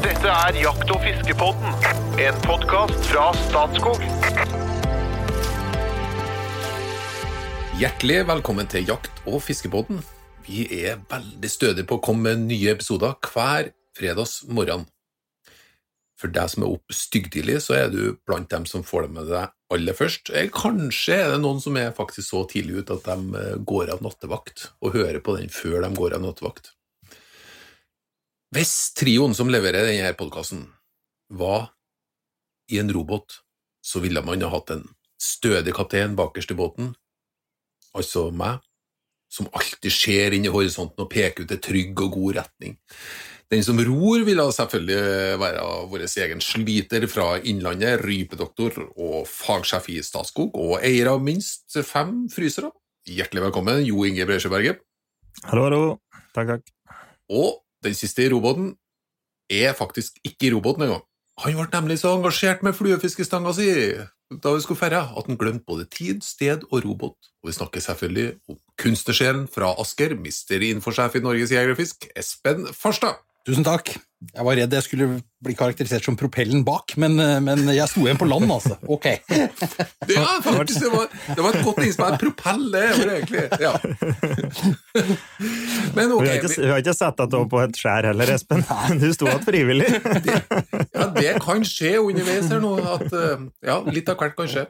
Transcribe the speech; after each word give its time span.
Dette 0.00 0.30
er 0.32 0.56
Jakt- 0.56 0.88
og 0.94 1.02
fiskepodden, 1.04 1.74
en 2.24 2.38
podkast 2.46 3.02
fra 3.10 3.26
Statskog. 3.36 4.00
Hjertelig 7.76 8.16
velkommen 8.30 8.70
til 8.72 8.88
Jakt- 8.88 9.20
og 9.28 9.42
fiskepodden. 9.44 10.00
Vi 10.46 10.64
er 10.78 11.02
veldig 11.10 11.50
stødige 11.52 11.84
på 11.84 11.98
å 11.98 12.02
komme 12.06 12.30
med 12.30 12.46
nye 12.48 12.72
episoder 12.72 13.12
hver 13.28 13.74
fredags 13.92 14.38
morgen. 14.48 14.88
For 16.16 16.32
deg 16.32 16.48
som 16.48 16.64
er 16.64 16.72
opp 16.78 16.96
styggtidlig, 16.96 17.60
så 17.60 17.76
er 17.82 17.92
du 17.92 18.16
blant 18.24 18.48
dem 18.48 18.64
som 18.64 18.80
får 18.80 19.04
det 19.04 19.14
med 19.20 19.30
deg 19.34 19.52
aller 19.76 20.00
først. 20.00 20.32
Eh, 20.32 20.48
Kanskje 20.48 21.20
er 21.20 21.30
det 21.34 21.44
noen 21.44 21.60
som 21.60 21.76
er 21.76 21.92
faktisk 21.92 22.24
så 22.32 22.46
tidlig 22.48 22.86
ute 22.86 22.96
at 22.96 23.04
de 23.04 23.36
eh, 23.36 23.56
går 23.60 23.92
av 23.92 24.00
nattevakt, 24.00 24.70
og 24.80 24.96
hører 24.96 25.20
på 25.20 25.36
den 25.36 25.52
før 25.52 25.82
de 25.84 25.92
går 25.92 26.16
av 26.16 26.24
nattevakt. 26.24 26.72
Hvis 28.50 28.90
trioen 28.98 29.30
som 29.30 29.46
leverer 29.46 29.86
denne 29.86 30.10
podkasten, 30.18 30.64
var 31.30 31.68
i 32.66 32.80
en 32.82 32.88
robot, 32.90 33.36
så 33.78 34.02
ville 34.02 34.22
man 34.26 34.42
ha 34.42 34.48
hatt 34.50 34.72
en 34.74 34.82
stødig 35.22 35.70
kaptein 35.76 36.16
bakerst 36.18 36.50
i 36.50 36.56
båten, 36.58 36.88
altså 37.94 38.24
meg, 38.34 38.58
som 39.30 39.46
alltid 39.54 39.94
ser 39.94 40.34
inn 40.34 40.48
i 40.48 40.50
horisonten 40.50 41.06
og 41.06 41.12
peker 41.14 41.46
ut 41.46 41.54
en 41.54 41.62
trygg 41.62 42.02
og 42.02 42.16
god 42.16 42.40
retning. 42.40 42.74
Den 43.54 43.62
som 43.62 43.78
ror, 43.86 44.26
ville 44.26 44.48
selvfølgelig 44.58 45.38
være 45.44 45.64
vår 45.94 46.08
egen 46.10 46.42
sliter 46.42 47.06
fra 47.06 47.30
Innlandet, 47.38 48.02
rypedoktor 48.02 48.82
og 48.96 49.30
fagsjef 49.30 49.90
i 49.94 50.02
Statskog, 50.02 50.58
og 50.58 50.82
eier 50.82 51.14
av 51.14 51.22
minst 51.22 51.78
fem 51.86 52.24
frysere. 52.34 52.74
Hjertelig 53.06 53.46
velkommen, 53.46 53.86
Jo 53.86 54.02
Inge 54.10 54.26
Breisjøberget. 54.26 54.82
Hallo, 55.46 55.70
hallo. 55.70 55.82
Takk, 56.34 56.56
takk. 56.56 56.78
Og 57.30 57.60
den 57.84 57.96
siste 57.96 58.24
i 58.24 58.30
robåten 58.32 58.74
er 59.50 59.74
faktisk 59.76 60.18
ikke 60.24 60.48
i 60.48 60.52
robåten 60.54 60.86
engang. 60.86 61.04
Han 61.40 61.56
ble 61.56 61.68
nemlig 61.72 62.00
så 62.02 62.12
engasjert 62.14 62.64
med 62.66 62.76
fluefiskestanga 62.76 63.52
si 63.56 63.70
da 64.30 64.52
vi 64.54 64.62
skulle 64.62 64.78
ferde, 64.78 65.00
at 65.00 65.26
han 65.26 65.38
glemte 65.40 65.66
både 65.66 65.88
tid, 65.90 66.20
sted 66.22 66.62
og 66.70 66.84
robåt. 66.84 67.30
Og 67.42 67.50
vi 67.50 67.56
snakker 67.56 67.82
selvfølgelig 67.82 68.28
om 68.52 68.60
kunstnersjelen 68.78 69.48
fra 69.50 69.72
Asker, 69.82 70.14
mister 70.14 70.62
infosjef 70.62 71.16
i 71.18 71.24
Norges 71.24 71.50
Jeger 71.50 71.74
og 71.74 71.80
Fisk, 71.80 72.06
Espen 72.14 72.68
Farstad. 72.76 73.18
Tusen 73.48 73.66
takk. 73.66 73.96
Jeg 74.20 74.44
var 74.44 74.58
redd 74.58 74.74
jeg 74.76 74.84
skulle 74.84 75.06
bli 75.40 75.54
karakterisert 75.56 76.04
som 76.04 76.12
propellen 76.20 76.60
bak, 76.64 76.92
men, 77.00 77.14
eh, 77.24 77.38
men 77.40 77.62
jeg 77.72 77.88
sto 77.88 78.02
igjen 78.04 78.18
på 78.20 78.26
land, 78.28 78.50
altså. 78.52 78.76
Ok. 78.84 79.06
Det, 79.30 79.46
ja, 80.12 80.26
faktisk, 80.44 80.82
det, 80.84 80.90
var, 80.92 81.06
det 81.08 81.40
var 81.46 81.56
et 81.56 81.64
godt 81.64 81.80
innspill. 81.86 82.18
Propell, 82.20 82.66
det 82.74 82.82
var 82.98 83.08
det 83.08 83.14
egentlig. 83.16 83.44
Ja. 83.64 83.72
Men 85.96 86.12
ok, 86.12 86.20
Du 86.20 86.28
har 86.28 86.36
ikke, 86.36 86.52
vi, 86.52 86.60
vi 86.60 86.68
har 86.68 86.84
ikke 86.84 86.94
sett 86.98 87.16
deg 87.22 87.38
opp 87.40 87.48
på 87.54 87.62
et 87.64 87.80
skjær 87.80 88.04
heller, 88.10 88.28
Espen. 88.36 88.60
Du 89.00 89.08
sto 89.16 89.24
igjen 89.30 89.48
frivillig. 89.48 89.88
ja, 90.98 91.04
det 91.16 91.32
kan 91.46 91.64
skje 91.72 91.92
underveis 92.02 92.52
her 92.52 92.60
nå. 92.60 92.76
At, 92.92 93.08
eh, 93.08 93.48
ja, 93.72 93.80
litt 93.88 94.12
av 94.12 94.20
hvert 94.20 94.36
kan 94.36 94.52
skje. 94.52 94.68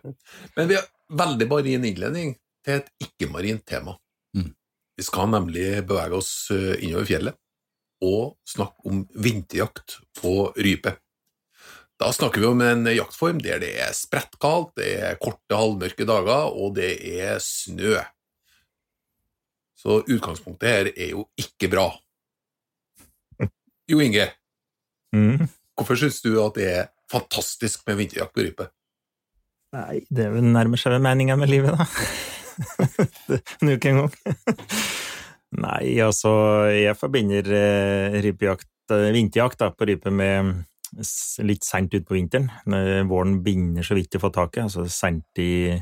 Men 0.55 0.71
vi 0.71 0.79
har 0.79 0.87
veldig 1.27 1.51
marin 1.51 1.91
innledning 1.91 2.39
til 2.63 2.79
et 2.79 2.87
ikke-marint 3.03 3.67
tema. 3.67 3.99
Mm. 4.39 4.55
Vi 4.95 5.03
skal 5.11 5.27
nemlig 5.35 5.83
bevege 5.91 6.15
oss 6.23 6.55
eh, 6.55 6.79
innover 6.87 7.11
fjellet 7.11 7.35
og 8.01 8.37
snakke 8.49 8.87
om 8.89 9.05
vinterjakt 9.15 9.99
på 10.21 10.51
rype. 10.57 10.97
Da 12.01 12.09
snakker 12.17 12.41
vi 12.41 12.49
om 12.49 12.63
en 12.65 12.87
jaktform 12.89 13.43
der 13.45 13.61
det 13.61 13.75
er 13.85 13.93
sprettkaldt, 13.97 14.73
det 14.81 14.93
er 15.05 15.19
korte, 15.21 15.53
halvmørke 15.53 16.07
dager, 16.09 16.49
og 16.49 16.75
det 16.79 16.95
er 17.21 17.37
snø. 17.45 17.99
Så 19.77 20.01
utgangspunktet 20.05 20.69
her 20.69 20.91
er 20.95 21.13
jo 21.13 21.27
ikke 21.41 21.69
bra. 21.73 21.91
Jo 23.91 24.01
Inge, 24.01 24.31
Mm. 25.13 25.49
hvorfor 25.75 25.97
syns 25.99 26.21
du 26.23 26.37
at 26.39 26.55
det 26.55 26.67
er 26.71 26.85
fantastisk 27.11 27.83
med 27.89 27.97
vinterjakt 27.99 28.33
på 28.33 28.45
rype? 28.47 28.69
Nei, 29.75 30.05
det 30.11 30.29
er 30.29 30.37
nærmer 30.41 30.79
seg 30.79 30.93
vel 30.95 31.03
meninga 31.03 31.35
med 31.37 31.51
livet, 31.51 31.75
da. 31.75 31.87
En 33.63 33.73
uke 33.73 33.91
en 33.91 33.99
gang. 34.03 34.13
Nei, 35.59 35.97
altså, 36.05 36.31
jeg 36.71 36.95
forbinder 36.99 37.49
eh, 37.57 38.19
rypejakt, 38.23 38.69
eh, 38.95 39.09
vinterjakt 39.17 39.59
da, 39.59 39.73
på 39.75 39.89
rype 39.89 40.13
med 40.15 40.53
s- 41.03 41.41
litt 41.43 41.67
seint 41.67 41.91
utpå 41.97 42.15
vinteren. 42.15 42.47
Når 42.71 43.09
våren 43.11 43.41
begynner 43.43 43.83
så 43.87 43.97
vidt 43.99 44.15
å 44.15 44.23
få 44.23 44.31
taket, 44.35 44.69
altså 44.69 44.87
seint 44.87 45.41
i, 45.43 45.75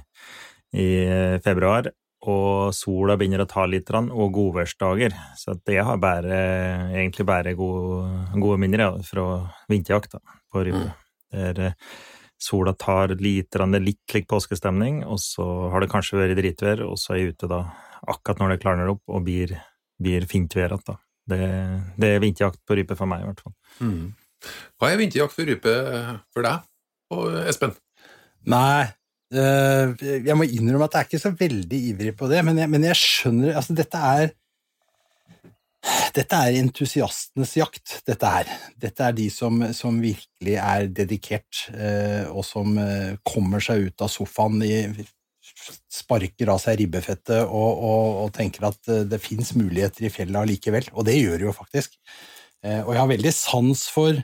i 0.73 0.87
eh, 1.05 1.37
februar. 1.45 1.91
Og 2.29 2.73
sola 2.75 3.15
begynner 3.21 3.45
å 3.45 3.49
ta 3.49 3.63
litt, 3.69 3.93
og 3.95 4.33
godværsdager. 4.35 5.13
Så 5.39 5.55
jeg 5.71 5.85
har 5.87 6.01
bare, 6.03 6.39
egentlig 6.97 7.27
bare 7.29 7.53
gode, 7.55 8.09
gode 8.41 8.59
minner 8.65 8.83
ja, 8.87 8.89
fra 9.07 9.27
vinterjakt 9.71 10.17
da, 10.17 10.23
på 10.51 10.65
rype. 10.67 10.89
Der 11.37 11.61
eh, 11.69 11.77
sola 12.41 12.73
tar 12.73 13.13
litt, 13.21 13.55
litt 13.85 14.01
slik 14.09 14.27
påskestemning, 14.31 15.03
og 15.05 15.21
så 15.21 15.45
har 15.75 15.85
det 15.85 15.91
kanskje 15.93 16.23
vært 16.23 16.39
dritvær, 16.41 16.83
og 16.89 16.97
så 16.99 17.15
er 17.15 17.21
jeg 17.21 17.37
ute 17.37 17.51
da 17.53 17.61
akkurat 18.07 18.41
når 18.43 18.55
det 18.55 18.63
klarner 18.63 18.93
opp 18.93 19.03
og 19.11 19.25
blir, 19.27 19.55
blir 20.01 20.27
fint 20.31 20.55
vær 20.57 20.77
igjen. 20.77 21.01
Det, 21.29 21.41
det 22.01 22.15
er 22.15 22.23
vinterjakt 22.25 22.63
på 22.65 22.79
rype 22.79 22.97
for 22.97 23.11
meg, 23.11 23.21
i 23.21 23.29
hvert 23.29 23.43
fall. 23.45 23.55
Mm. 23.85 24.15
Hva 24.79 24.93
er 24.93 25.01
vinterjakt 25.01 25.35
for 25.35 25.51
rype 25.51 25.75
for 26.33 26.47
deg 26.47 27.15
og 27.15 27.39
Espen? 27.51 27.75
Nei, 28.49 28.87
eh, 29.35 29.93
jeg 30.25 30.37
må 30.39 30.47
innrømme 30.47 30.89
at 30.89 30.97
jeg 30.97 31.05
er 31.05 31.11
ikke 31.11 31.25
så 31.27 31.35
veldig 31.37 31.81
ivrig 31.93 32.15
på 32.17 32.31
det, 32.31 32.45
men 32.47 32.61
jeg, 32.63 32.71
men 32.73 32.87
jeg 32.89 33.01
skjønner 33.01 33.59
Altså, 33.59 33.77
dette 33.77 34.05
er 34.15 34.31
dette 36.15 36.35
er 36.35 36.57
entusiastenes 36.59 37.53
jakt, 37.57 38.01
dette 38.09 38.31
her. 38.33 38.49
Dette 38.81 39.05
er 39.07 39.15
de 39.17 39.29
som, 39.31 39.61
som 39.77 40.01
virkelig 40.03 40.57
er 40.59 40.89
dedikert, 40.91 41.69
eh, 41.71 42.27
og 42.29 42.43
som 42.47 42.75
eh, 42.83 43.15
kommer 43.27 43.63
seg 43.63 43.89
ut 43.89 44.05
av 44.05 44.11
sofaen 44.13 44.59
i 44.67 44.73
Sparker 45.93 46.51
av 46.53 46.63
seg 46.63 46.81
ribbefettet 46.81 47.45
og, 47.45 47.85
og, 47.85 48.25
og 48.25 48.33
tenker 48.37 48.69
at 48.71 48.91
eh, 48.93 49.05
det 49.09 49.21
fins 49.25 49.55
muligheter 49.59 50.09
i 50.09 50.13
fjellet 50.13 50.43
allikevel, 50.43 50.91
og 50.95 51.07
det 51.09 51.19
gjør 51.19 51.39
det 51.39 51.49
jo 51.49 51.55
faktisk. 51.57 51.97
Eh, 52.65 52.83
og 52.83 52.93
jeg 52.95 53.03
har 53.03 53.13
veldig 53.13 53.35
sans 53.37 53.87
for 53.93 54.19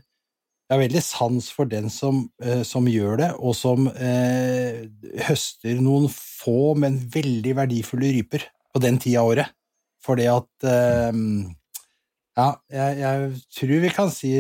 veldig 0.81 1.03
sans 1.05 1.51
for 1.53 1.69
den 1.69 1.91
som, 1.93 2.29
eh, 2.43 2.63
som 2.63 2.87
gjør 2.89 3.19
det, 3.21 3.31
og 3.39 3.55
som 3.57 3.89
eh, 3.89 4.87
høster 5.29 5.81
noen 5.81 6.09
få, 6.11 6.75
men 6.79 6.99
veldig 6.99 7.57
verdifulle 7.57 8.13
ryper 8.17 8.47
på 8.73 8.83
den 8.83 8.99
tida 8.99 9.23
av 9.23 9.35
året. 9.35 9.55
Fordi 10.05 10.27
at 10.31 10.69
eh, 10.69 11.13
Ja, 12.35 12.49
jeg, 12.67 12.95
jeg 12.99 13.27
tror 13.55 13.81
vi 13.85 13.89
kan 13.95 14.09
si, 14.11 14.33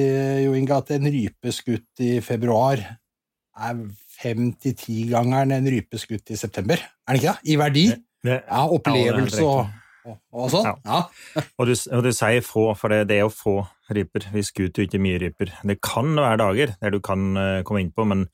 Jo 0.43 0.55
Inge, 0.59 0.75
at 0.75 0.89
en 0.91 1.07
rype 1.07 1.53
skutt 1.55 2.03
i 2.03 2.17
februar 2.27 2.81
er 2.83 3.85
fem 4.23 4.53
til 4.61 4.77
ti-gangeren 4.79 5.55
en 5.57 5.71
rype 5.71 6.01
skutt 6.01 6.33
i 6.35 6.39
september. 6.41 6.83
Er 7.07 7.17
det 7.17 7.23
ikke 7.23 7.33
det? 7.33 7.53
I 7.53 7.57
verdi? 7.61 7.87
Det, 8.25 8.41
Ja, 8.49 8.65
opplevelse 8.73 9.43
Ja, 9.45 9.49
og, 10.05 10.19
og, 10.33 10.51
sånn. 10.53 10.83
Ja. 10.85 10.99
og, 11.59 11.69
du, 11.69 11.73
og 11.97 12.05
du 12.05 12.11
sier 12.13 12.45
få, 12.45 12.67
for 12.77 12.93
det, 12.93 13.07
det 13.09 13.19
er 13.19 13.25
jo 13.25 13.33
få 13.33 13.55
ryper. 13.95 14.29
Vi 14.35 14.45
skuter 14.45 14.83
jo 14.83 14.89
ikke 14.89 15.01
mye 15.01 15.21
ryper. 15.23 15.55
Det 15.65 15.79
kan 15.85 16.13
være 16.17 16.41
dager 16.43 16.77
der 16.81 16.93
du 16.93 17.01
kan 17.01 17.33
komme 17.33 17.63
komme 17.65 17.85
innpå, 17.85 18.05
men 18.09 18.27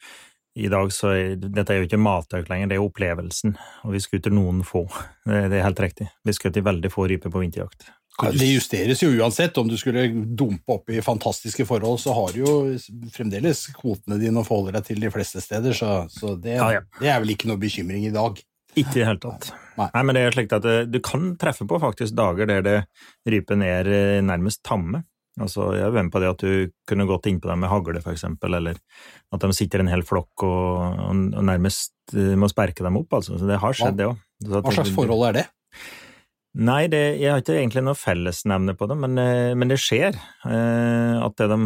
i 0.59 0.67
dag 0.71 0.91
så 0.93 1.13
er 1.15 1.37
dette 1.39 1.73
er 1.73 1.79
jo 1.79 1.87
ikke 1.87 2.01
matøk 2.03 2.49
lenger, 2.51 2.73
det 2.73 2.79
er 2.79 2.85
opplevelsen. 2.85 3.55
Og 3.87 3.95
vi 3.95 4.03
skuter 4.03 4.35
noen 4.35 4.65
få. 4.67 4.83
Det, 5.25 5.45
det 5.53 5.61
er 5.61 5.67
helt 5.69 5.83
riktig. 5.83 6.09
Vi 6.27 6.35
skuter 6.35 6.67
veldig 6.67 6.91
få 6.93 7.07
ryper 7.11 7.33
på 7.33 7.43
vinterjakt. 7.45 7.87
Ja, 8.23 8.33
Det 8.37 8.49
justeres 8.51 9.03
jo 9.03 9.11
uansett. 9.17 9.59
Om 9.59 9.71
du 9.71 9.77
skulle 9.81 10.07
dumpe 10.11 10.77
opp 10.77 10.91
i 10.93 11.01
fantastiske 11.05 11.67
forhold, 11.69 12.01
så 12.03 12.15
har 12.17 12.35
du 12.35 12.43
jo 12.43 12.55
fremdeles 13.15 13.67
kvotene 13.77 14.21
dine 14.21 14.43
å 14.43 14.47
forholde 14.47 14.77
deg 14.79 14.89
til 14.91 15.03
de 15.03 15.11
fleste 15.15 15.43
steder, 15.45 15.77
så, 15.77 16.05
så 16.13 16.37
det, 16.37 16.59
Ja, 16.59 16.71
ja. 16.79 16.87
det 17.01 17.13
er 17.13 17.21
vel 17.23 17.35
ikke 17.37 17.51
noe 17.51 17.61
bekymring 17.61 18.07
i 18.09 18.15
dag. 18.15 18.41
Ikke 18.79 19.01
i 19.01 19.01
det 19.01 19.07
hele 19.09 19.23
tatt. 19.23 19.51
Nei. 19.81 19.89
Nei, 19.95 20.03
men 20.07 20.17
det 20.17 20.25
er 20.27 20.35
slik 20.37 20.53
at 20.55 20.67
du 20.91 20.99
kan 21.03 21.33
treffe 21.41 21.67
på 21.67 21.79
faktisk 21.83 22.15
dager 22.15 22.47
der 22.51 22.67
det 22.67 22.77
rypen 23.33 23.65
er 23.67 23.89
eh, 23.91 24.21
nærmest 24.23 24.63
tamme. 24.67 25.03
Altså, 25.41 25.71
jeg 25.77 25.87
er 25.87 25.95
med 25.95 26.11
på 26.13 26.21
det 26.21 26.29
at 26.29 26.43
du 26.43 26.73
kunne 26.91 27.07
gått 27.09 27.29
innpå 27.31 27.49
dem 27.49 27.63
med 27.65 27.71
hagle, 27.71 28.03
eksempel, 28.13 28.57
eller 28.59 28.77
at 29.33 29.45
de 29.45 29.57
sitter 29.57 29.83
en 29.83 29.91
hel 29.91 30.03
flokk 30.07 30.45
og, 30.45 30.99
og, 31.07 31.23
og 31.39 31.47
nærmest 31.49 31.95
eh, 32.13 32.35
må 32.39 32.51
sperke 32.51 32.85
dem 32.85 32.99
opp, 33.01 33.17
altså. 33.21 33.39
Så 33.41 33.49
det 33.49 33.61
har 33.63 33.77
skjedd, 33.77 33.97
det 34.01 34.11
òg. 34.11 34.21
Hva 34.51 34.75
slags 34.75 34.93
forhold 34.97 35.29
er 35.31 35.39
det? 35.41 35.47
Nei, 36.59 36.89
det, 36.91 36.99
jeg 37.21 37.31
har 37.31 37.43
ikke 37.45 37.55
egentlig 37.61 37.83
noe 37.87 37.95
fellesnevne 37.95 38.73
på 38.75 38.89
det, 38.91 38.97
men, 38.99 39.13
eh, 39.23 39.53
men 39.55 39.71
det 39.71 39.77
skjer. 39.79 40.17
Eh, 40.51 41.17
at, 41.23 41.37
det 41.39 41.47
de, 41.53 41.59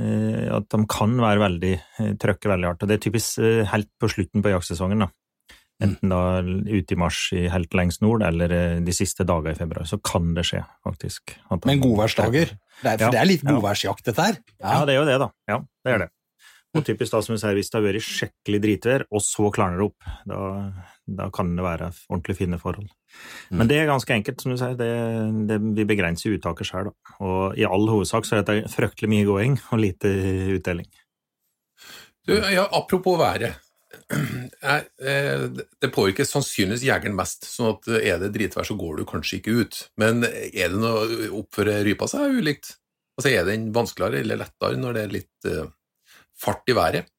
eh, 0.00 0.46
at 0.56 0.68
de 0.72 0.78
kan 0.88 1.12
være 1.20 1.42
veldig 1.42 1.72
trøkke 2.22 2.48
veldig 2.48 2.70
hardt. 2.70 2.84
Og 2.86 2.88
det 2.88 2.96
er 2.96 3.02
typisk 3.04 3.36
helt 3.68 3.90
på 4.00 4.08
slutten 4.08 4.40
på 4.44 4.54
jaktsesongen. 4.54 5.04
da. 5.04 5.10
Enten 5.80 6.12
da 6.12 6.40
ute 6.44 6.92
i 6.92 6.98
mars 7.00 7.18
i 7.36 7.46
helt 7.52 7.72
lengst 7.76 8.00
nord, 8.04 8.24
eller 8.24 8.80
de 8.84 8.92
siste 8.92 9.24
dager 9.28 9.52
i 9.52 9.58
februar. 9.60 9.84
Så 9.88 9.96
kan 10.04 10.32
det 10.36 10.44
skje, 10.48 10.64
faktisk. 10.84 11.36
De- 11.36 11.60
Men 11.68 11.80
godværsdager? 11.80 12.56
Det 12.80 12.84
er, 12.84 12.96
for 12.96 13.04
Ja, 13.06 13.10
det 13.10 13.20
er 13.20 13.28
litt 13.28 13.44
ja. 13.44 13.52
godværsjakt, 13.52 14.04
dette 14.04 14.24
her. 14.24 14.40
Ja, 14.60 14.84
det 14.84 14.94
er 14.96 14.98
jo 15.00 15.06
det, 15.08 15.18
da. 15.20 15.30
Ja, 15.48 15.58
det 15.84 15.92
er 15.94 15.98
det. 16.04 16.10
Og 16.76 16.84
typisk 16.86 17.12
da, 17.12 17.20
som 17.20 17.34
du 17.34 17.40
sier, 17.40 17.56
hvis 17.56 17.68
det 17.72 17.80
har 17.80 17.82
vært 17.92 18.04
skikkelig 18.06 18.60
dritvær, 18.62 19.04
og 19.10 19.20
så 19.24 19.48
klarner 19.50 19.80
det 19.80 19.86
opp, 19.88 20.10
da, 20.30 20.40
da 21.18 21.28
kan 21.34 21.52
det 21.56 21.64
være 21.64 21.90
ordentlig 22.08 22.36
fine 22.38 22.58
forhold. 22.60 22.90
Mm. 23.50 23.58
Men 23.58 23.70
det 23.70 23.78
er 23.80 23.90
ganske 23.90 24.14
enkelt, 24.14 24.42
som 24.42 24.52
du 24.52 24.58
sier. 24.60 24.76
Det, 24.78 24.90
det, 25.50 25.58
vi 25.78 25.86
begrenser 25.88 26.36
uttaket 26.36 26.70
sjøl. 26.70 26.92
Og 27.18 27.58
i 27.58 27.66
all 27.66 27.88
hovedsak 27.90 28.28
så 28.28 28.36
er 28.36 28.44
dette 28.44 28.72
fryktelig 28.72 29.10
mye 29.12 29.28
gåing 29.28 29.58
og 29.70 29.82
lite 29.82 30.12
utdeling. 30.56 30.88
Du, 32.28 32.36
ja, 32.36 32.68
apropos 32.76 33.18
været. 33.20 33.58
Eh, 34.10 35.44
det 35.82 35.88
påvirker 35.94 36.26
sannsynligvis 36.26 36.84
jegeren 36.86 37.14
mest, 37.16 37.46
sånn 37.48 37.72
at 37.72 37.88
er 37.96 38.18
det 38.20 38.32
dritvær 38.34 38.66
så 38.66 38.76
går 38.78 39.00
du 39.00 39.06
kanskje 39.08 39.38
ikke 39.40 39.54
ut. 39.62 39.78
Men 40.02 40.24
er 40.26 40.70
det 40.70 40.78
noe 40.78 41.30
oppfører 41.40 41.82
rypa 41.86 42.06
seg 42.10 42.38
ulikt? 42.38 42.74
Altså 43.18 43.32
Er 43.32 43.48
den 43.48 43.70
vanskeligere 43.74 44.22
eller 44.22 44.42
lettere 44.42 44.78
når 44.80 44.96
det 44.96 45.02
er 45.02 45.14
litt 45.16 45.48
eh, 45.48 45.72
fart 46.38 46.70
i 46.70 46.76
været? 46.76 47.10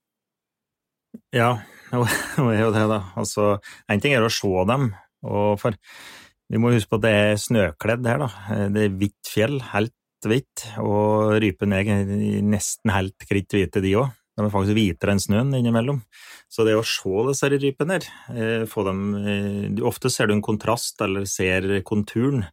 Ja, 1.36 1.58
jo, 1.96 2.04
det 2.50 2.58
er 2.58 2.66
jo 2.66 2.74
det, 2.76 2.86
da. 2.92 3.00
Altså, 3.20 3.48
en 3.92 4.04
ting 4.04 4.16
er 4.16 4.26
å 4.26 4.32
se 4.34 4.52
dem, 4.70 4.92
for 5.22 5.76
vi 6.52 6.60
må 6.60 6.72
huske 6.74 6.92
på 6.92 7.00
at 7.00 7.06
det 7.06 7.12
er 7.16 7.42
snøkledd 7.42 8.08
her, 8.10 8.24
da. 8.24 8.30
Det 8.74 8.88
er 8.88 8.96
hvitt 9.00 9.30
fjell, 9.32 9.60
helt 9.72 9.96
hvitt, 10.28 10.66
og 10.82 11.38
rypene 11.42 11.82
er 11.82 12.02
nesten 12.46 12.94
helt 12.94 13.28
kritt 13.28 13.54
hvite, 13.56 13.84
de 13.84 13.96
òg. 14.00 14.10
De 14.38 14.46
er 14.48 14.54
faktisk 14.54 14.78
hvitere 14.78 15.14
enn 15.14 15.22
snøen 15.22 15.52
innimellom. 15.58 16.00
Så 16.52 16.66
det 16.68 16.78
å 16.78 16.86
se 16.88 17.12
disse 17.28 17.50
rypene 17.52 18.00
her, 18.00 18.08
eh, 18.32 18.82
dem 18.88 19.02
eh, 19.20 19.84
Ofte 19.88 20.10
ser 20.10 20.28
du 20.28 20.36
en 20.36 20.44
kontrast, 20.46 21.00
eller 21.04 21.26
ser 21.26 21.82
konturen. 21.84 22.46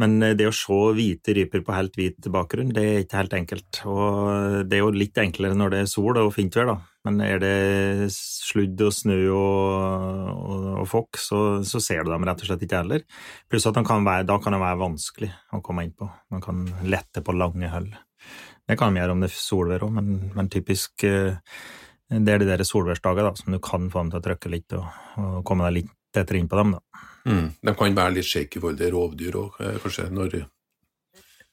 Men 0.00 0.22
eh, 0.22 0.34
det 0.36 0.48
å 0.48 0.56
se 0.56 0.80
hvite 0.96 1.36
ryper 1.36 1.64
på 1.64 1.76
helt 1.76 1.96
hvit 1.96 2.28
bakgrunn, 2.32 2.72
det 2.74 2.84
er 2.84 3.04
ikke 3.04 3.20
helt 3.20 3.36
enkelt. 3.38 3.82
Og 3.84 4.64
det 4.68 4.78
er 4.78 4.84
jo 4.84 4.92
litt 4.96 5.20
enklere 5.20 5.56
når 5.56 5.74
det 5.74 5.82
er 5.84 5.92
sol 5.92 6.16
og 6.20 6.32
fint 6.34 6.56
vær, 6.56 6.72
da. 6.72 6.78
Men 7.06 7.20
er 7.22 7.38
det 7.38 8.10
sludd 8.14 8.80
og 8.82 8.94
snø 8.94 9.18
og, 9.30 10.32
og, 10.34 10.66
og 10.82 10.88
fokk, 10.90 11.20
så, 11.22 11.40
så, 11.66 11.80
ser 11.82 12.02
du 12.02 12.10
dem 12.10 12.26
rett 12.26 12.42
og 12.42 12.50
slett 12.50 12.64
ikke 12.66 12.82
heller. 12.82 13.06
Pluss 13.50 13.68
at 13.70 13.78
kan 13.86 14.06
være, 14.06 14.26
da 14.26 14.40
kan 14.42 14.56
det 14.56 14.62
være 14.62 14.82
vanskelig 14.82 15.30
å 15.54 15.62
komme 15.64 15.86
inn 15.86 15.94
på. 15.94 16.08
Man 16.34 16.42
kan 16.44 16.64
lette 16.90 17.22
på 17.22 17.36
lange 17.36 17.70
hull. 17.70 17.92
Det 18.66 18.74
kan 18.78 18.90
de 18.90 19.02
gjøre 19.02 19.14
om 19.14 19.22
det 19.22 19.30
er 19.30 19.38
solvær 19.38 19.86
òg, 19.86 19.92
men, 20.00 20.16
men, 20.34 20.50
typisk 20.50 21.06
det 21.06 22.32
er 22.32 22.42
de 22.42 22.48
der 22.48 22.66
solværsdagene 22.66 23.32
som 23.38 23.54
du 23.54 23.60
kan 23.62 23.86
få 23.90 24.02
dem 24.02 24.10
til 24.12 24.20
å 24.20 24.26
trykke 24.26 24.50
litt 24.50 24.74
og, 24.78 24.90
og 25.22 25.38
komme 25.46 25.66
deg 25.68 25.80
litt 25.80 25.94
tettere 26.14 26.42
inn 26.42 26.50
på 26.50 26.58
dem. 26.58 26.74
da. 26.74 27.06
Mm. 27.26 27.46
De 27.62 27.74
kan 27.78 27.96
være 27.98 28.18
litt 28.18 28.28
shaky 28.28 28.62
for 28.62 28.78
det 28.78 28.90
rovdyr 28.94 29.38
òg, 29.42 29.58
kanskje? 29.82 30.10
når... 30.14 30.38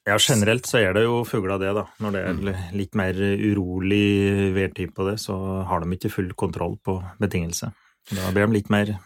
Ja, 0.04 0.18
generelt 0.20 0.68
så 0.68 0.82
er 0.82 0.96
det 0.98 1.06
jo 1.06 1.22
fugler 1.24 1.62
det, 1.62 1.70
da. 1.78 1.86
Når 2.04 2.16
det 2.16 2.22
er 2.28 2.64
litt 2.76 2.96
mer 3.00 3.16
urolig 3.16 4.52
værtid 4.56 4.92
på 4.96 5.06
det, 5.08 5.16
så 5.24 5.36
har 5.64 5.80
de 5.80 5.96
ikke 5.96 6.12
full 6.12 6.34
kontroll 6.36 6.76
på 6.84 6.98
betingelse. 7.24 7.70
Da 8.12 8.32
blir 8.36 8.50
de 8.50 8.58
litt 8.58 8.72
mer 8.74 8.98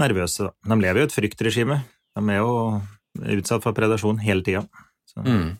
nervøse, 0.00 0.48
da. 0.48 0.72
De 0.72 0.80
lever 0.82 1.04
jo 1.04 1.06
et 1.06 1.14
fryktregime. 1.14 1.78
De 2.18 2.24
er 2.34 2.40
jo 2.42 2.56
utsatt 3.36 3.62
for 3.62 3.76
predasjon 3.76 4.18
hele 4.24 4.42
tida. 4.46 4.64
Mm. 5.22 5.54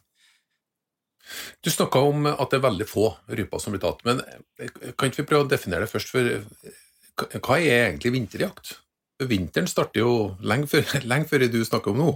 Du 1.62 1.70
snakka 1.70 2.02
om 2.08 2.26
at 2.32 2.50
det 2.50 2.58
er 2.58 2.64
veldig 2.66 2.86
få 2.90 3.06
ryper 3.38 3.62
som 3.62 3.74
blir 3.74 3.82
tatt, 3.82 4.02
men 4.06 4.18
kan 4.98 5.10
ikke 5.10 5.22
vi 5.22 5.28
prøve 5.30 5.46
å 5.46 5.50
definere 5.50 5.86
det 5.86 5.92
først? 5.92 6.10
For 6.10 7.38
hva 7.38 7.60
er 7.60 7.92
egentlig 7.92 8.16
vinterjakt? 8.16 8.74
Vinteren 9.30 9.70
starter 9.70 10.02
jo 10.02 10.16
lenge 10.42 10.68
før, 10.74 10.90
lenge 11.12 11.30
før 11.30 11.46
du 11.46 11.60
snakker 11.62 11.94
om 11.94 12.02
nå. 12.02 12.10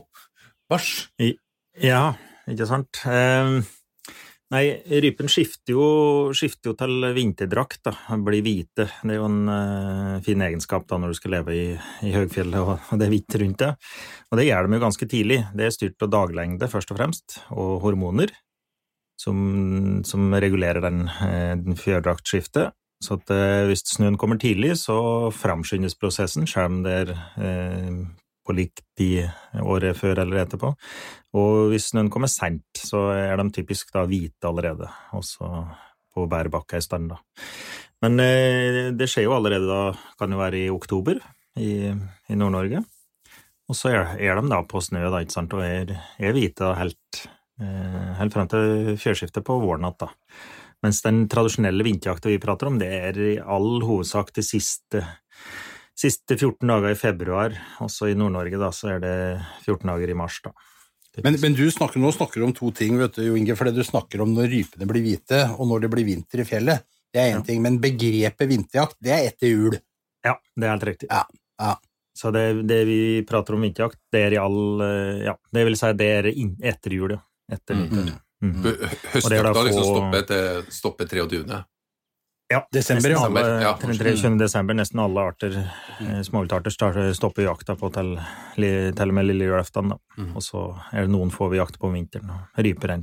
Mars? 0.71 0.91
Ja, 1.79 2.11
ikke 2.53 2.69
sant. 2.69 3.01
Eh, 3.09 3.61
nei, 4.55 4.65
rypen 5.05 5.31
skifter 5.31 5.75
jo, 5.77 5.87
skifter 6.37 6.73
jo 6.73 6.77
til 6.79 7.09
vinterdrakt, 7.17 7.81
da. 7.87 7.95
Blir 8.27 8.45
hvite. 8.47 8.89
Det 9.03 9.15
er 9.15 9.21
jo 9.21 9.31
en 9.31 9.41
uh, 9.47 10.19
fin 10.27 10.43
egenskap 10.47 10.89
da 10.91 10.99
når 11.01 11.15
du 11.15 11.21
skal 11.21 11.37
leve 11.39 11.57
i, 11.57 11.65
i 12.07 12.15
høgfjellet 12.17 12.61
og 12.61 12.93
det 13.01 13.09
er 13.09 13.15
hvitt 13.15 13.41
rundt 13.43 13.65
det. 13.65 13.73
Og 14.31 14.41
det 14.41 14.51
gjør 14.51 14.67
de 14.69 14.79
jo 14.79 14.85
ganske 14.87 15.11
tidlig. 15.15 15.43
Det 15.55 15.67
er 15.67 15.75
styrt 15.79 16.07
av 16.07 16.15
daglengde, 16.19 16.71
først 16.71 16.95
og 16.95 17.01
fremst, 17.01 17.41
og 17.55 17.79
hormoner 17.87 18.35
som, 19.21 20.03
som 20.05 20.35
regulerer 20.35 20.83
den, 20.85 21.05
eh, 21.09 21.55
den 21.61 21.77
fjørdraktskiftet. 21.79 22.75
Så 23.05 23.17
at 23.17 23.33
eh, 23.33 23.67
hvis 23.69 23.85
snøen 23.89 24.19
kommer 24.21 24.41
tidlig, 24.41 24.75
så 24.81 25.31
framskyndes 25.33 25.97
prosessen, 26.01 26.49
selv 26.49 26.73
om 26.73 26.83
det 26.85 26.97
er 27.03 27.15
eh, 27.41 28.01
på 28.51 28.57
lik 28.59 28.83
tid 28.99 29.31
året 29.63 29.99
før 29.99 30.25
eller 30.25 30.43
etterpå. 30.43 30.75
Og 31.39 31.71
hvis 31.73 31.91
snøen 31.93 32.11
kommer 32.13 32.31
seint, 32.31 32.67
så 32.77 33.09
er 33.15 33.41
de 33.41 33.49
typisk 33.55 33.95
da 33.95 34.05
hvite 34.11 34.51
allerede, 34.51 34.91
også 35.17 35.65
på 36.11 36.27
bærebakka 36.31 36.81
i 36.81 36.85
stand. 36.85 37.13
da. 37.15 37.21
Men 38.03 38.21
eh, 38.21 38.91
det 38.97 39.09
skjer 39.11 39.29
jo 39.29 39.37
allerede 39.39 39.69
da, 39.71 39.83
kan 40.19 40.33
jo 40.33 40.41
være 40.41 40.65
i 40.65 40.71
oktober 40.73 41.21
i, 41.57 41.93
i 41.95 42.39
Nord-Norge. 42.39 42.83
Og 43.71 43.77
så 43.79 43.93
er, 43.93 44.17
er, 44.19 44.41
de 44.41 44.51
da 44.51 44.65
på 44.67 44.83
snø 44.83 45.05
da, 45.07 45.21
ikke 45.23 45.37
sant, 45.37 45.55
og 45.55 45.63
er, 45.63 45.95
er 46.19 46.35
hvite 46.35 46.65
da, 46.65 46.75
helt 46.81 47.29
Eh, 47.61 48.13
helt 48.17 48.33
frem 48.33 48.49
til 48.49 48.95
fjørskiftet 49.01 49.45
på 49.45 49.59
våren 49.61 49.85
igjen. 49.85 50.13
Mens 50.81 51.03
den 51.05 51.27
tradisjonelle 51.29 51.85
vinterjakta 51.85 52.31
vi 52.31 52.41
prater 52.41 52.71
om, 52.71 52.79
det 52.81 52.89
er 52.89 53.19
i 53.21 53.33
all 53.37 53.83
hovedsak 53.85 54.33
det 54.33 54.47
siste, 54.49 55.03
siste 56.01 56.37
14 56.39 56.65
dager 56.69 56.95
i 56.95 56.99
februar. 56.99 57.57
Også 57.85 58.09
i 58.11 58.17
Nord-Norge 58.19 58.61
da, 58.61 58.71
så 58.75 58.95
er 58.95 59.03
det 59.05 59.17
14 59.67 59.85
dager 59.91 60.13
i 60.13 60.17
mars. 60.17 60.41
da. 60.45 60.55
Men, 61.21 61.37
men, 61.43 61.57
du 61.59 61.67
snakker, 61.71 62.01
nå 62.01 62.13
snakker 62.15 62.41
du 62.41 62.47
om 62.47 62.55
to 62.57 62.71
ting, 62.73 62.97
vet 63.01 63.19
du, 63.19 63.25
Jo 63.27 63.37
Inge, 63.37 63.57
det 63.67 63.75
du 63.77 63.85
snakker 63.85 64.23
om 64.23 64.33
når 64.33 64.49
rypene 64.53 64.89
blir 64.89 65.05
hvite, 65.05 65.43
og 65.59 65.69
når 65.69 65.85
det 65.85 65.93
blir 65.93 66.07
vinter 66.07 66.45
i 66.45 66.49
fjellet. 66.49 66.87
Det 67.11 67.19
er 67.19 67.33
én 67.33 67.41
ja. 67.41 67.45
ting, 67.47 67.63
men 67.63 67.81
begrepet 67.83 68.49
vinterjakt, 68.49 68.97
det 69.03 69.13
er 69.17 69.31
etter 69.33 69.51
jul. 69.51 69.75
Ja, 70.25 70.37
det 70.55 70.67
er 70.67 70.77
helt 70.77 70.87
riktig. 70.87 71.09
Ja, 71.11 71.25
ja. 71.61 71.75
Så 72.21 72.31
det, 72.35 72.45
det, 72.69 72.85
vi 72.87 73.01
prater 73.27 73.57
om 73.57 73.65
vinterjakt, 73.67 73.99
det 74.13 74.23
er 74.29 74.37
i 74.37 74.39
all 74.39 74.83
eh, 74.85 75.25
Ja, 75.25 75.35
det 75.55 75.67
vil 75.67 75.77
si 75.79 75.91
det 75.99 76.09
er 76.21 76.31
etter 76.71 76.95
jul, 76.95 77.17
ja 77.17 77.21
etter 77.51 77.75
vinter. 77.75 78.13
Mm. 78.43 78.55
Mm. 78.63 78.89
Høstjakta 79.13 79.65
liksom 79.67 79.85
stopper 79.85 80.27
til 80.29 80.73
stoppe 80.73 81.07
23. 81.11 81.61
Ja, 82.51 82.69
desember, 82.73 83.11
ja. 83.11 83.19
Alle, 83.27 83.41
ja. 83.63 83.79
23. 83.81 84.39
desember. 84.39 84.75
Nesten 84.75 84.99
alle 84.99 85.23
arter, 85.23 85.55
mm. 86.01 86.25
småviltarter, 86.27 87.13
stopper 87.15 87.45
jakta 87.45 87.77
på 87.79 87.91
til, 87.95 88.17
til 88.59 89.13
og 89.13 89.15
med 89.15 89.29
lille 89.29 89.47
julaften. 89.47 89.93
Mm. 90.19 90.33
Og 90.35 90.43
så 90.43 90.65
er 90.91 91.07
det 91.07 91.13
noen 91.15 91.31
få 91.31 91.47
vi 91.53 91.61
jakter 91.61 91.79
på 91.79 91.87
om 91.87 91.95
vinteren, 91.95 92.33
og 92.35 92.65
ryper 92.67 92.97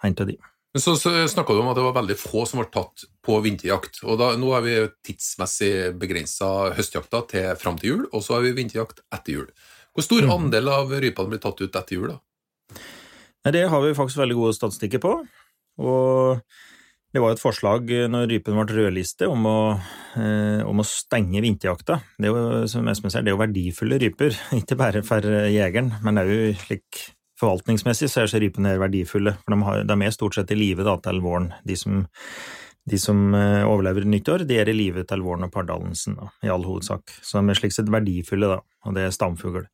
henter 0.00 0.30
de. 0.30 0.38
Men 0.72 0.84
så, 0.84 0.94
så 0.96 1.12
snakka 1.28 1.52
du 1.52 1.60
om 1.60 1.68
at 1.68 1.76
det 1.76 1.84
var 1.84 1.98
veldig 1.98 2.16
få 2.16 2.46
som 2.48 2.62
ble 2.62 2.68
tatt 2.72 3.04
på 3.24 3.36
vinterjakt. 3.44 4.00
og 4.06 4.16
da, 4.22 4.30
Nå 4.40 4.54
har 4.54 4.64
vi 4.64 4.78
tidsmessig 5.04 5.72
begrensa 6.00 6.48
høstjakta 6.78 7.22
til 7.28 7.50
fram 7.60 7.76
til 7.80 7.92
jul, 7.92 8.06
og 8.08 8.24
så 8.24 8.38
har 8.38 8.46
vi 8.46 8.54
vinterjakt 8.56 9.04
etter 9.12 9.34
jul. 9.34 9.50
Hvor 9.92 10.06
stor 10.06 10.24
mm. 10.24 10.32
andel 10.32 10.72
av 10.72 10.96
rypene 10.96 11.34
blir 11.34 11.44
tatt 11.44 11.60
ut 11.60 11.68
etter 11.82 11.98
jul? 11.98 12.14
da? 12.14 13.52
Det 13.52 13.66
har 13.68 13.84
vi 13.84 13.92
faktisk 14.00 14.22
veldig 14.22 14.40
gode 14.40 14.56
statistikker 14.56 15.04
på. 15.04 15.12
Og 15.84 16.40
det 17.18 17.24
var 17.24 17.34
et 17.34 17.42
forslag 17.42 17.88
når 18.12 18.28
rypen 18.30 18.54
ble 18.54 18.76
rødliste 18.76 19.26
om 19.26 19.46
å, 19.50 19.58
eh, 20.22 20.60
om 20.62 20.78
å 20.78 20.86
stenge 20.86 21.42
vinterjakta. 21.42 21.98
Det 22.14 22.30
er 22.30 22.36
jo, 22.36 22.66
som 22.70 22.86
Espen 22.86 23.10
sier, 23.10 23.24
det 23.26 23.32
er 23.32 23.34
jo 23.34 23.40
verdifulle 23.42 23.98
ryper, 23.98 24.36
ikke 24.60 24.78
bare 24.78 25.02
for 25.06 25.26
jegeren, 25.50 25.96
men 26.06 26.22
òg 26.22 26.30
slik 26.62 27.08
forvaltningsmessig 27.38 28.10
så 28.10 28.22
er 28.22 28.30
så 28.30 28.38
rypene 28.42 28.76
verdifulle. 28.78 29.34
For 29.42 29.54
de, 29.54 29.58
har, 29.66 29.82
de, 29.90 29.98
er 29.98 30.14
stort 30.14 30.38
sett 30.38 30.54
i 30.54 30.58
live 30.58 30.86
til 31.02 31.20
våren. 31.24 31.50
De 31.66 31.74
som, 31.78 32.04
de 32.86 33.02
som 33.02 33.34
eh, 33.34 33.66
overlever 33.66 34.06
nyttår, 34.06 34.46
de 34.46 34.62
er 34.62 34.70
i 34.70 34.76
live 34.76 35.02
til 35.08 35.26
våren 35.26 35.48
og 35.48 35.54
pardannelsen, 35.54 36.20
i 36.46 36.54
all 36.54 36.66
hovedsak. 36.66 37.18
Så 37.18 37.42
de 37.42 37.50
er 37.50 37.58
slik 37.58 37.74
sett 37.74 37.90
verdifulle, 37.90 38.54
da, 38.54 38.62
og 38.86 38.94
det 38.94 39.08
er 39.08 39.18
stamfugl. 39.18 39.66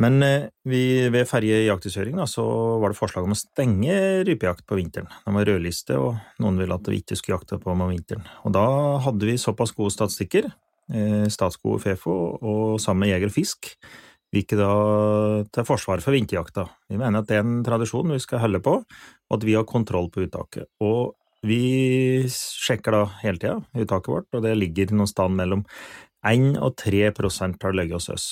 Men 0.00 0.22
eh, 0.24 0.48
vi, 0.68 0.82
ved 1.12 1.28
ferjejaktkjøring 1.28 2.16
så 2.30 2.44
var 2.80 2.92
det 2.92 2.98
forslag 2.98 3.26
om 3.26 3.34
å 3.34 3.38
stenge 3.38 3.96
rypejakt 4.26 4.64
på 4.68 4.78
vinteren. 4.78 5.10
Det 5.24 5.34
var 5.36 5.48
rødliste, 5.48 5.98
og 6.00 6.40
noen 6.42 6.60
ville 6.62 6.78
at 6.78 6.88
vi 6.88 7.02
ikke 7.02 7.18
skulle 7.18 7.40
jakte 7.40 7.60
på 7.60 7.74
om 7.74 7.84
vinteren. 7.90 8.24
Og 8.46 8.54
da 8.56 8.64
hadde 9.04 9.28
vi 9.28 9.36
såpass 9.40 9.74
gode 9.76 9.92
statistikker, 9.92 10.48
eh, 10.92 11.26
Statskog 11.32 11.76
og 11.76 11.84
Fefo, 11.84 12.16
og 12.40 12.80
sammen 12.80 13.04
med 13.04 13.12
Jeger 13.12 13.32
og 13.32 13.36
Fisk, 13.36 13.74
gikk 14.32 14.54
da 14.56 14.72
til 15.52 15.66
forsvar 15.68 16.00
for 16.00 16.16
vinterjakta. 16.16 16.64
Vi 16.88 16.96
mener 16.96 17.20
at 17.20 17.28
det 17.28 17.36
er 17.36 17.44
en 17.44 17.60
tradisjon 17.66 18.14
vi 18.14 18.22
skal 18.22 18.40
holde 18.40 18.62
på, 18.64 18.78
og 18.80 19.36
at 19.36 19.44
vi 19.44 19.58
har 19.58 19.68
kontroll 19.68 20.08
på 20.08 20.24
uttaket. 20.24 20.70
Og 20.80 21.12
vi 21.44 22.22
sjekker 22.32 22.94
da 22.96 23.02
hele 23.20 23.42
tida 23.42 23.58
uttaket 23.76 24.08
vårt, 24.14 24.30
og 24.32 24.46
det 24.46 24.54
ligger 24.56 24.94
noen 24.96 25.10
sted 25.10 25.36
mellom 25.36 25.66
1 26.24 26.56
og 26.62 26.76
3 26.78 27.10
har 27.10 27.76
ligget 27.76 27.98
hos 27.98 28.08
oss. 28.08 28.26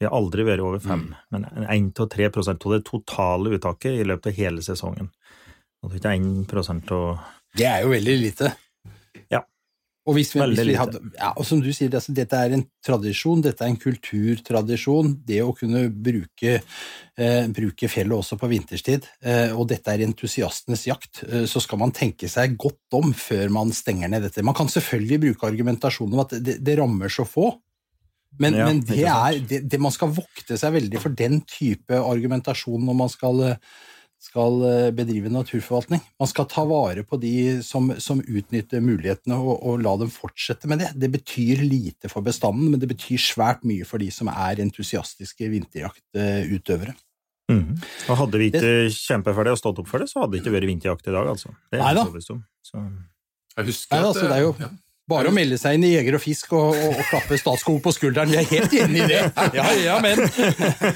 Vi 0.00 0.08
har 0.08 0.14
aldri 0.16 0.44
vært 0.46 0.64
over 0.64 0.82
fem, 0.82 1.06
mm. 1.12 1.16
men 1.34 1.46
1-3% 1.94 2.66
av 2.66 2.74
det 2.74 2.82
totale 2.88 3.54
uttaket 3.56 4.00
i 4.00 4.06
løpet 4.08 4.32
av 4.32 4.38
hele 4.38 4.64
sesongen. 4.66 5.10
Og 5.84 5.94
ikke 5.94 6.14
1 6.16 6.54
av 6.92 7.24
Det 7.54 7.66
er 7.68 7.84
jo 7.84 7.92
veldig 7.92 8.16
lite. 8.22 8.50
Ja. 9.30 9.44
Og, 10.04 10.18
hvis 10.18 10.34
vi, 10.34 10.42
hvis 10.50 10.66
vi 10.68 10.76
hadde, 10.76 11.00
ja, 11.16 11.30
og 11.32 11.46
som 11.48 11.62
du 11.64 11.70
sier, 11.72 11.92
altså, 11.96 12.12
dette 12.16 12.36
er 12.36 12.52
en 12.56 12.64
tradisjon, 12.84 13.40
dette 13.44 13.64
er 13.64 13.70
en 13.72 13.80
kulturtradisjon. 13.80 15.14
Det 15.24 15.38
å 15.40 15.54
kunne 15.56 15.86
bruke, 15.88 16.58
eh, 17.16 17.46
bruke 17.56 17.88
fjellet 17.88 18.18
også 18.18 18.36
på 18.40 18.50
vinterstid, 18.50 19.08
eh, 19.24 19.54
og 19.56 19.70
dette 19.70 19.94
er 19.94 20.04
entusiastenes 20.04 20.84
jakt, 20.90 21.22
eh, 21.24 21.46
så 21.48 21.62
skal 21.62 21.80
man 21.80 21.94
tenke 21.96 22.28
seg 22.28 22.58
godt 22.60 22.98
om 22.98 23.14
før 23.16 23.48
man 23.54 23.72
stenger 23.72 24.12
ned 24.12 24.26
dette. 24.26 24.44
Man 24.44 24.58
kan 24.58 24.68
selvfølgelig 24.68 25.22
bruke 25.28 25.48
argumentasjonen 25.48 26.18
om 26.18 26.24
at 26.26 26.36
det, 26.36 26.58
det 26.60 26.76
rammer 26.82 27.08
så 27.08 27.24
få, 27.24 27.54
Men, 28.40 28.56
Ja, 28.58 28.68
men 28.68 28.82
det 28.86 29.02
er, 29.06 29.40
det, 29.46 29.64
det, 29.70 29.80
man 29.82 29.94
skal 29.94 30.12
vokte 30.14 30.58
seg 30.58 30.74
veldig 30.74 31.02
for 31.02 31.14
den 31.14 31.40
type 31.48 31.98
argumentasjon 31.98 32.82
når 32.82 32.96
man 32.98 33.12
skal, 33.12 33.42
skal 34.22 34.58
eh, 34.66 34.88
bedrive 34.96 35.30
naturforvaltning. 35.32 36.02
Man 36.20 36.30
skal 36.30 36.48
ta 36.50 36.64
vare 36.68 37.04
på 37.06 37.18
de 37.22 37.62
som, 37.66 37.92
som 38.02 38.22
utnytter 38.24 38.82
mulighetene 38.84 39.38
og, 39.38 39.54
og 39.62 39.84
la 39.84 39.94
dem 40.02 40.12
fortsette 40.12 40.70
med 40.70 40.82
det. 40.82 40.92
Det 40.98 41.12
betyr 41.14 41.62
lite 41.62 42.10
for 42.12 42.26
bestanden, 42.26 42.72
men 42.72 42.82
det 42.82 42.90
betyr 42.90 43.22
svært 43.22 43.62
mye 43.68 43.86
for 43.88 44.02
de 44.02 44.10
som 44.14 44.30
er 44.32 44.62
entusiastiske 44.64 45.50
vinterjaktutøvere. 45.54 46.96
Mm. 47.52 47.76
Og 48.08 48.16
hadde 48.16 48.40
vi 48.40 48.48
ikke 48.48 48.68
kjempet 48.88 49.36
for 49.36 49.44
det 49.44 49.52
og 49.52 49.60
stått 49.60 49.80
opp 49.82 49.88
for 49.90 50.00
det, 50.00 50.08
så 50.10 50.22
hadde 50.22 50.34
det 50.34 50.40
ikke 50.40 50.54
vært 50.54 50.70
vinterjakt 50.70 51.10
i 51.10 51.12
dag, 51.12 51.28
altså. 51.34 51.52
Det 51.72 51.82
er. 51.82 52.00
Så, 52.64 52.80
Jeg 53.54 53.68
husker 53.68 53.94
Nei, 53.94 54.00
at 54.00 54.08
altså, 54.08 54.24
det 54.24 54.38
er 54.38 54.42
jo 54.46 54.54
ja. 54.58 54.70
Bare 55.10 55.28
å 55.28 55.34
melde 55.34 55.58
seg 55.60 55.76
inn 55.76 55.84
i 55.84 55.92
Jeger 55.92 56.16
og 56.16 56.22
Fisk 56.22 56.54
og, 56.56 56.72
og, 56.72 56.96
og 56.96 57.08
klappe 57.10 57.36
Statskog 57.40 57.80
på 57.84 57.92
skulderen. 57.92 58.30
Vi 58.32 58.38
er 58.40 58.48
helt 58.48 58.76
enig 58.78 59.04
i 59.04 59.08
det! 59.10 59.22
Ja, 59.54 59.66
ja, 59.76 59.96
men 60.02 60.18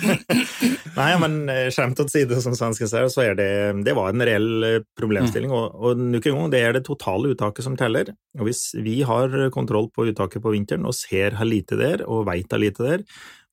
Nei, 0.98 1.10
men 1.20 1.34
skjemt 1.70 1.74
skjemt 1.74 2.00
til 2.00 2.10
side, 2.12 2.38
som 2.42 2.56
svensken 2.56 2.90
sier, 2.90 3.08
så 3.12 3.22
er 3.26 3.36
det 3.38 3.50
Det 3.86 3.94
var 3.96 4.12
en 4.12 4.24
reell 4.24 4.66
eh, 4.66 4.78
problemstilling, 4.98 5.52
og, 5.54 5.76
og 5.76 6.00
nok 6.00 6.26
en 6.26 6.38
gang, 6.38 6.52
det 6.54 6.62
er 6.64 6.76
det 6.76 6.84
totale 6.88 7.34
uttaket 7.34 7.66
som 7.66 7.76
teller. 7.78 8.12
Og 8.38 8.48
hvis 8.48 8.70
vi 8.84 9.00
har 9.06 9.34
kontroll 9.54 9.90
på 9.94 10.08
uttaket 10.10 10.42
på 10.44 10.54
vinteren 10.54 10.88
og 10.88 10.96
ser 10.96 11.36
hvor 11.38 11.48
lite 11.48 11.78
det 11.78 11.92
er, 11.98 12.06
og 12.08 12.26
veit 12.28 12.48
hvor 12.48 12.62
lite 12.62 12.86
det 12.86 12.96
er, 12.98 13.06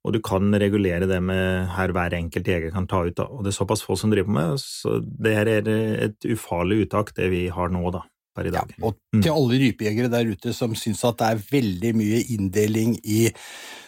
og 0.05 0.13
du 0.13 0.19
kan 0.21 0.53
regulere 0.61 1.07
det 1.09 1.17
med 1.25 1.71
her 1.73 1.93
hver 1.95 2.13
enkelt 2.13 2.49
jeger 2.49 2.73
kan 2.73 2.85
ta 2.89 3.01
ut, 3.07 3.15
da. 3.17 3.25
og 3.25 3.43
det 3.43 3.51
er 3.51 3.57
såpass 3.57 3.81
få 3.85 3.97
som 3.97 4.11
driver 4.13 4.29
på 4.29 4.35
med, 4.37 4.59
så 4.61 4.99
det 5.01 5.33
her 5.33 5.49
er 5.49 5.71
et 6.09 6.27
ufarlig 6.29 6.83
uttak, 6.85 7.15
det 7.17 7.31
vi 7.33 7.47
har 7.53 7.73
nå, 7.73 7.81
da, 7.95 8.03
per 8.35 8.49
i 8.49 8.53
dag. 8.53 8.75
Ja, 8.75 8.89
og 8.89 8.99
og 9.15 9.23
til 9.23 9.31
alle 9.31 9.59
rypejegere 9.61 10.11
der 10.11 10.27
ute 10.27 10.53
som 10.55 10.75
syns 10.77 11.03
at 11.07 11.19
det 11.21 11.29
er 11.31 11.43
veldig 11.53 11.91
mye 11.97 12.19
inndeling 12.35 12.97
i 13.07 13.29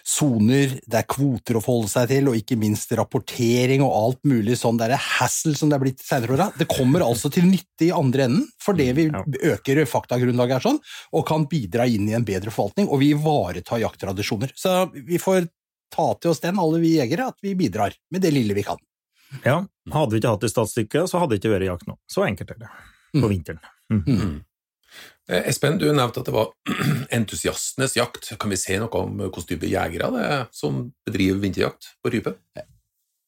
soner, 0.08 0.78
det 0.88 1.02
er 1.02 1.08
kvoter 1.10 1.60
å 1.60 1.64
forholde 1.64 1.92
seg 1.92 2.08
til, 2.14 2.30
og 2.32 2.38
ikke 2.40 2.58
minst 2.60 2.94
rapportering 2.96 3.84
og 3.84 3.92
alt 3.92 4.22
mulig 4.30 4.56
sånn 4.60 4.80
der 4.80 4.96
hassle 4.96 5.52
som 5.58 5.72
det 5.72 5.78
er 5.78 5.84
blitt 5.84 6.04
seinere 6.04 6.38
åra. 6.38 6.48
Det 6.56 6.70
kommer 6.72 7.04
altså 7.04 7.32
til 7.34 7.50
nytte 7.50 7.90
i 7.90 7.92
andre 7.96 8.30
enden, 8.30 8.48
fordi 8.64 8.88
vi 8.96 9.10
øker 9.52 9.84
faktagrunnlaget 9.90 10.60
her 10.60 10.68
sånn, 10.70 10.82
og 11.12 11.28
kan 11.28 11.48
bidra 11.52 11.90
inn 11.92 12.08
i 12.08 12.16
en 12.16 12.28
bedre 12.28 12.54
forvaltning, 12.56 12.88
og 12.88 13.04
vi 13.04 13.12
ivaretar 13.18 13.84
jakttradisjoner. 13.84 14.56
Så 14.56 14.86
vi 14.96 15.20
får 15.20 15.50
ta 15.94 16.10
til 16.16 16.32
oss 16.32 16.44
den, 16.44 16.60
alle 16.60 16.80
vi 16.84 16.98
jegere, 16.98 17.32
at 17.34 17.44
vi 17.44 17.56
bidrar 17.60 17.96
med 18.12 18.24
det 18.24 18.32
lille 18.36 18.56
vi 18.56 18.64
kan. 18.68 18.80
Ja, 19.44 19.60
hadde 19.92 20.14
vi 20.14 20.22
ikke 20.22 20.38
hatt 20.38 20.46
det 20.46 20.54
statsstykket, 20.54 21.12
så 21.12 21.20
hadde 21.20 21.36
det 21.36 21.44
ikke 21.44 21.58
vært 21.58 21.68
jakt 21.68 21.90
nå. 21.90 22.00
Så 22.08 22.24
enkelt 22.24 22.56
er 22.56 22.64
det. 22.64 22.72
På 23.22 23.28
Mm. 23.28 23.34
vinteren. 23.36 23.60
Mm. 23.92 24.44
Espen, 25.28 25.78
du 25.78 25.90
nevnte 25.92 26.22
at 26.22 26.26
det 26.30 26.34
var 26.36 26.54
entusiastenes 27.18 27.98
jakt. 27.98 28.30
Kan 28.40 28.50
vi 28.54 28.58
si 28.60 28.78
noe 28.80 28.90
om 29.02 29.18
hvilken 29.20 29.48
type 29.50 29.68
jegere 29.68 30.10
det 30.16 30.26
er 30.26 30.44
som 30.56 30.86
bedriver 31.08 31.42
vinterjakt 31.44 31.94
på 32.04 32.14
rype? 32.14 32.36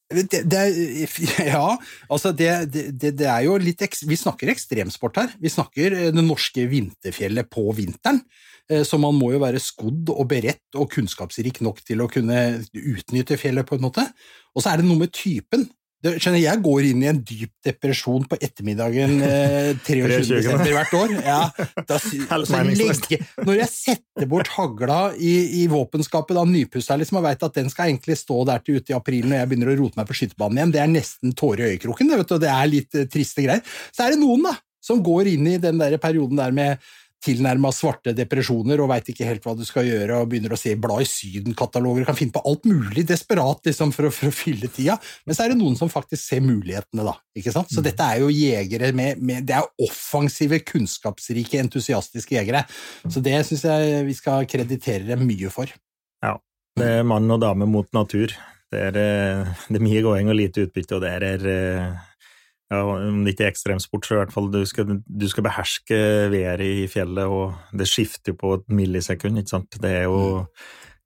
Det, 0.10 0.40
det 0.50 0.58
er, 0.58 1.18
ja, 1.54 1.66
altså 2.10 2.32
det, 2.34 2.72
det, 2.74 3.12
det 3.20 3.28
er 3.30 3.44
jo 3.46 3.58
litt 3.62 3.84
Vi 4.10 4.18
snakker 4.18 4.50
ekstremsport 4.50 5.20
her. 5.22 5.36
Vi 5.38 5.52
snakker 5.54 5.94
eh, 5.94 6.12
det 6.16 6.24
norske 6.26 6.66
vinterfjellet 6.72 7.50
på 7.52 7.68
vinteren. 7.78 8.24
Eh, 8.72 8.82
Så 8.88 8.98
man 8.98 9.14
må 9.20 9.34
jo 9.36 9.44
være 9.44 9.60
skodd 9.62 10.10
og 10.16 10.26
beredt 10.32 10.80
og 10.80 10.90
kunnskapsrik 10.96 11.60
nok 11.62 11.84
til 11.86 12.02
å 12.02 12.10
kunne 12.10 12.64
utnytte 12.74 13.38
fjellet 13.38 13.68
på 13.70 13.78
en 13.78 13.86
måte. 13.86 14.08
Og 14.56 14.64
så 14.64 14.72
er 14.72 14.82
det 14.82 14.88
noe 14.90 15.04
med 15.04 15.14
typen. 15.14 15.68
Det, 16.00 16.14
skjønner, 16.24 16.40
jeg 16.40 16.62
går 16.64 16.86
inn 16.88 17.02
i 17.04 17.08
en 17.10 17.18
dyp 17.28 17.52
depresjon 17.66 18.24
på 18.32 18.38
ettermiddagen 18.40 19.18
eh, 19.26 19.72
23. 19.88 20.22
23. 20.24 20.38
desember 20.38 20.72
hvert 20.78 20.94
år. 20.96 21.14
Ja, 21.26 21.40
da, 21.76 21.98
altså, 22.38 22.62
legge, 22.80 23.20
når 23.44 23.60
jeg 23.60 23.72
setter 23.74 24.30
bort 24.32 24.52
hagla 24.56 25.00
i, 25.20 25.34
i 25.60 25.66
våpenskapet, 25.72 26.38
da 26.40 26.46
nypussa 26.48 26.96
liksom, 27.00 27.20
og 27.20 27.28
veit 27.28 27.44
at 27.44 27.60
den 27.60 27.68
skal 27.74 27.92
egentlig 27.92 28.16
stå 28.22 28.46
der 28.48 28.64
til 28.64 28.80
ute 28.80 28.94
i 28.94 28.98
april 28.98 29.28
når 29.28 29.42
jeg 29.42 29.52
begynner 29.52 29.74
å 29.74 29.78
rote 29.82 30.00
meg 30.00 30.08
på 30.08 30.18
skytebanen 30.22 30.62
igjen, 30.62 30.74
det 30.78 30.84
er 30.86 30.94
nesten 30.96 31.36
tårer 31.36 31.66
i 31.66 31.74
øyekroken, 31.74 32.14
det, 32.14 32.22
vet 32.24 32.32
du, 32.32 32.40
det 32.46 32.54
er 32.54 32.72
litt 32.72 32.96
eh, 32.96 33.10
triste 33.12 33.44
greier. 33.44 33.78
Så 33.92 34.08
er 34.08 34.16
det 34.16 34.24
noen 34.24 34.48
da, 34.48 34.56
som 34.80 35.04
går 35.04 35.34
inn 35.34 35.52
i 35.52 35.60
den 35.60 35.84
der 35.84 36.00
perioden 36.00 36.40
der 36.40 36.56
med 36.56 36.90
tilnærma 37.24 37.72
svarte 37.76 38.14
depresjoner 38.16 38.80
og 38.80 38.90
veit 38.94 39.10
ikke 39.12 39.28
helt 39.28 39.44
hva 39.46 39.56
du 39.58 39.66
skal 39.68 39.88
gjøre, 39.88 40.22
og 40.22 40.30
begynner 40.32 40.56
å 40.56 40.60
se 40.60 40.76
blad 40.80 41.04
i 41.04 41.10
Syden-kataloger, 41.10 42.08
kan 42.08 42.18
finne 42.18 42.36
på 42.36 42.44
alt 42.48 42.68
mulig 42.70 43.04
desperat 43.10 43.68
liksom, 43.68 43.92
for, 43.96 44.08
å, 44.08 44.14
for 44.16 44.32
å 44.32 44.36
fylle 44.36 44.70
tida. 44.72 44.96
Men 45.28 45.38
så 45.38 45.46
er 45.46 45.54
det 45.54 45.60
noen 45.60 45.76
som 45.80 45.92
faktisk 45.92 46.24
ser 46.24 46.44
mulighetene, 46.46 47.06
da. 47.08 47.18
ikke 47.38 47.54
sant? 47.56 47.72
Så 47.74 47.84
dette 47.86 48.06
er 48.06 48.24
jo 48.24 48.32
jegere 48.34 48.94
med, 48.96 49.20
med 49.24 49.48
Det 49.50 49.58
er 49.58 49.68
offensive, 49.84 50.62
kunnskapsrike, 50.68 51.60
entusiastiske 51.60 52.38
jegere. 52.38 52.64
Så 53.08 53.24
det 53.26 53.36
syns 53.48 53.66
jeg 53.68 54.06
vi 54.08 54.16
skal 54.18 54.48
kreditere 54.50 55.08
dem 55.12 55.28
mye 55.28 55.52
for. 55.54 55.72
Ja. 56.24 56.38
Det 56.80 56.88
er 57.00 57.08
mann 57.08 57.28
og 57.34 57.42
dame 57.44 57.68
mot 57.68 57.90
natur. 57.96 58.32
Det 58.70 58.82
er, 58.92 58.98
eh, 59.02 59.64
det 59.68 59.80
er 59.80 59.84
mye 59.84 60.04
gåing 60.06 60.30
og 60.30 60.38
lite 60.38 60.68
utbytte, 60.68 61.00
og 61.00 61.04
det 61.04 61.12
er 61.18 61.48
eh, 61.50 62.04
ja, 62.72 62.82
Om 62.86 63.24
det 63.26 63.34
ikke 63.34 63.48
er 63.48 63.52
ekstremsport, 63.54 64.06
så 64.06 64.14
i 64.16 64.20
hvert 64.22 64.34
fall 64.36 64.52
du 64.54 64.60
skal, 64.70 64.86
du 65.06 65.28
skal 65.32 65.44
beherske 65.48 65.98
været 66.34 66.62
i 66.62 66.88
fjellet, 66.92 67.26
og 67.26 67.56
det 67.74 67.88
skifter 67.90 68.34
jo 68.34 68.38
på 68.38 68.54
et 68.60 68.68
millisekund, 68.70 69.40
ikke 69.42 69.50
sant. 69.56 69.80
Det 69.82 69.90
er 70.04 70.06
jo 70.10 70.46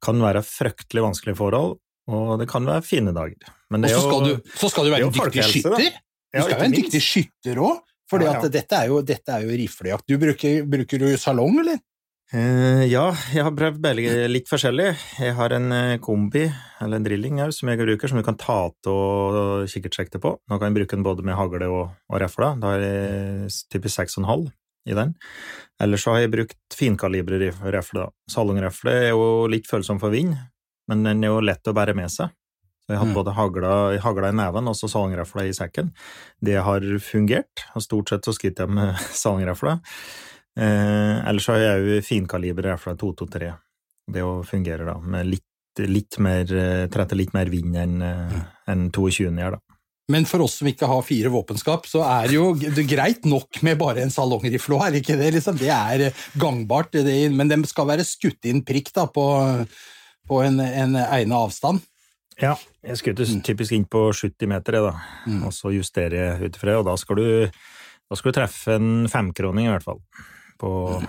kan 0.04 0.20
være 0.20 0.42
fryktelig 0.44 1.06
vanskelige 1.06 1.38
forhold, 1.40 1.78
og 2.12 2.34
det 2.42 2.50
kan 2.52 2.66
være 2.68 2.82
fine 2.84 3.14
dager. 3.16 3.54
Men 3.72 3.84
Og 3.86 3.88
det 3.90 3.96
så 3.96 4.02
skal, 4.04 4.28
jo- 4.28 4.36
du, 4.36 4.52
så 4.60 4.70
skal 4.74 4.84
du 4.84 4.92
være 4.92 5.06
en 5.08 5.14
dyktig 5.16 5.44
skytter! 5.48 5.80
Ja. 6.34 6.40
Du 6.42 6.44
skal 6.48 6.58
være 6.58 6.66
en 6.66 6.72
minst. 6.74 6.84
dyktig 6.92 7.02
skytter 7.06 7.62
òg, 7.64 7.80
for 8.10 8.20
Ja, 8.26 8.34
ja. 8.42 8.48
dette, 8.52 8.76
er 8.76 8.88
jo, 8.92 9.02
dette 9.02 9.32
er 9.32 9.46
jo 9.48 9.56
riflejakt. 9.56 10.04
Du 10.10 10.18
bruker, 10.20 10.66
bruker 10.68 11.00
du 11.00 11.08
salong, 11.18 11.60
eller? 11.64 11.80
Eh, 12.34 12.88
ja, 12.90 13.12
jeg 13.30 13.46
har 13.46 13.54
prøvd 13.54 13.78
belge 13.84 14.14
litt 14.32 14.48
forskjellig. 14.50 14.88
Jeg 15.22 15.36
har 15.38 15.54
en 15.54 15.68
eh, 15.76 15.98
kombi, 16.02 16.48
eller 16.82 16.98
en 16.98 17.06
drilling 17.06 17.38
her 17.44 17.52
som 17.54 17.70
jeg 17.70 17.78
bruker, 17.84 18.10
som 18.10 18.18
du 18.18 18.26
kan 18.26 18.40
ta 18.42 18.56
av 18.66 19.68
kikkertsekter 19.70 20.22
på. 20.24 20.32
Nå 20.50 20.58
kan 20.58 20.72
jeg 20.72 20.80
bruke 20.80 20.98
den 20.98 21.06
både 21.06 21.26
med 21.28 21.38
hagle 21.38 21.70
og, 21.70 21.92
og 22.10 22.22
refle. 22.24 22.56
Da 22.64 22.74
har 22.74 22.82
jeg 22.82 23.54
typisk 23.76 24.02
6,5 24.02 24.48
i 24.90 24.98
den. 24.98 25.14
Ellers 25.84 26.08
så 26.08 26.16
har 26.16 26.24
jeg 26.24 26.34
brukt 26.34 26.78
finkalibre 26.78 27.38
i 27.38 27.52
refle. 27.76 28.08
Salongrefle 28.32 28.98
er 29.06 29.12
jo 29.14 29.46
litt 29.52 29.70
følsom 29.70 30.02
for 30.02 30.14
vind, 30.14 30.34
men 30.90 31.06
den 31.06 31.22
er 31.24 31.36
jo 31.36 31.46
lett 31.46 31.70
å 31.70 31.76
bære 31.78 31.94
med 31.98 32.10
seg. 32.12 32.34
Så 32.84 32.92
jeg 32.92 33.00
har 33.00 33.08
Mm. 33.08 33.14
både 33.16 33.32
hagla, 33.38 33.74
hagla 34.04 34.34
i 34.34 34.36
neven 34.36 34.68
og 34.68 34.76
så 34.76 34.90
salongrefle 34.92 35.46
i 35.48 35.54
sekken. 35.56 35.94
Det 36.44 36.58
har 36.66 36.82
fungert, 37.00 37.62
og 37.78 37.86
stort 37.86 38.10
sett 38.10 38.26
så 38.26 38.34
skutt 38.36 38.60
jeg 38.60 38.74
med 38.74 38.98
salongrefle. 39.22 39.78
Eh, 40.60 41.28
ellers 41.30 41.48
har 41.50 41.62
jeg 41.62 41.84
jo 41.88 42.02
finkaliber 42.06 42.74
fra 42.82 42.94
223. 43.00 43.54
Det 44.14 44.22
òg 44.26 44.44
fungerer 44.46 44.86
da, 44.86 44.98
med 45.00 45.30
litt, 45.32 45.48
litt 45.90 46.20
mer, 46.22 46.44
eh, 46.46 46.88
treffer 46.94 47.18
litt 47.18 47.34
mer 47.34 47.50
vind 47.50 47.78
enn 47.80 48.02
enn 48.04 48.90
22 48.94 49.32
gjør, 49.32 49.58
da. 49.58 49.78
Men 50.12 50.26
for 50.28 50.44
oss 50.44 50.58
som 50.60 50.68
ikke 50.68 50.88
har 50.88 51.06
fire 51.08 51.30
våpenskap, 51.32 51.86
så 51.88 52.02
er 52.04 52.28
det 52.28 52.36
jo 52.36 52.50
det 52.60 52.76
er 52.84 52.90
greit 52.90 53.24
nok 53.26 53.62
med 53.64 53.78
bare 53.80 54.04
en 54.04 54.12
salongrifle 54.12 54.76
òg, 54.76 54.84
er 54.90 54.98
ikke 55.00 55.16
det? 55.18 55.32
Liksom? 55.38 55.58
Det 55.58 55.72
er 55.72 56.04
eh, 56.10 56.22
gangbart, 56.38 56.92
det, 56.92 57.32
men 57.32 57.48
de 57.50 57.62
skal 57.70 57.88
være 57.88 58.06
skutt 58.08 58.44
inn 58.52 58.62
prikk 58.68 58.92
da, 58.94 59.08
på, 59.08 59.26
på 60.28 60.44
en, 60.44 60.60
en 60.60 61.00
egnet 61.00 61.38
avstand. 61.40 61.82
Ja, 62.42 62.56
jeg 62.84 62.98
skutter 63.00 63.30
typisk 63.46 63.76
inn 63.78 63.86
på 63.86 64.08
70 64.12 64.50
meter, 64.52 64.80
da, 64.90 64.94
Mm. 65.24 65.46
og 65.48 65.54
så 65.56 65.72
justerer 65.72 66.18
jeg 66.20 66.50
ut 66.50 66.58
ifra, 66.60 66.80
og 66.82 66.86
da 66.90 66.98
skal 67.00 67.16
du 67.16 67.28
da 68.12 68.18
skal 68.20 68.34
du 68.34 68.36
treffe 68.36 68.76
en 68.76 69.08
femkroning, 69.10 69.70
i 69.70 69.72
hvert 69.72 69.86
fall. 69.86 70.02
På, 70.60 71.02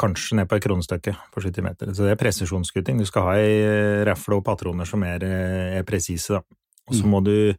Kanskje 0.00 0.38
ned 0.38 0.48
på 0.48 0.56
et 0.56 0.64
kronestykke 0.64 1.12
på 1.34 1.42
70 1.44 1.62
meter. 1.66 1.90
Så 1.92 2.06
det 2.06 2.14
er 2.14 2.20
presisjonsskuting. 2.20 2.96
Du 2.98 3.04
skal 3.04 3.26
ha 3.26 3.32
ei 3.36 4.04
rafle 4.08 4.38
og 4.38 4.44
patroner 4.46 4.88
som 4.88 5.02
er, 5.04 5.22
eh, 5.22 5.78
er 5.78 5.84
presise, 5.84 6.38
da. 6.38 6.40
Og 6.88 6.94
så 6.96 7.04
Mm. 7.04 7.10
må 7.12 7.20
du 7.24 7.54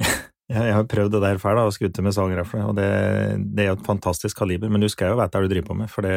Jeg 0.50 0.74
har 0.74 0.84
prøvd 0.84 1.12
det 1.14 1.20
der 1.22 1.38
før, 1.38 1.54
da, 1.56 1.66
å 1.66 1.74
skutte 1.74 2.02
med 2.02 2.14
salgrafle 2.14 2.64
og 2.66 2.74
det, 2.74 2.86
det 3.54 3.64
er 3.64 3.68
jo 3.70 3.76
et 3.78 3.86
fantastisk 3.86 4.36
kaliber, 4.36 4.68
men 4.70 4.80
du 4.82 4.88
skal 4.90 5.12
jo 5.12 5.18
vite 5.20 5.38
hva 5.38 5.46
du 5.46 5.52
driver 5.52 5.68
på 5.68 5.76
med, 5.78 5.90
for 5.92 6.02
det, 6.02 6.14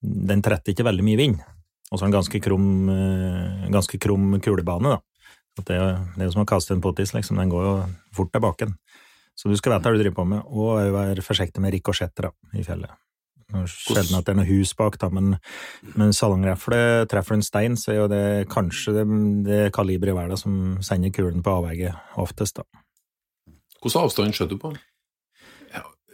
den 0.00 0.42
tretter 0.44 0.72
ikke 0.72 0.86
veldig 0.86 1.04
mye 1.04 1.20
vind. 1.20 1.42
Og 1.92 1.98
så 2.00 2.06
en 2.06 2.14
ganske 2.14 2.40
krum, 2.42 2.88
eh, 2.88 3.68
ganske 3.74 4.00
krum 4.00 4.40
kulebane, 4.40 4.96
da. 4.96 5.00
Så 5.56 5.64
Det, 5.64 5.76
det 6.16 6.20
er 6.22 6.28
jo 6.28 6.32
som 6.32 6.44
å 6.44 6.48
kaste 6.48 6.72
en 6.72 6.80
pottis, 6.84 7.12
liksom. 7.12 7.36
Den 7.36 7.48
går 7.52 7.62
jo 7.64 7.74
fort 8.16 8.32
tilbake. 8.32 8.68
Så 9.36 9.48
du 9.48 9.56
skal 9.56 9.76
vite 9.76 9.88
hva 9.88 9.96
du 9.96 10.02
driver 10.02 10.16
på 10.22 10.26
med, 10.28 10.42
og 10.48 10.80
være 10.92 11.24
forsiktig 11.24 11.60
med 11.60 11.72
rikosjetter 11.72 12.30
i 12.56 12.64
fjellet. 12.64 12.90
Sjelden 13.70 14.18
at 14.18 14.26
det 14.26 14.32
er 14.34 14.38
noe 14.40 14.48
hus 14.48 14.72
bak, 14.76 14.98
da, 14.98 15.08
men, 15.14 15.36
men 15.94 16.10
salongrefle 16.16 17.06
treffer 17.10 17.36
en 17.36 17.46
stein, 17.46 17.76
så 17.78 17.92
er 17.92 18.00
jo 18.00 18.08
det 18.10 18.24
kanskje 18.52 18.96
det, 18.98 19.06
det 19.46 19.60
kaliberet 19.76 20.14
i 20.14 20.18
verden 20.18 20.40
som 20.40 20.58
sender 20.84 21.14
kulen 21.14 21.44
på 21.46 21.54
avveie 21.60 21.94
oftest, 22.18 22.58
da. 22.58 22.66
Hvordan 23.80 24.08
avstand 24.08 24.34
skjøt 24.34 24.54
du 24.54 24.58
på? 24.60 24.74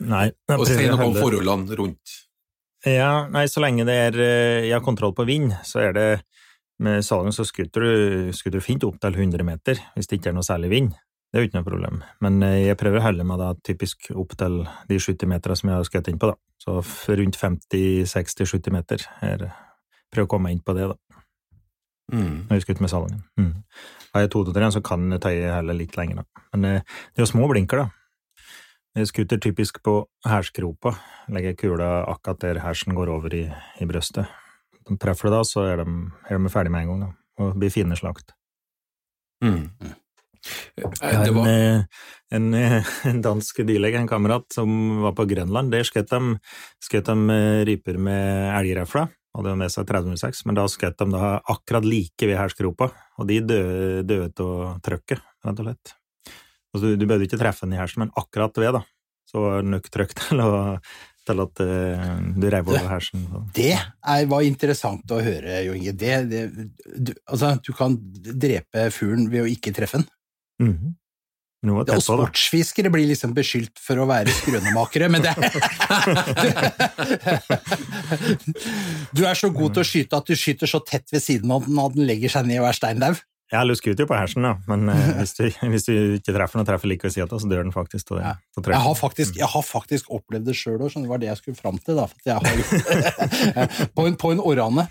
Nei, 0.03 0.29
Og 0.57 0.67
si 0.67 0.77
noe 0.89 1.09
om 1.09 1.17
forholdene 1.17 1.79
rundt. 1.79 2.19
Ja, 2.89 3.29
nei, 3.31 3.45
så 3.51 3.63
lenge 3.63 3.87
det 3.87 3.95
er 4.09 4.17
eh, 4.19 4.65
jeg 4.67 4.75
har 4.75 4.83
kontroll 4.83 5.15
på 5.15 5.27
vind, 5.29 5.53
så 5.67 5.85
er 5.85 5.93
det 5.95 6.07
med 6.83 7.05
salongen 7.07 7.35
så 7.35 7.47
skutter 7.47 7.85
du, 7.85 8.33
skutter 8.35 8.59
du 8.59 8.65
fint 8.65 8.83
opp 8.87 8.99
til 9.03 9.15
100 9.15 9.47
meter, 9.47 9.79
hvis 9.95 10.11
det 10.11 10.19
ikke 10.19 10.33
er 10.33 10.39
noe 10.39 10.47
særlig 10.47 10.73
vind. 10.73 10.97
Det 11.33 11.39
er 11.39 11.45
jo 11.45 11.49
ikke 11.49 11.61
noe 11.63 11.65
problem. 11.65 12.03
Men 12.21 12.43
eh, 12.45 12.59
jeg 12.67 12.77
prøver 12.77 13.01
å 13.01 13.07
holde 13.07 13.25
meg 13.25 13.39
da 13.41 13.55
typisk 13.65 14.11
opp 14.21 14.35
til 14.37 14.59
de 14.91 14.99
70 15.01 15.31
meterne 15.31 15.57
som 15.57 15.71
jeg 15.71 15.79
har 15.79 15.87
skutt 15.89 16.11
inn 16.13 16.21
på, 16.21 16.29
da. 16.29 16.37
Så 16.61 16.77
rundt 17.17 17.39
50-60-70 17.41 18.75
meter. 18.75 19.07
Her. 19.23 19.47
prøver 20.13 20.29
å 20.29 20.33
komme 20.35 20.53
inn 20.53 20.61
på 20.61 20.77
det, 20.77 20.91
da. 20.93 21.23
Mm. 22.13 22.45
når 22.45 22.59
jeg 22.59 22.65
skutt 22.67 22.81
med 22.85 22.91
salongen. 22.93 23.23
Mm. 23.41 23.63
Har 24.13 24.25
jeg 24.27 24.31
to 24.35 24.43
til 24.45 24.53
tre, 24.53 24.69
så 24.75 24.83
kan 24.85 25.07
jeg 25.15 25.23
tøye 25.25 25.55
heller 25.55 25.79
litt 25.79 25.97
lenger, 25.97 26.21
da. 26.21 26.45
Men 26.53 26.69
eh, 26.69 27.01
det 27.09 27.23
er 27.23 27.25
jo 27.25 27.31
små 27.33 27.49
blinker, 27.49 27.81
da. 27.87 27.89
Jeg 29.01 29.09
skuter 29.09 29.41
typisk 29.41 29.81
på 29.81 29.97
hælskropa. 30.29 30.93
Legger 31.33 31.57
kula 31.57 31.89
akkurat 32.13 32.43
der 32.45 32.61
hersen 32.61 32.93
går 32.99 33.09
over 33.15 33.33
i, 33.33 33.47
i 33.81 33.89
brøstet. 33.89 34.29
De 34.85 34.99
treffer 35.01 35.31
det 35.31 35.39
da, 35.39 35.43
så 35.49 35.65
er 35.71 35.81
de, 35.81 35.89
er 36.29 36.37
de 36.37 36.53
ferdig 36.53 36.75
med 36.75 36.85
en 36.85 36.93
gang, 36.93 37.03
da. 37.07 37.11
Og 37.41 37.57
blir 37.57 37.73
fine 37.73 37.97
slakt. 37.97 38.37
Mm. 39.41 39.71
Eh, 40.77 41.15
en, 41.15 41.35
var, 41.37 41.49
eh, 41.49 42.05
en, 42.35 42.53
eh, 42.59 42.93
en 43.11 43.23
dansk 43.23 43.63
dyrlege, 43.69 44.01
en 44.01 44.11
kamerat, 44.11 44.47
som 44.55 45.03
var 45.05 45.17
på 45.19 45.27
Grønland. 45.31 45.73
Der 45.73 45.87
skjøt 45.87 46.11
de, 46.13 46.37
skjøt 46.83 47.11
de 47.11 47.37
eh, 47.37 47.63
ryper 47.69 47.99
med 48.01 48.53
elgrefla. 48.59 49.09
Hadde 49.33 49.55
med 49.57 49.73
seg 49.73 49.87
306 49.89 50.43
men 50.45 50.59
da 50.59 50.67
skjøt 50.69 50.99
de 51.01 51.07
da 51.15 51.39
akkurat 51.49 51.87
like 51.89 52.27
ved 52.29 52.37
herskropa 52.37 52.91
Og 53.17 53.25
de 53.31 53.39
døde, 53.41 54.19
av 54.45 54.83
trøkket, 54.85 55.23
rett 55.47 55.63
og 55.63 55.71
slett. 55.71 55.95
Altså, 56.73 56.85
du, 56.85 56.99
du 57.01 57.07
bød 57.09 57.25
ikke 57.25 57.41
treffe 57.41 57.65
den 57.65 57.77
i 57.77 57.81
hersen, 57.81 58.05
men 58.05 58.13
akkurat 58.17 58.61
ved, 58.61 58.77
da. 58.77 58.83
Så 59.29 59.41
var 59.41 59.63
det 59.63 59.73
nok 59.73 59.89
trøkk 59.93 60.13
til, 60.19 60.43
til 61.29 61.43
at 61.45 61.63
eh, 61.65 62.07
du 62.37 62.47
reiv 62.53 62.71
over 62.73 62.89
hersen. 62.91 63.27
Så. 63.29 63.43
Det 63.57 63.71
er, 63.77 64.25
var 64.31 64.47
interessant 64.47 65.15
å 65.15 65.21
høre, 65.25 65.61
Jo 65.67 65.77
Inge. 65.79 65.95
Det, 65.97 66.15
det, 66.31 66.43
du, 66.97 67.13
altså, 67.27 67.55
du 67.63 67.73
kan 67.77 67.97
drepe 67.97 68.89
fuglen 68.95 69.29
ved 69.33 69.45
å 69.45 69.53
ikke 69.53 69.75
treffe 69.77 70.01
den. 70.01 70.09
Mhm. 70.63 70.95
-hmm. 71.63 71.65
Og 71.71 71.87
sportsfiskere 72.03 72.91
blir 72.91 73.07
liksom 73.07 73.31
beskyldt 73.37 73.79
for 73.79 73.95
å 74.03 74.07
være 74.11 74.33
skrønemakere, 74.35 75.07
men 75.09 75.23
det 75.23 75.31
Du 79.15 79.23
er 79.27 79.35
så 79.39 79.51
god 79.53 79.75
til 79.77 79.83
å 79.85 79.87
skyte 79.87 80.17
at 80.19 80.27
du 80.27 80.35
skyter 80.39 80.67
så 80.71 80.81
tett 80.85 81.13
ved 81.13 81.23
siden 81.23 81.51
av 81.55 81.67
den 81.69 81.79
at 81.79 81.95
den 81.95 82.07
legger 82.09 82.29
seg 82.33 82.47
ned 82.49 82.59
og 82.63 82.69
er 82.71 82.77
steindau. 82.79 83.13
Ja, 83.53 83.61
du 83.69 83.75
skuter 83.77 84.07
jo 84.07 84.09
på 84.09 84.17
hersen, 84.17 84.43
da, 84.47 84.55
men 84.67 84.89
eh, 84.89 85.11
hvis, 85.21 85.35
du, 85.37 85.43
hvis 85.75 85.85
du 85.85 85.93
ikke 86.17 86.33
treffer 86.33 86.57
den 86.57 86.65
og 86.65 86.69
treffer 86.71 86.89
like 86.89 87.05
ved 87.05 87.13
sida 87.15 87.27
av, 87.29 87.37
så 87.43 87.49
dør 87.51 87.63
den 87.67 87.75
faktisk. 87.75 88.15
Ja. 88.17 88.33
så 88.57 88.63
Jeg 88.65 88.81
har 88.87 88.95
faktisk, 88.97 89.37
jeg 89.43 89.51
har 89.55 89.65
faktisk 89.69 90.09
opplevd 90.19 90.47
det 90.49 90.57
sjøl 90.57 90.81
òg, 90.81 90.95
det 90.97 91.11
var 91.11 91.21
det 91.21 91.29
jeg 91.29 91.37
skulle 91.43 91.61
fram 91.61 91.77
til. 91.85 92.01
Da, 92.01 92.07
på, 93.97 94.07
en, 94.09 94.17
på 94.17 94.33
en 94.33 94.41
orrane 94.41 94.87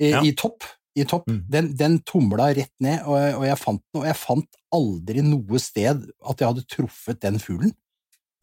i, 0.00 0.08
Ja. 0.14 0.22
i 0.24 0.32
topp, 0.32 0.64
i 0.96 1.04
topp 1.04 1.28
Mm. 1.28 1.42
den, 1.52 1.68
den 1.76 1.98
tumla 2.02 2.48
rett 2.56 2.72
ned, 2.80 3.04
og, 3.04 3.20
og 3.42 3.44
jeg 3.46 3.58
fant 3.60 3.82
den, 3.84 4.00
og 4.00 4.06
jeg 4.08 4.16
fant 4.16 4.48
aldri 4.74 5.22
noe 5.24 5.60
sted 5.62 6.06
at 6.06 6.40
jeg 6.40 6.50
hadde 6.50 6.66
truffet 6.68 7.20
den 7.24 7.38
fuglen. 7.42 7.74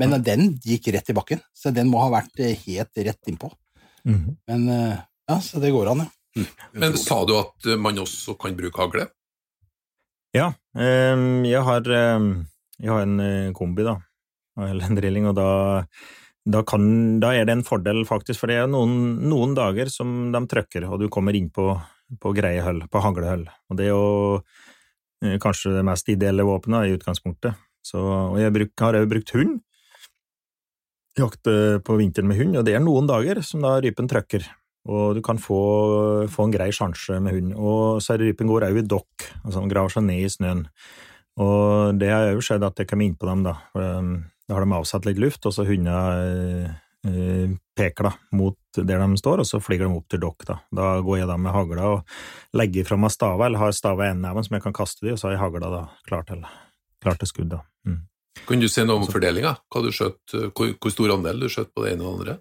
Men 0.02 0.18
den 0.24 0.56
gikk 0.64 0.90
rett 0.92 1.10
i 1.12 1.16
bakken, 1.16 1.42
så 1.56 1.72
den 1.76 1.88
må 1.92 2.02
ha 2.04 2.10
vært 2.12 2.42
eh, 2.44 2.58
helt 2.66 3.06
rett 3.08 3.32
innpå. 3.32 3.52
Mm. 4.06 4.36
Men 4.50 4.66
eh, 4.72 4.98
ja, 5.32 5.38
så 5.42 5.62
det 5.64 5.72
går 5.74 5.94
an, 5.94 6.04
ja. 6.06 6.44
men 6.76 6.98
sa 7.00 7.22
du 7.26 7.32
at 7.40 7.70
eh, 7.70 7.80
man 7.80 8.02
også 8.04 8.36
kan 8.40 8.58
bruke 8.58 8.82
hagle? 8.82 9.08
Ja, 10.36 10.50
ehm, 10.76 11.46
jeg 11.48 11.64
har, 11.64 11.88
ehm, 11.88 12.28
jeg 12.76 12.92
har 12.92 13.06
en 13.06 13.56
kombi, 13.56 13.86
da, 13.88 13.96
eller 14.60 14.90
en 14.90 15.00
drilling, 15.00 15.30
og 15.32 15.38
da, 15.40 15.48
da, 16.44 16.62
kan, 16.68 16.84
da 17.24 17.32
er 17.32 17.48
det 17.48 17.56
en 17.56 17.64
fordel, 17.64 18.04
faktisk, 18.10 18.42
for 18.42 18.52
det 18.52 18.60
er 18.60 18.68
noen, 18.68 19.16
noen 19.32 19.56
dager 19.56 19.88
som 19.94 20.34
de 20.36 20.44
trykker, 20.52 20.90
og 20.92 21.00
du 21.00 21.08
kommer 21.14 21.40
inn 21.40 21.48
på, 21.56 21.70
på 22.20 22.36
greie 22.36 22.60
høll, 22.66 22.84
på 22.92 23.00
haglehull. 23.06 23.48
Og 23.72 23.80
det 23.80 23.88
er 23.88 23.94
jo 23.94 24.04
eh, 24.44 24.65
kanskje 25.42 25.74
det 25.76 25.86
mest 25.88 26.10
ideelle 26.12 26.46
våpenet 26.48 26.90
i 26.90 26.98
utgangspunktet. 26.98 27.58
Så, 27.86 28.02
og 28.02 28.38
jeg 28.42 28.54
bruk, 28.56 28.74
har 28.82 28.98
også 28.98 29.12
brukt 29.12 29.34
hund, 29.38 29.58
jakte 31.16 31.56
på 31.86 31.98
vinteren 32.00 32.30
med 32.30 32.40
hund, 32.42 32.60
og 32.60 32.66
det 32.68 32.76
er 32.76 32.84
noen 32.84 33.08
dager 33.08 33.40
som 33.46 33.64
da 33.64 33.78
rypen 33.84 34.10
trøkker. 34.12 34.48
Og 34.86 35.18
du 35.18 35.22
kan 35.26 35.40
få, 35.42 35.60
få 36.30 36.46
en 36.46 36.54
grei 36.54 36.70
sjanse 36.76 37.18
med 37.24 37.34
hund. 37.34 37.56
Og 37.58 38.04
så 38.06 38.20
rypen 38.22 38.50
går 38.52 38.68
òg 38.68 38.84
i 38.84 38.86
dokk, 38.86 39.30
altså 39.42 39.62
den 39.62 39.72
graver 39.72 39.94
seg 39.94 40.06
ned 40.06 40.22
i 40.22 40.30
snøen. 40.30 40.66
Og 41.42 41.98
det 42.00 42.12
har 42.14 42.30
jo 42.32 42.44
skjedd 42.46 42.64
at 42.68 42.78
jeg 42.80 42.90
kommer 42.92 43.10
innpå 43.10 43.30
dem, 43.30 43.46
da. 43.48 43.58
Um, 43.74 44.16
Da 44.46 44.54
har 44.54 44.62
de 44.62 44.76
avsatt 44.78 45.08
litt 45.08 45.18
luft, 45.18 45.46
og 45.50 45.56
så 45.56 45.66
hundene 45.66 45.94
eh, 46.22 46.66
eh, 46.66 46.74
peker 47.76 48.04
da 48.10 48.12
mot 48.34 48.56
der 48.76 49.00
de 49.00 49.18
står, 49.20 49.40
og 49.44 49.46
så 49.48 49.60
flyr 49.64 49.84
de 49.86 49.90
opp 49.96 50.08
til 50.10 50.20
dere. 50.24 50.46
da. 50.48 50.56
Da 50.74 50.88
går 51.06 51.20
jeg 51.20 51.28
da 51.30 51.38
med 51.38 51.54
hagla 51.54 51.84
og 51.94 52.04
legger 52.58 52.86
fra 52.88 52.98
meg 52.98 53.12
stava, 53.14 53.46
eller 53.46 53.60
har 53.62 53.72
stava 53.78 54.08
i 54.08 54.12
enden 54.16 54.44
som 54.44 54.56
jeg 54.58 54.64
kan 54.64 54.74
kaste 54.74 55.06
de, 55.06 55.12
og 55.14 55.20
så 55.22 55.28
har 55.30 55.36
jeg 55.38 55.44
hagla 55.44 55.70
da 55.70 55.84
klar 56.08 56.26
til, 56.28 56.42
klar 57.04 57.16
til 57.22 57.28
skudd, 57.28 57.50
da. 57.54 57.62
Mm. 57.88 58.02
Kan 58.48 58.60
du 58.60 58.68
si 58.68 58.84
noe 58.84 59.00
om 59.00 59.08
fordelinga? 59.08 59.54
Eh, 59.76 60.50
hvor, 60.52 60.74
hvor 60.82 60.92
stor 60.92 61.14
andel 61.16 61.40
du 61.40 61.48
skjøt 61.48 61.72
på 61.76 61.86
det 61.86 61.94
ene 61.96 62.04
og 62.04 62.20
det 62.26 62.26
andre? 62.26 62.38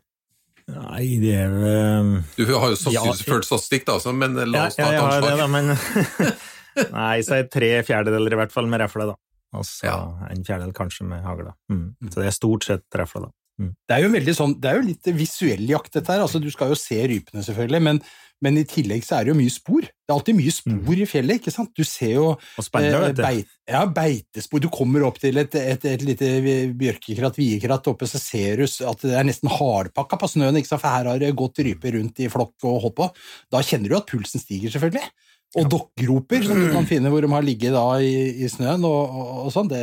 Nei, 0.64 1.18
det 1.20 1.34
er 1.36 1.52
um, 2.00 2.24
Du 2.38 2.46
har 2.48 2.70
jo 2.72 2.72
Ja. 2.72 2.80
sannsynligvis 2.80 3.26
ført 3.28 3.44
statistikk, 3.44 3.84
da, 3.84 3.98
så- 4.00 4.14
men 4.16 4.34
la 4.34 4.66
oss 4.66 4.78
ja, 4.78 4.86
ta 4.86 4.90
et 4.90 4.96
jeg 4.96 5.02
har 5.04 5.20
det, 5.20 5.36
da, 5.38 5.46
men 5.46 5.76
Nei, 6.96 7.20
så 7.22 7.36
er 7.36 7.42
det 7.44 7.50
tre 7.54 7.68
fjerdedeler 7.86 8.32
i 8.32 8.38
hvert 8.40 8.50
fall 8.54 8.66
med 8.66 8.80
refle, 8.80 9.06
da. 9.12 9.14
Og 9.54 9.62
så 9.68 9.86
Ja. 9.86 9.98
en 10.32 10.42
fjerdedel 10.42 10.72
kanskje 10.74 11.04
med 11.06 11.22
hagla. 11.22 11.52
Mm. 11.70 11.94
Så 12.10 12.18
det 12.18 12.26
er 12.26 12.34
stort 12.34 12.64
sett 12.66 12.82
refle, 12.98 13.28
da. 13.28 13.30
Det 13.62 13.94
er 13.94 14.02
jo 14.02 14.10
veldig 14.10 14.34
sånn, 14.34 14.54
det 14.58 14.70
er 14.70 14.80
jo 14.80 14.86
litt 14.88 15.08
visuell 15.14 15.64
jakt, 15.70 15.92
dette 15.94 16.10
her. 16.10 16.24
Altså, 16.24 16.40
du 16.42 16.50
skal 16.50 16.72
jo 16.72 16.78
se 16.78 16.98
rypene, 17.06 17.44
selvfølgelig, 17.46 17.80
men, 17.86 18.00
men 18.42 18.58
i 18.58 18.64
tillegg 18.68 19.04
så 19.06 19.18
er 19.18 19.26
det 19.26 19.30
jo 19.30 19.36
mye 19.38 19.52
spor. 19.54 19.86
Det 19.86 20.10
er 20.10 20.14
alltid 20.16 20.38
mye 20.40 20.54
spor 20.54 21.02
i 21.04 21.06
fjellet, 21.08 21.38
ikke 21.38 21.54
sant? 21.54 21.70
Du 21.76 21.86
ser 21.86 22.16
jo 22.16 22.26
spennende, 22.58 23.12
eh, 23.12 23.20
beit, 23.20 23.52
ja, 23.70 23.84
beitespor. 23.86 24.62
Du 24.64 24.68
kommer 24.74 25.06
opp 25.06 25.20
til 25.22 25.38
et, 25.40 25.54
et, 25.60 25.86
et 25.92 26.06
lite 26.06 26.32
bjørkekratt, 26.80 27.38
viekratt 27.38 27.92
oppe, 27.92 28.10
så 28.10 28.20
ser 28.22 28.64
du 28.64 28.66
at 28.66 29.06
det 29.06 29.14
er 29.20 29.28
nesten 29.28 29.52
hardpakka 29.52 30.18
på 30.20 30.32
snøen, 30.34 30.58
ikke 30.58 30.72
sant? 30.72 30.82
for 30.82 30.90
her 30.90 31.12
har 31.12 31.22
det 31.22 31.30
gått 31.38 31.62
ryper 31.62 31.94
rundt 31.98 32.24
i 32.24 32.30
flokk 32.32 32.66
og 32.66 32.82
hopp 32.88 32.98
på. 32.98 33.12
Da 33.54 33.62
kjenner 33.62 33.94
du 33.94 34.00
at 34.00 34.10
pulsen 34.10 34.42
stiger, 34.42 34.74
selvfølgelig. 34.74 35.06
Og 35.54 35.68
dokkgroper 35.70 36.42
som 36.48 36.58
du 36.58 36.68
kan 36.74 36.86
finne 36.88 37.10
hvor 37.12 37.22
de 37.22 37.28
har 37.30 37.44
ligget 37.46 37.74
da 37.76 37.84
i, 38.02 38.14
i 38.42 38.48
snøen 38.50 38.82
og, 38.88 39.02
og, 39.14 39.28
og 39.46 39.52
sånn. 39.54 39.68
Det, 39.70 39.82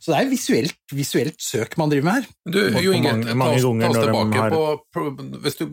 så 0.00 0.12
det 0.14 0.18
er 0.20 0.28
visuelt, 0.30 0.76
visuelt 0.94 1.40
søk 1.42 1.74
man 1.80 1.90
driver 1.90 2.06
med 2.06 2.18
her. 2.20 2.28
Du, 2.54 2.58
Jo 2.84 2.92
Inge, 2.94 3.14
mange- 3.34 3.34
ta 3.34 3.48
oss, 3.56 3.64
ta 3.82 3.88
oss 3.90 3.98
tilbake 4.04 4.38
har- 4.44 4.54
på, 4.54 4.62
på 4.94 5.40
hvis 5.42 5.58
du, 5.58 5.64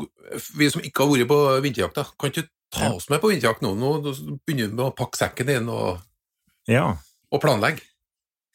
Vi 0.58 0.70
som 0.74 0.82
ikke 0.82 1.06
har 1.06 1.12
vært 1.14 1.30
på 1.30 1.38
vinterjakta, 1.68 2.08
kan 2.20 2.34
ikke 2.34 2.48
ta 2.74 2.90
oss 2.96 3.10
med 3.14 3.22
på 3.22 3.30
vinterjakt 3.32 3.62
nå? 3.64 3.76
Nå 3.78 3.92
begynner 4.48 4.68
vi 4.72 4.74
med 4.74 4.86
å 4.90 4.96
pakke 4.98 5.22
sekken 5.22 5.48
din 5.54 5.70
og, 5.70 6.02
Ja. 6.68 6.88
og 7.32 7.42
planlegge. 7.46 7.86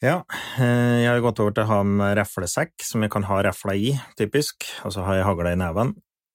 Ja, 0.03 0.19
eh, 0.59 0.99
jeg 0.99 1.07
har 1.07 1.21
gått 1.23 1.39
over 1.39 1.53
til 1.55 1.63
å 1.63 1.67
ha 1.69 1.81
med 1.87 2.17
reflesekk, 2.19 2.73
som 2.83 3.01
jeg 3.05 3.09
kan 3.13 3.23
ha 3.23 3.37
refla 3.47 3.71
i, 3.79 3.93
typisk, 4.19 4.65
og 4.83 4.91
så 4.91 5.05
har 5.07 5.15
jeg 5.21 5.25
hagla 5.29 5.53
i 5.55 5.59
neven. 5.63 5.93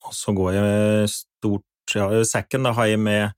Og 0.09 0.15
så 0.17 0.33
går 0.33 0.55
jeg 0.57 1.11
stort 1.13 1.65
ja, 1.95 2.07
Sekken 2.25 2.65
da 2.65 2.73
har 2.73 2.87
jeg 2.89 2.99
med 3.01 3.33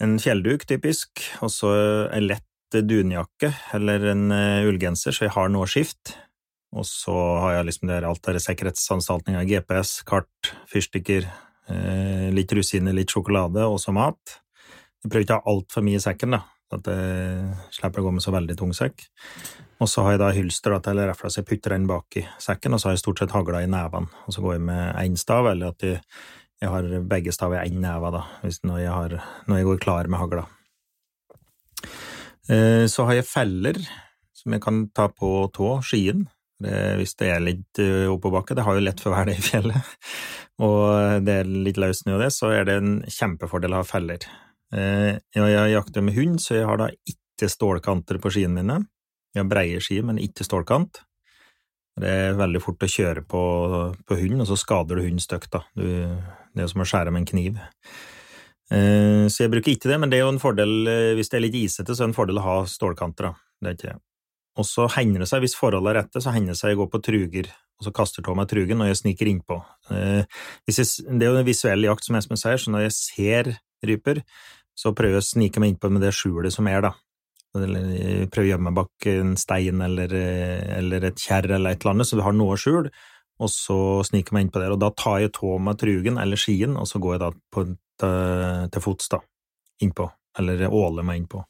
en 0.00 0.16
fjellduk, 0.20 0.64
typisk, 0.68 1.22
og 1.44 1.52
så 1.52 1.70
en 2.08 2.26
lett 2.28 2.46
dunjakke, 2.70 3.50
eller 3.74 4.12
en 4.12 4.30
eh, 4.34 4.66
ullgenser, 4.68 5.14
så 5.14 5.26
jeg 5.26 5.34
har 5.34 5.50
noe 5.52 5.68
skift. 5.70 6.14
Og 6.70 6.86
så 6.86 7.14
har 7.42 7.56
jeg 7.56 7.66
liksom 7.66 7.90
der, 7.90 8.06
alt 8.06 8.22
dette 8.22 8.42
sikkerhetsanstaltninger, 8.44 9.42
GPS, 9.48 10.00
kart, 10.06 10.52
fyrstikker, 10.70 11.26
eh, 11.72 12.28
litt 12.34 12.54
rosiner, 12.54 12.94
litt 12.96 13.10
sjokolade, 13.10 13.66
og 13.66 13.80
så 13.82 13.94
mat. 13.94 14.38
Jeg 15.02 15.10
prøver 15.10 15.26
ikke 15.26 15.40
å 15.40 15.42
ha 15.42 15.54
altfor 15.56 15.84
mye 15.86 15.98
i 15.98 16.04
sekken, 16.04 16.36
da, 16.36 16.44
at 16.70 16.90
jeg 16.92 17.56
slipper 17.74 18.04
å 18.04 18.06
gå 18.06 18.14
med 18.14 18.24
så 18.24 18.34
veldig 18.36 18.56
tung 18.60 18.74
sekk. 18.76 19.02
Og 19.80 19.88
så 19.90 20.04
har 20.04 20.14
jeg 20.14 20.22
da 20.22 20.32
hylster 20.36 20.76
da, 20.76 20.82
til 20.84 21.02
refla, 21.02 21.32
så 21.32 21.40
jeg 21.40 21.48
putter 21.50 21.74
den 21.74 21.88
bak 21.90 22.20
i 22.20 22.26
sekken, 22.38 22.76
og 22.76 22.82
så 22.82 22.90
har 22.90 22.94
jeg 22.94 23.02
stort 23.02 23.22
sett 23.24 23.34
hagla 23.34 23.64
i 23.64 23.70
nevene. 23.70 24.12
Og 24.28 24.36
så 24.36 24.44
går 24.44 24.58
jeg 24.58 24.66
med 24.68 24.84
én 25.02 25.18
stav, 25.18 25.48
eller 25.50 25.74
at 25.74 25.86
jeg, 25.86 25.98
jeg 26.60 26.70
har 26.70 26.88
begge 27.08 27.32
stav 27.32 27.54
i 27.56 27.62
én 27.62 27.80
neve, 27.80 28.10
da, 28.12 28.24
når 28.68 28.82
jeg, 28.82 28.92
har, 28.92 29.16
når 29.48 29.60
jeg 29.60 29.68
går 29.70 29.80
klar 29.84 30.10
med 30.12 30.20
hagla. 30.20 30.44
Eh, 32.50 32.84
Så 32.90 33.06
har 33.08 33.16
jeg 33.16 33.28
feller 33.28 33.80
som 34.36 34.54
jeg 34.56 34.62
kan 34.64 34.84
ta 34.96 35.08
på 35.12 35.50
tå, 35.52 35.78
skien, 35.84 36.26
hvis 36.60 37.14
det 37.16 37.28
er 37.32 37.40
litt 37.40 37.80
eh, 37.80 38.08
oppoverbakke. 38.08 38.56
Det 38.56 38.64
har 38.66 38.76
jo 38.76 38.84
lett 38.84 39.00
for 39.00 39.12
å 39.12 39.16
være 39.16 39.32
det 39.32 39.40
i 39.40 39.44
fjellet, 39.44 39.94
og 40.66 41.24
det 41.24 41.40
er 41.40 41.52
litt 41.68 41.80
løs 41.80 42.02
snø 42.04 42.18
det, 42.20 42.30
så 42.36 42.52
er 42.52 42.68
det 42.68 42.78
en 42.80 42.94
kjempefordel 43.08 43.76
å 43.76 43.82
ha 43.82 43.88
feller. 43.88 44.24
Eh, 44.76 45.16
jeg 45.36 45.74
jakter 45.74 46.04
med 46.04 46.16
hund, 46.16 46.40
så 46.40 46.58
jeg 46.60 46.68
har 46.68 46.80
da 46.80 46.90
ikke 47.08 47.48
stålkanter 47.50 48.20
på 48.20 48.32
skiene 48.32 48.60
mine. 48.60 48.82
Jeg 49.34 49.44
har 49.44 49.48
breie 49.50 49.80
ski, 49.80 50.00
men 50.04 50.20
ikke 50.20 50.44
stålkant. 50.44 51.02
Det 52.00 52.10
er 52.10 52.38
veldig 52.38 52.60
fort 52.62 52.84
å 52.84 52.88
kjøre 52.88 53.24
på, 53.28 53.40
på 54.08 54.20
hund, 54.22 54.42
og 54.42 54.48
så 54.48 54.56
skader 54.58 54.98
du 54.98 55.04
hunden 55.04 55.22
stygt. 55.22 55.50
da. 55.52 55.64
Du, 55.76 55.84
det 56.54 56.64
er 56.64 56.70
som 56.72 56.82
å 56.82 56.88
skjære 56.88 57.12
med 57.14 57.22
en 57.22 57.30
kniv. 57.30 57.60
Eh, 58.70 59.26
Så 59.30 59.44
jeg 59.44 59.52
bruker 59.52 59.72
ikke 59.72 59.90
det, 59.90 59.98
men 60.00 60.10
det 60.10 60.18
er 60.18 60.24
jo 60.26 60.34
en 60.34 60.42
fordel, 60.42 60.86
eh, 60.88 61.14
hvis 61.18 61.30
det 61.30 61.38
er 61.38 61.46
litt 61.46 61.58
isete, 61.58 61.94
så 61.94 62.02
er 62.02 62.06
det 62.06 62.10
en 62.10 62.18
fordel 62.18 62.38
å 62.38 62.46
ha 62.46 62.56
stålkanter. 62.64 63.34
Det 63.60 63.68
er 63.68 63.76
ikke 63.76 63.90
det. 63.90 63.98
Og 64.58 64.66
så 64.66 64.86
hender 64.90 65.22
det 65.22 65.28
seg, 65.30 65.42
hvis 65.44 65.56
forholdene 65.58 65.90
er 65.94 66.02
rette, 66.02 66.20
så 66.22 66.32
hender 66.34 66.54
det 66.54 66.60
seg 66.60 66.72
jeg 66.72 66.80
går 66.80 66.90
på 66.90 67.02
truger, 67.02 67.50
og 67.80 67.86
så 67.86 67.92
kaster 67.94 68.26
av 68.28 68.36
meg 68.36 68.48
trugen 68.50 68.82
og 68.82 68.90
jeg 68.90 68.98
sniker 69.00 69.30
innpå. 69.30 69.60
Eh, 69.90 70.24
det 70.66 71.22
er 71.22 71.28
jo 71.30 71.36
en 71.38 71.46
visuell 71.46 71.86
jakt, 71.86 72.04
som 72.04 72.16
Espen 72.18 72.36
sier, 72.40 72.58
så 72.58 72.70
når 72.70 72.88
jeg 72.88 72.96
ser 72.98 73.52
ryper, 73.86 74.22
så 74.76 74.94
prøver 74.94 75.18
jeg 75.18 75.22
å 75.22 75.30
snike 75.30 75.60
meg 75.60 75.74
innpå 75.74 75.90
med 75.90 76.02
det 76.02 76.12
skjulet 76.16 76.52
som 76.52 76.66
er, 76.66 76.82
da. 76.82 76.92
Prøver 77.52 78.44
å 78.44 78.46
gjemme 78.46 78.70
meg 78.70 78.76
bak 78.78 79.06
en 79.10 79.32
stein 79.36 79.80
eller, 79.82 80.12
eller 80.14 81.08
et 81.08 81.18
kjerr 81.18 81.50
eller 81.56 81.74
et 81.74 81.82
eller 81.82 81.96
annet, 81.96 82.06
så 82.06 82.18
du 82.18 82.22
har 82.22 82.36
noe 82.36 82.54
skjul, 82.60 82.90
og 83.40 83.50
så 83.52 83.78
sniker 84.06 84.30
jeg 84.30 84.36
meg 84.36 84.46
innpå 84.46 84.62
der. 84.62 84.74
Og 84.74 84.82
da 84.82 84.90
tar 84.96 85.22
jeg 85.24 85.34
tå 85.36 85.56
meg 85.62 85.78
trugen 85.80 86.20
eller 86.20 86.40
skien, 86.40 86.76
og 86.76 86.88
så 86.88 87.00
går 87.02 87.16
jeg 87.16 87.22
da 87.24 87.30
på, 87.54 87.64
til, 88.04 88.82
fots, 88.84 89.08
da, 89.12 89.22
innpå. 89.84 90.10
eller 90.38 90.68
åler 90.68 91.06
meg 91.06 91.22
innpå. 91.22 91.40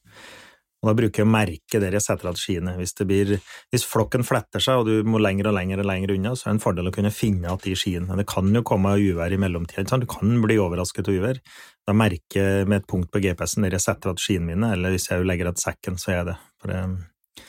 Og 0.81 0.89
da 0.89 0.95
bruker 0.97 1.21
jeg 1.21 1.29
å 1.29 1.31
merke 1.31 1.81
der 1.83 1.93
jeg 1.93 2.05
setter 2.07 2.31
av 2.31 2.39
skiene. 2.41 2.73
Hvis, 2.79 2.95
det 2.97 3.05
blir, 3.05 3.33
hvis 3.69 3.85
flokken 3.85 4.25
fletter 4.25 4.63
seg, 4.65 4.81
og 4.81 4.89
du 4.89 5.11
må 5.11 5.21
lenger 5.21 5.51
og 5.51 5.57
lenger 5.59 5.83
og 5.83 5.89
lenger 5.91 6.15
unna, 6.15 6.33
så 6.33 6.47
er 6.47 6.55
det 6.55 6.57
en 6.57 6.63
fordel 6.63 6.89
å 6.89 6.95
kunne 6.95 7.13
finne 7.13 7.45
igjen 7.45 7.61
de 7.67 7.75
skiene. 7.77 8.17
Det 8.17 8.25
kan 8.31 8.49
jo 8.57 8.63
komme 8.65 8.95
uvær 8.97 9.35
i 9.35 9.41
mellomtida, 9.43 9.99
du 10.01 10.09
kan 10.09 10.39
bli 10.41 10.57
overrasket 10.63 11.11
av 11.11 11.19
uvær. 11.21 11.43
Da 11.85 11.97
merker 11.97 12.41
jeg 12.41 12.71
med 12.71 12.81
et 12.81 12.89
punkt 12.89 13.13
på 13.13 13.21
GPS-en 13.21 13.67
der 13.67 13.77
jeg 13.77 13.85
setter 13.85 14.15
av 14.15 14.23
skiene 14.23 14.55
mine, 14.55 14.73
eller 14.73 14.95
hvis 14.95 15.11
jeg 15.11 15.27
legger 15.29 15.51
igjen 15.51 15.61
sekken, 15.61 16.01
så 16.01 16.15
er 16.15 16.17
jeg 16.17 16.31
det. 16.31 16.39
For 16.63 16.73
det 16.73 17.45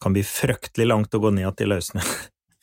kan 0.00 0.14
bli 0.14 0.22
fryktelig 0.24 0.86
langt 0.86 1.18
å 1.18 1.22
gå 1.24 1.34
ned 1.34 1.48
igjen 1.48 1.66
i 1.66 1.72
løsene 1.74 2.06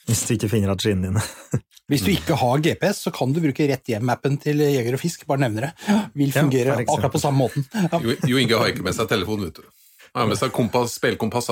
hvis 0.07 0.23
du 0.23 0.35
ikke 0.37 0.49
finner 0.51 0.71
igjen 0.71 0.83
skiene 0.83 1.09
dine. 1.09 1.23
Hvis 1.87 2.01
du 2.03 2.09
ikke 2.11 2.35
har 2.35 2.59
GPS, 2.59 3.05
så 3.05 3.11
kan 3.15 3.31
du 3.31 3.37
bruke 3.39 3.63
Rett 3.69 3.87
hjem-appen 3.87 4.33
til 4.43 4.59
Jeger 4.59 4.97
og 4.97 4.99
Fisk. 4.99 5.21
Bare 5.27 5.39
nevner 5.45 5.69
det. 5.69 5.93
Vil 6.19 6.33
fungere 6.35 6.73
ja, 6.73 6.81
akkurat 6.83 7.13
på 7.13 7.21
samme 7.21 7.45
måten. 7.45 7.63
Ja. 7.71 7.99
Jo, 8.03 8.15
jo 8.27 8.41
Inge 8.41 8.59
har 8.59 8.73
ikke 8.73 8.83
med 8.83 8.95
seg 8.97 9.07
telefon, 9.07 9.45
vet 9.47 9.61
du. 9.61 9.69
Han 10.11 10.25
har 10.25 10.29
med 10.33 10.39
seg 10.39 10.51
kompass, 10.51 10.97
speilkompass. 10.99 11.47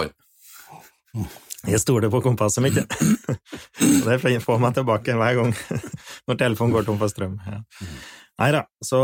Jeg 1.66 1.82
stoler 1.82 2.12
på 2.12 2.20
kompasset 2.26 2.66
mitt, 2.66 2.76
det 4.06 4.20
får 4.44 4.60
meg 4.62 4.76
tilbake 4.76 5.16
hver 5.18 5.40
gang 5.40 5.56
når 6.28 6.38
telefonen 6.44 6.76
går 6.76 6.86
tom 6.90 7.00
for 7.00 7.12
strøm. 7.12 7.40
Ja. 7.48 7.62
Nei 8.44 8.52
da, 8.52 8.66
så, 8.84 9.00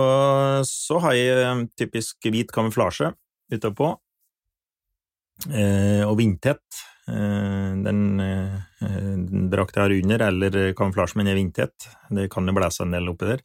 så 0.67 0.99
har 1.05 1.15
jeg 1.15 1.39
eh, 1.39 1.65
typisk 1.79 2.27
hvit 2.27 2.51
kamuflasje 2.53 3.13
utapå, 3.55 3.95
eh, 5.47 6.03
og 6.05 6.17
vindtett. 6.19 6.83
Eh, 7.09 7.71
den, 7.85 8.19
eh, 8.19 9.15
drakta 9.51 9.81
jeg 9.81 9.87
har 9.87 9.95
under, 10.03 10.25
eller 10.27 10.73
kamuflasjen 10.77 11.21
min 11.21 11.31
er 11.31 11.39
vindtett. 11.39 11.87
Det 12.09 12.29
kan 12.31 12.45
jo 12.47 12.53
blæse 12.53 12.81
en 12.85 12.91
del 12.93 13.09
oppi 13.09 13.31
der. 13.31 13.41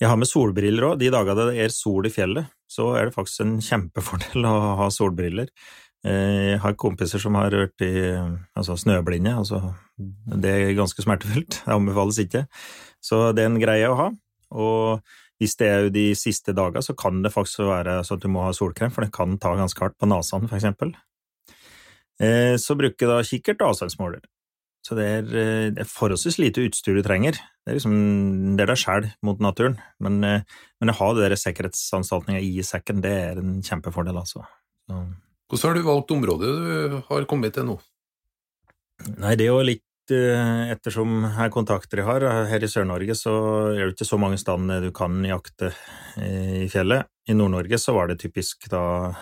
Jeg 0.00 0.08
har 0.08 0.16
med 0.16 0.28
solbriller 0.28 0.88
òg. 0.90 0.98
De 0.98 1.10
dagene 1.12 1.50
det 1.50 1.60
er 1.60 1.74
sol 1.74 2.06
i 2.08 2.10
fjellet, 2.10 2.48
så 2.68 2.96
er 2.96 3.06
det 3.08 3.14
faktisk 3.14 3.44
en 3.44 3.58
kjempefordel 3.60 4.48
å 4.48 4.76
ha 4.80 4.88
solbriller. 4.88 5.48
Eh, 6.04 6.56
Jeg 6.56 6.60
har 6.60 6.74
kompiser 6.74 7.20
som 7.20 7.34
har 7.36 7.50
vært 7.50 7.84
i 7.84 7.92
altså 8.56 8.76
snøblinde, 8.76 9.36
altså 9.36 9.74
det 9.98 10.50
er 10.50 10.78
ganske 10.78 11.02
smertefullt, 11.04 11.60
det 11.66 11.74
anbefales 11.74 12.18
ikke. 12.18 12.46
Så 13.04 13.34
det 13.36 13.44
er 13.44 13.50
en 13.52 13.60
greie 13.60 13.88
å 13.88 13.96
ha, 13.98 14.10
og 14.50 15.02
hvis 15.40 15.56
det 15.56 15.68
er 15.68 15.84
jo 15.84 15.92
de 15.92 16.06
siste 16.14 16.52
dagene, 16.56 16.82
så 16.84 16.96
kan 16.96 17.22
det 17.22 17.32
faktisk 17.32 17.64
være 17.68 18.00
sånn 18.04 18.16
at 18.16 18.24
du 18.24 18.28
må 18.32 18.42
ha 18.44 18.52
solkrem, 18.56 18.92
for 18.92 19.04
det 19.04 19.12
kan 19.12 19.38
ta 19.40 19.54
ganske 19.56 19.80
hardt 19.80 19.96
på 20.00 20.08
nesen, 20.08 20.48
for 20.48 20.56
eksempel. 20.56 20.92
Eh, 22.20 22.56
Så 22.60 22.76
bruker 22.76 23.06
jeg 23.06 23.10
da 23.10 23.24
kikkert 23.24 23.64
og 23.64 23.72
avstandsmåler. 23.72 24.22
Så 24.84 24.96
det 24.96 25.06
er, 25.06 25.24
eh, 25.24 25.70
det 25.74 25.84
er 25.84 25.88
forholdsvis 25.88 26.38
lite 26.40 26.64
utstyr 26.68 26.96
du 26.96 27.02
trenger. 27.04 27.32
Det 27.32 27.72
er 27.72 27.76
liksom 27.76 28.56
det 28.56 28.64
er 28.64 28.72
deg 28.72 28.80
sjæl 28.80 29.10
mot 29.22 29.38
naturen, 29.38 29.78
men, 30.00 30.24
eh, 30.24 30.42
men 30.80 30.90
å 30.90 30.96
ha 30.96 31.12
det 31.14 31.28
der 31.28 31.36
sikkerhetsanstaltninga 31.36 32.40
i 32.40 32.60
sekken, 32.64 33.02
det 33.02 33.10
er 33.10 33.38
en 33.38 33.60
kjempefordel, 33.62 34.16
altså. 34.16 34.44
Så. 34.88 35.04
Hvordan 35.50 35.68
har 35.68 35.74
du 35.74 35.82
valgt 35.82 36.10
området 36.10 36.90
du 36.90 37.02
har 37.08 37.24
kommet 37.26 37.52
til 37.54 37.64
nå? 37.64 37.80
Nei, 39.18 39.34
det 39.34 39.46
er 39.46 39.52
jo 39.52 39.62
litt 39.62 39.84
ettersom 40.10 41.22
her 41.36 41.50
kontakter 41.50 41.98
jeg 41.98 42.06
har. 42.06 42.20
Her 42.20 42.58
i 42.58 42.66
Sør-Norge 42.66 43.14
så 43.14 43.70
er 43.70 43.86
det 43.86 43.94
ikke 43.94 44.08
så 44.08 44.18
mange 44.18 44.38
steder 44.38 44.82
du 44.82 44.90
kan 44.90 45.22
jakte 45.22 45.72
i 46.18 46.66
fjellet. 46.66 47.06
I 47.28 47.32
Nord-Norge 47.32 47.78
så 47.78 47.94
var 47.94 48.08
det 48.08 48.18
typisk 48.18 48.68
da 48.68 49.14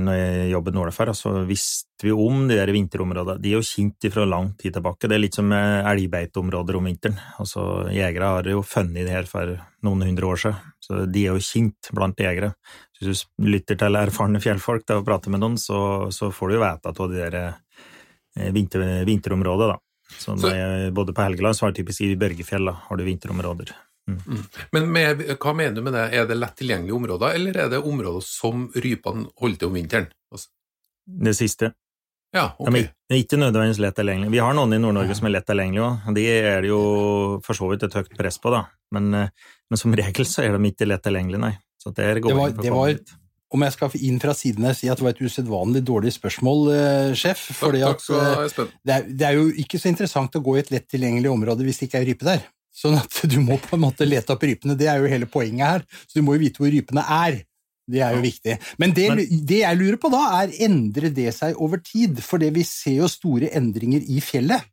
når 0.00 0.16
jeg 0.18 0.50
jobbet 0.52 0.74
nordafor, 0.76 1.10
så 1.16 1.32
visste 1.48 2.04
vi 2.06 2.12
om 2.12 2.46
de 2.48 2.56
der 2.58 2.70
vinterområdene. 2.74 3.40
De 3.40 3.50
er 3.52 3.58
jo 3.58 3.66
kjent 3.66 4.06
fra 4.12 4.24
lang 4.28 4.52
tid 4.60 4.74
tilbake. 4.76 5.08
Det 5.08 5.16
er 5.16 5.22
litt 5.22 5.36
som 5.38 5.50
elgbeiteområder 5.52 6.76
om 6.78 6.88
vinteren. 6.88 7.18
Altså, 7.40 7.64
Jegere 7.92 8.30
har 8.36 8.48
jo 8.52 8.62
funnet 8.66 9.06
det 9.06 9.14
her 9.14 9.28
for 9.30 9.56
noen 9.86 10.02
hundre 10.06 10.30
år 10.30 10.40
siden, 10.44 10.56
så 10.84 11.04
de 11.10 11.26
er 11.26 11.34
jo 11.36 11.44
kjent 11.44 11.90
blant 11.96 12.20
jegere. 12.20 12.52
Hvis 13.00 13.24
du 13.38 13.44
lytter 13.48 13.78
til 13.80 13.96
erfarne 13.96 14.40
fjellfolk 14.44 14.84
da, 14.88 14.98
og 15.00 15.06
prater 15.08 15.32
med 15.32 15.40
noen, 15.40 15.56
så, 15.60 16.10
så 16.12 16.28
får 16.34 16.48
du 16.52 16.58
jo 16.58 16.64
vite 16.64 16.92
av 16.92 16.98
de 17.12 17.20
der 17.22 17.38
eh, 17.42 18.50
vinter, 18.52 18.84
vinterområdene, 19.08 19.76
da. 19.76 19.78
Så, 20.10 20.34
Så- 20.34 20.40
når 20.42 20.56
jeg 20.58 20.94
bodde 20.94 21.14
på 21.16 21.22
Helgeland, 21.24 21.56
så 21.56 21.64
var 21.66 21.72
det 21.72 21.80
typisk 21.84 22.02
i 22.04 22.16
Børgefjell, 22.20 22.66
da 22.68 22.72
har 22.88 22.96
du 23.00 23.04
vinterområder. 23.06 23.72
Men 24.72 24.88
med, 24.92 25.20
hva 25.40 25.52
mener 25.56 25.74
du 25.74 25.82
med 25.82 25.92
det? 25.96 26.06
Er 26.14 26.26
det 26.26 26.36
lett 26.38 26.56
tilgjengelige 26.56 26.96
områder, 26.96 27.34
eller 27.34 27.56
er 27.64 27.68
det 27.72 27.82
områder 27.82 28.22
som 28.26 28.68
rypene 28.74 29.28
holder 29.40 29.58
til 29.62 29.68
om 29.68 29.74
vinteren? 29.78 30.08
Altså, 30.32 30.48
Det 31.06 31.36
siste. 31.36 31.72
ja, 32.34 32.48
De 32.58 32.66
ok. 32.66 32.74
ikke- 32.74 32.94
er 33.10 33.16
ikke 33.16 33.38
nødvendigvis 33.40 33.80
lett 33.82 33.96
tilgjengelig. 33.96 34.30
Vi 34.30 34.38
har 34.38 34.54
noen 34.54 34.72
i 34.74 34.78
Nord-Norge 34.78 35.16
som 35.16 35.26
er 35.26 35.30
lett 35.36 35.46
tilgjengelige 35.46 35.86
òg, 35.86 36.08
og 36.08 36.14
de 36.14 36.26
er 36.28 36.60
det 36.60 36.68
jo 36.68 37.40
for 37.42 37.54
så 37.54 37.70
vidt 37.70 37.82
et 37.82 37.92
høyt 37.94 38.16
press 38.16 38.38
på, 38.38 38.50
da. 38.50 38.66
Men, 38.92 39.14
eh, 39.14 39.28
men 39.70 39.76
som 39.76 39.92
regel 39.92 40.24
så 40.24 40.44
er 40.44 40.56
de 40.56 40.70
ikke 40.70 40.86
lett 40.86 41.02
tilgjengelige, 41.02 41.40
nei. 41.40 41.58
Så 41.82 41.94
det 41.94 42.22
går 42.22 42.28
Det 42.28 42.36
var- 42.36 42.62
det 42.62 42.70
var- 42.70 43.16
Om 43.52 43.62
jeg 43.62 43.72
skal 43.72 43.90
inn 44.00 44.20
fra 44.20 44.30
siden 44.32 44.62
her 44.64 44.74
si 44.74 44.88
at 44.88 44.96
det 44.96 45.02
var 45.02 45.10
et 45.10 45.18
usedvanlig 45.18 45.82
dårlig 45.82 46.12
spørsmål, 46.14 46.70
eh, 46.70 47.14
sjef. 47.18 47.48
Takk, 47.48 47.56
fordi 47.56 47.80
takk 47.80 47.96
at 47.96 48.58
eh, 48.60 48.68
det 48.84 48.94
er, 48.94 49.02
det 49.10 49.22
er 49.22 49.32
jo 49.34 49.50
ikke 49.50 49.74
så 49.80 49.88
interessant 49.90 50.30
å 50.30 50.40
gå 50.44 50.54
i 50.54 50.60
et 50.60 50.70
lett 50.70 50.88
tilgjengelig 50.88 51.26
område 51.26 51.64
hvis 51.66 51.80
det 51.80 51.90
ikke 51.90 52.00
er 52.00 52.06
rype 52.06 52.22
der. 52.22 52.44
Sånn 52.80 52.96
at 52.96 53.22
du 53.28 53.38
må 53.44 53.58
på 53.60 53.76
en 53.76 53.84
måte 53.84 54.08
lete 54.08 54.32
opp 54.32 54.44
rypene. 54.46 54.76
Det 54.78 54.88
er 54.88 55.02
jo 55.02 55.12
hele 55.12 55.28
poenget 55.28 55.66
her. 55.66 55.86
Så 56.06 56.18
du 56.18 56.24
må 56.24 56.36
jo 56.36 56.44
vite 56.46 56.62
hvor 56.62 56.72
rypene 56.72 57.04
er. 57.04 57.42
Det 57.90 58.02
er 58.06 58.14
jo 58.14 58.22
viktig. 58.22 58.56
Men 58.80 58.94
det, 58.94 59.08
det 59.48 59.62
jeg 59.64 59.78
lurer 59.80 59.98
på 60.00 60.10
da, 60.12 60.22
er 60.40 60.54
endrer 60.66 61.10
det 61.14 61.32
seg 61.36 61.58
over 61.60 61.82
tid? 61.84 62.20
For 62.24 62.40
det 62.42 62.52
vi 62.54 62.64
ser 62.66 63.00
jo 63.02 63.10
store 63.10 63.50
endringer 63.58 64.04
i 64.06 64.22
fjellet. 64.24 64.68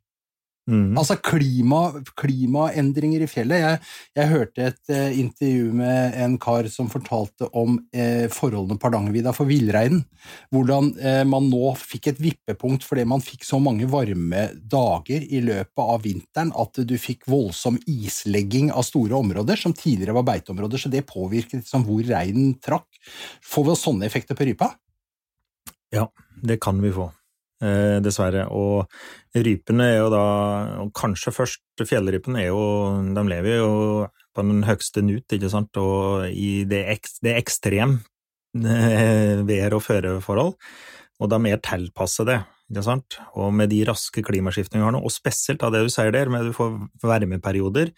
Mhm. 0.68 0.98
Altså 1.00 1.16
klima, 1.24 1.80
klimaendringer 2.18 3.22
i 3.24 3.28
fjellet. 3.30 3.62
Jeg, 3.62 3.78
jeg 4.18 4.28
hørte 4.28 4.66
et 4.68 4.92
eh, 4.92 5.20
intervju 5.22 5.70
med 5.80 6.18
en 6.20 6.34
kar 6.42 6.68
som 6.68 6.90
fortalte 6.92 7.48
om 7.56 7.78
eh, 7.96 8.26
forholdene 8.32 8.76
på 8.76 8.90
Hardangervidda 8.90 9.32
for 9.36 9.48
villreinen. 9.48 10.02
Hvordan 10.52 10.90
eh, 11.00 11.22
man 11.28 11.48
nå 11.48 11.72
fikk 11.80 12.10
et 12.12 12.20
vippepunkt 12.20 12.84
fordi 12.84 13.06
man 13.08 13.24
fikk 13.24 13.46
så 13.48 13.60
mange 13.62 13.88
varme 13.88 14.48
dager 14.60 15.24
i 15.24 15.40
løpet 15.46 15.84
av 15.84 16.04
vinteren 16.04 16.52
at 16.52 16.82
du 16.84 16.96
fikk 17.00 17.24
voldsom 17.32 17.80
islegging 17.88 18.68
av 18.68 18.84
store 18.84 19.16
områder 19.16 19.56
som 19.56 19.72
tidligere 19.72 20.18
var 20.18 20.28
beiteområder, 20.28 20.84
så 20.84 20.92
det 20.92 21.06
påvirket 21.08 21.62
liksom, 21.62 21.88
hvor 21.88 22.04
reinen 22.04 22.58
trakk. 22.60 23.00
Får 23.44 23.70
vi 23.70 23.78
sånne 23.86 24.08
effekter 24.08 24.36
på 24.36 24.50
rypa? 24.50 24.74
Ja, 25.94 26.10
Det 26.42 26.60
kan 26.60 26.82
vi 26.82 26.92
få, 26.92 27.08
dessverre. 27.58 28.44
Og 28.54 28.86
rypene 29.34 29.88
er 29.92 29.96
jo 29.98 30.10
da, 30.12 30.24
og 30.84 30.92
kanskje 30.96 31.34
først 31.34 31.86
fjellrypene, 31.88 32.44
er 32.44 32.52
jo 32.52 32.62
De 33.16 33.24
lever 33.28 33.58
jo 33.58 33.72
på 34.38 34.44
den 34.46 34.62
høgste 34.66 35.02
nut, 35.02 35.26
ikke 35.34 35.50
sant, 35.50 35.74
og 35.80 36.28
i 36.30 36.62
det, 36.68 36.84
ek, 36.94 37.10
det 37.24 37.34
ekstrem 37.40 37.98
eh, 38.62 39.42
vær- 39.48 39.74
og 39.74 39.82
føreforhold, 39.82 40.54
og 41.18 41.32
de 41.32 41.40
er 41.50 41.66
tilpasset 41.66 42.30
det. 42.30 42.38
Ikke 42.68 42.84
sant? 42.84 43.16
Og 43.40 43.48
med 43.56 43.70
de 43.72 43.80
raske 43.88 44.22
klimaskiftene 44.22 44.82
vi 44.82 44.84
har 44.84 44.92
nå, 44.94 45.00
og 45.00 45.12
spesielt 45.12 45.62
av 45.64 45.72
det 45.72 45.86
du 45.86 45.90
sier 45.92 46.12
der, 46.14 46.28
med 46.30 46.44
at 46.44 46.50
du 46.50 46.56
får 46.56 46.76
varmeperioder, 47.02 47.94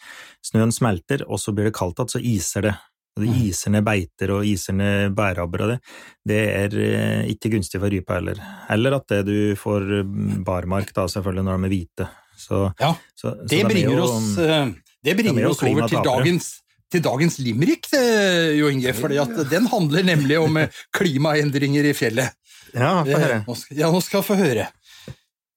snøen 0.47 0.73
smelter, 0.75 1.27
og 1.27 1.43
så 1.43 1.53
blir 1.53 1.69
det 1.69 1.77
kaldt 1.77 1.99
igjen, 1.99 2.13
så 2.15 2.23
iser 2.23 2.69
det. 2.69 2.77
Det 3.19 3.27
Mm. 3.29 3.43
iser 3.51 3.71
ned 3.75 3.85
beiter 3.85 4.31
og 4.31 4.45
iser 4.47 4.73
ned 4.73 5.15
bærabber 5.15 5.63
og 5.65 5.69
det. 5.73 5.79
Det 6.25 6.41
er 6.55 6.77
eh, 6.79 7.25
ikke 7.35 7.51
gunstig 7.53 7.81
for 7.83 7.91
rypa 7.91 8.15
heller. 8.21 8.39
Eller 8.71 8.95
at 8.97 9.07
det 9.09 9.25
du 9.27 9.57
får 9.59 9.83
mm, 10.07 10.45
barmark, 10.47 10.93
da, 10.95 11.05
selvfølgelig, 11.11 11.45
når 11.45 11.59
de 11.59 11.65
er 11.67 11.75
hvite. 11.75 12.09
Så, 12.39 12.61
Ja, 12.81 12.95
så, 13.15 13.35
så 13.35 13.49
Det 13.49 13.59
de 13.59 13.61
er 13.61 13.69
bringer 13.69 13.97
jo- 13.99 14.05
oss, 14.07 14.39
eh, 14.39 14.71
det 15.05 15.13
er 15.13 15.17
bringer 15.23 15.43
jo 15.43 15.51
oss 15.51 15.63
over 15.63 15.89
til 15.89 16.03
dagens, 16.07 16.47
til 16.91 17.03
dagens 17.03 17.39
limerick, 17.39 17.91
eh, 17.93 18.57
Jo 18.59 18.69
Inge, 18.71 18.93
For 18.95 19.09
den 19.09 19.67
handler 19.67 20.03
nemlig 20.03 20.39
om 20.41 20.57
klimaendringer 20.95 21.85
i 21.91 21.93
fjellet. 21.93 22.31
Ja, 22.73 23.03
få 23.05 23.19
høre. 23.19 23.45
Ja, 23.75 23.91
nå 23.91 24.01
skal 24.01 24.21
jeg 24.23 24.29
få 24.31 24.37
høre. 24.39 24.69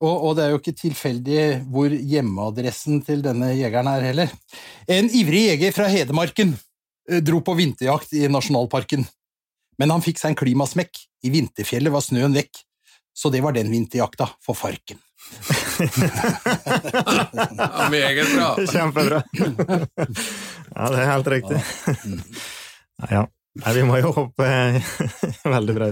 Og, 0.03 0.23
og 0.25 0.35
det 0.35 0.43
er 0.43 0.49
jo 0.51 0.57
ikke 0.59 0.75
tilfeldig 0.75 1.43
hvor 1.71 1.87
hjemmeadressen 1.93 3.03
til 3.05 3.21
denne 3.23 3.53
jegeren 3.55 3.87
er 3.87 4.01
heller. 4.09 4.31
En 4.89 5.07
ivrig 5.07 5.45
jeger 5.53 5.71
fra 5.71 5.87
Hedmarken 5.87 6.57
dro 7.23 7.41
på 7.43 7.53
vinterjakt 7.57 8.13
i 8.13 8.27
nasjonalparken. 8.31 9.05
Men 9.81 9.89
han 9.91 10.03
fikk 10.05 10.19
seg 10.21 10.29
en 10.33 10.39
klimasmekk. 10.39 10.99
I 11.25 11.31
vinterfjellet 11.33 11.91
var 11.93 12.01
snøen 12.05 12.35
vekk. 12.37 12.61
Så 13.13 13.29
det 13.33 13.41
var 13.45 13.53
den 13.53 13.69
vinterjakta 13.71 14.29
for 14.41 14.55
Farken. 14.57 14.97
Ja, 17.57 17.87
meget 17.91 18.35
bra. 18.35 18.49
Kjempebra. 18.73 19.23
Ja, 20.75 20.89
det 20.89 20.99
er 20.99 21.07
helt 21.11 21.27
riktig. 21.31 21.61
Ja, 23.03 23.07
ja. 23.09 23.23
Nei, 23.61 23.73
vi 23.77 23.83
må 23.85 23.99
jo 24.01 24.09
håpe 24.15 24.45
Veldig 25.55 25.73
bra. 25.77 25.87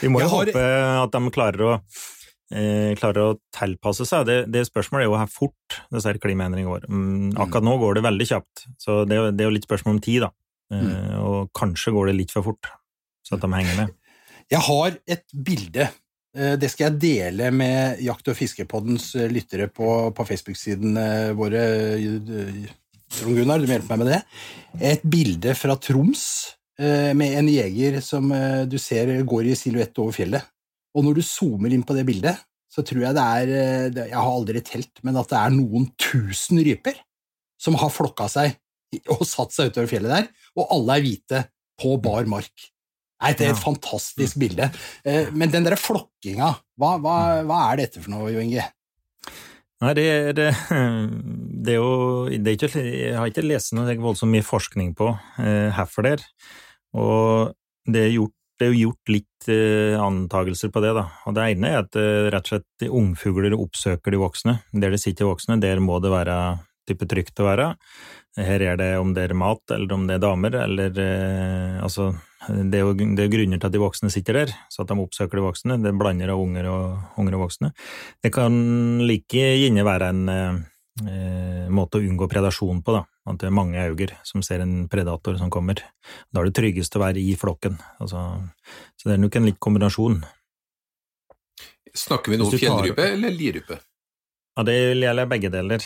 Vi 0.00 0.08
må 0.10 0.18
jo 0.24 0.30
har- 0.32 0.48
håpe 0.50 0.64
at 1.04 1.12
de 1.14 1.30
klarer 1.34 1.62
å, 1.62 1.74
eh, 1.76 2.17
klarer 2.48 3.20
å 3.26 3.38
tilpasse 3.52 4.06
seg. 4.08 4.24
Det, 4.28 4.36
det 4.48 4.62
spørsmålet 4.68 5.04
er 5.04 5.08
jo 5.10 5.14
hvor 5.14 5.28
fort 5.32 5.78
disse 5.92 6.14
klimaendringene 6.22 6.70
går. 6.72 6.86
Mm, 6.88 7.30
akkurat 7.36 7.66
nå 7.66 7.74
går 7.82 7.98
det 7.98 8.04
veldig 8.06 8.26
kjapt, 8.30 8.66
så 8.80 9.02
det, 9.04 9.18
det 9.36 9.44
er 9.44 9.50
jo 9.50 9.56
litt 9.58 9.68
spørsmål 9.68 9.98
om 9.98 10.02
tid, 10.04 10.24
da. 10.24 10.30
Mm. 10.68 10.88
og 11.24 11.48
kanskje 11.56 11.94
går 11.96 12.10
det 12.10 12.16
litt 12.18 12.32
for 12.34 12.44
fort, 12.44 12.68
så 13.24 13.38
at 13.38 13.44
de 13.44 13.48
henger 13.54 13.78
med. 13.78 13.94
Jeg 14.52 14.60
har 14.64 14.94
et 15.08 15.24
bilde. 15.44 15.86
eh, 16.36 16.54
Det 16.60 16.68
skal 16.72 16.86
jeg 16.90 17.00
dele 17.02 17.50
med 17.52 17.98
Jakt- 18.00 18.28
og 18.32 18.36
fiskepoddens 18.36 19.10
eh, 19.16 19.28
lyttere 19.32 19.66
på, 19.68 19.88
på 20.16 20.24
Facebook-siden 20.28 20.96
eh, 20.96 21.32
våre. 21.36 21.64
eh, 21.96 22.68
Trond 23.12 23.36
Gunnar, 23.36 23.60
du 23.60 23.68
må 23.68 23.76
hjelpe 23.76 23.92
meg 23.96 24.04
med 24.04 24.10
det. 24.12 24.20
Et 24.92 25.04
bilde 25.04 25.52
fra 25.56 25.76
Troms 25.80 26.22
eh, 26.80 27.12
med 27.16 27.36
en 27.42 27.48
jeger 27.48 28.00
som 28.04 28.28
eh, 28.32 28.64
du 28.68 28.76
ser 28.80 29.12
går 29.28 29.48
i 29.52 29.56
silhuett 29.56 30.00
over 30.00 30.16
fjellet. 30.16 30.48
Og 30.96 31.04
når 31.04 31.18
du 31.18 31.24
zoomer 31.26 31.74
inn 31.74 31.84
på 31.86 31.96
det 31.96 32.06
bildet, 32.08 32.38
så 32.72 32.84
tror 32.84 33.02
jeg 33.06 33.16
det 33.16 33.24
er 33.24 33.52
eh, 33.58 34.08
Jeg 34.10 34.16
har 34.16 34.30
aldri 34.30 34.62
telt, 34.64 35.02
men 35.06 35.16
at 35.20 35.30
det 35.30 35.38
er 35.40 35.54
noen 35.54 35.88
tusen 36.00 36.60
ryper 36.64 36.98
som 37.58 37.76
har 37.80 37.92
flokka 37.92 38.28
seg 38.30 38.56
og 39.14 39.24
satt 39.28 39.54
seg 39.54 39.72
utover 39.72 39.90
fjellet 39.90 40.14
der, 40.14 40.28
og 40.56 40.74
alle 40.74 40.98
er 40.98 41.04
hvite 41.04 41.44
på 41.78 41.96
bar 42.02 42.28
mark. 42.30 42.68
Nei, 43.18 43.32
det 43.34 43.48
er 43.48 43.52
et 43.56 43.60
fantastisk 43.60 44.38
bilde. 44.38 44.68
Eh, 45.02 45.30
Men 45.34 45.50
den 45.50 45.66
derre 45.66 45.78
flokkinga, 45.80 46.52
hva, 46.78 46.96
hva, 47.02 47.16
hva 47.46 47.62
er 47.72 47.82
dette 47.82 48.02
for 48.02 48.14
noe, 48.14 48.30
Jo 48.30 48.42
Inge? 48.44 48.64
Nei, 49.82 49.92
det 49.94 50.06
det, 50.38 50.48
det 51.66 51.74
er 51.74 51.78
jo 51.78 51.92
det 52.30 52.52
er 52.52 52.56
ikke, 52.56 52.82
Jeg 52.82 53.14
har 53.18 53.30
ikke 53.30 53.46
lest 53.46 53.74
noe 53.78 53.94
voldsomt 54.02 54.34
mye 54.34 54.46
forskning 54.46 54.94
på 54.98 55.12
eh, 55.42 55.68
herfor 55.74 56.06
der, 56.06 56.24
og 56.98 57.54
det 57.88 58.06
er, 58.06 58.14
gjort, 58.18 58.34
det 58.58 58.66
er 58.66 58.72
jo 58.74 58.88
gjort 58.88 59.12
litt 59.12 59.50
eh, 59.52 59.96
antagelser 60.02 60.72
på 60.74 60.82
det. 60.82 60.92
da. 60.96 61.04
Og 61.26 61.34
Det 61.36 61.48
ene 61.54 61.72
er 61.72 61.82
at 61.84 61.98
eh, 61.98 62.28
rett 62.34 62.48
og 62.48 62.54
slett 62.56 62.88
ungfugler 62.90 63.54
oppsøker 63.56 64.14
de 64.14 64.20
voksne. 64.20 64.58
Der 64.72 64.94
det 64.94 65.02
sitter 65.02 65.30
voksne, 65.30 65.60
der 65.62 65.82
må 65.84 66.00
det 66.02 66.12
være 66.12 66.38
type 66.88 67.06
trygt 67.08 67.38
å 67.42 67.48
være. 67.48 67.68
Her 68.38 68.64
er 68.64 68.78
det 68.78 68.88
om 69.00 69.12
det 69.14 69.28
er 69.28 69.36
mat, 69.36 69.62
eller 69.74 69.94
om 69.94 70.06
det 70.08 70.16
er 70.16 70.24
damer, 70.24 70.56
eller 70.64 70.98
eh, 71.02 71.76
altså 71.82 72.12
det 72.48 72.78
er 72.78 72.86
jo 72.86 72.94
det 72.94 73.24
er 73.24 73.30
grunner 73.32 73.58
til 73.58 73.66
at 73.66 73.74
de 73.74 73.80
voksne 73.82 74.10
sitter 74.14 74.40
der, 74.40 74.52
så 74.72 74.84
at 74.84 74.90
de 74.92 74.96
oppsøker 75.02 75.40
de 75.40 75.44
voksne. 75.44 75.78
Det 75.82 75.94
blander 75.98 76.32
av 76.32 76.42
unger 76.42 76.68
og, 76.70 77.14
unger 77.20 77.36
og 77.36 77.46
voksne. 77.48 77.72
Det 78.22 78.32
kan 78.34 78.54
like 79.04 79.42
gjerne 79.58 79.86
være 79.86 80.10
en 80.14 80.22
eh, 80.32 81.66
måte 81.74 81.98
å 81.98 82.06
unngå 82.06 82.30
predasjon 82.30 82.82
på, 82.82 82.94
da. 82.94 83.04
At 83.28 83.42
det 83.42 83.50
er 83.50 83.54
mange 83.54 83.80
auger 83.82 84.14
som 84.26 84.42
ser 84.44 84.62
en 84.64 84.86
predator 84.88 85.36
som 85.40 85.50
kommer. 85.52 85.82
Da 86.32 86.40
er 86.40 86.48
det 86.48 86.56
tryggest 86.56 86.96
å 86.96 87.02
være 87.02 87.20
i 87.20 87.34
flokken. 87.38 87.76
Altså, 88.00 88.22
så 88.96 89.10
det 89.10 89.16
er 89.16 89.22
nok 89.24 89.36
en 89.36 89.48
litt 89.50 89.60
kombinasjon. 89.60 90.22
Snakker 91.98 92.32
vi 92.32 92.38
nå 92.40 92.48
fjellrype 92.52 93.04
eller 93.14 93.34
lirype? 93.34 93.78
Ja, 94.56 94.64
det 94.66 94.74
gjelder 94.78 95.28
begge 95.30 95.50
deler, 95.54 95.84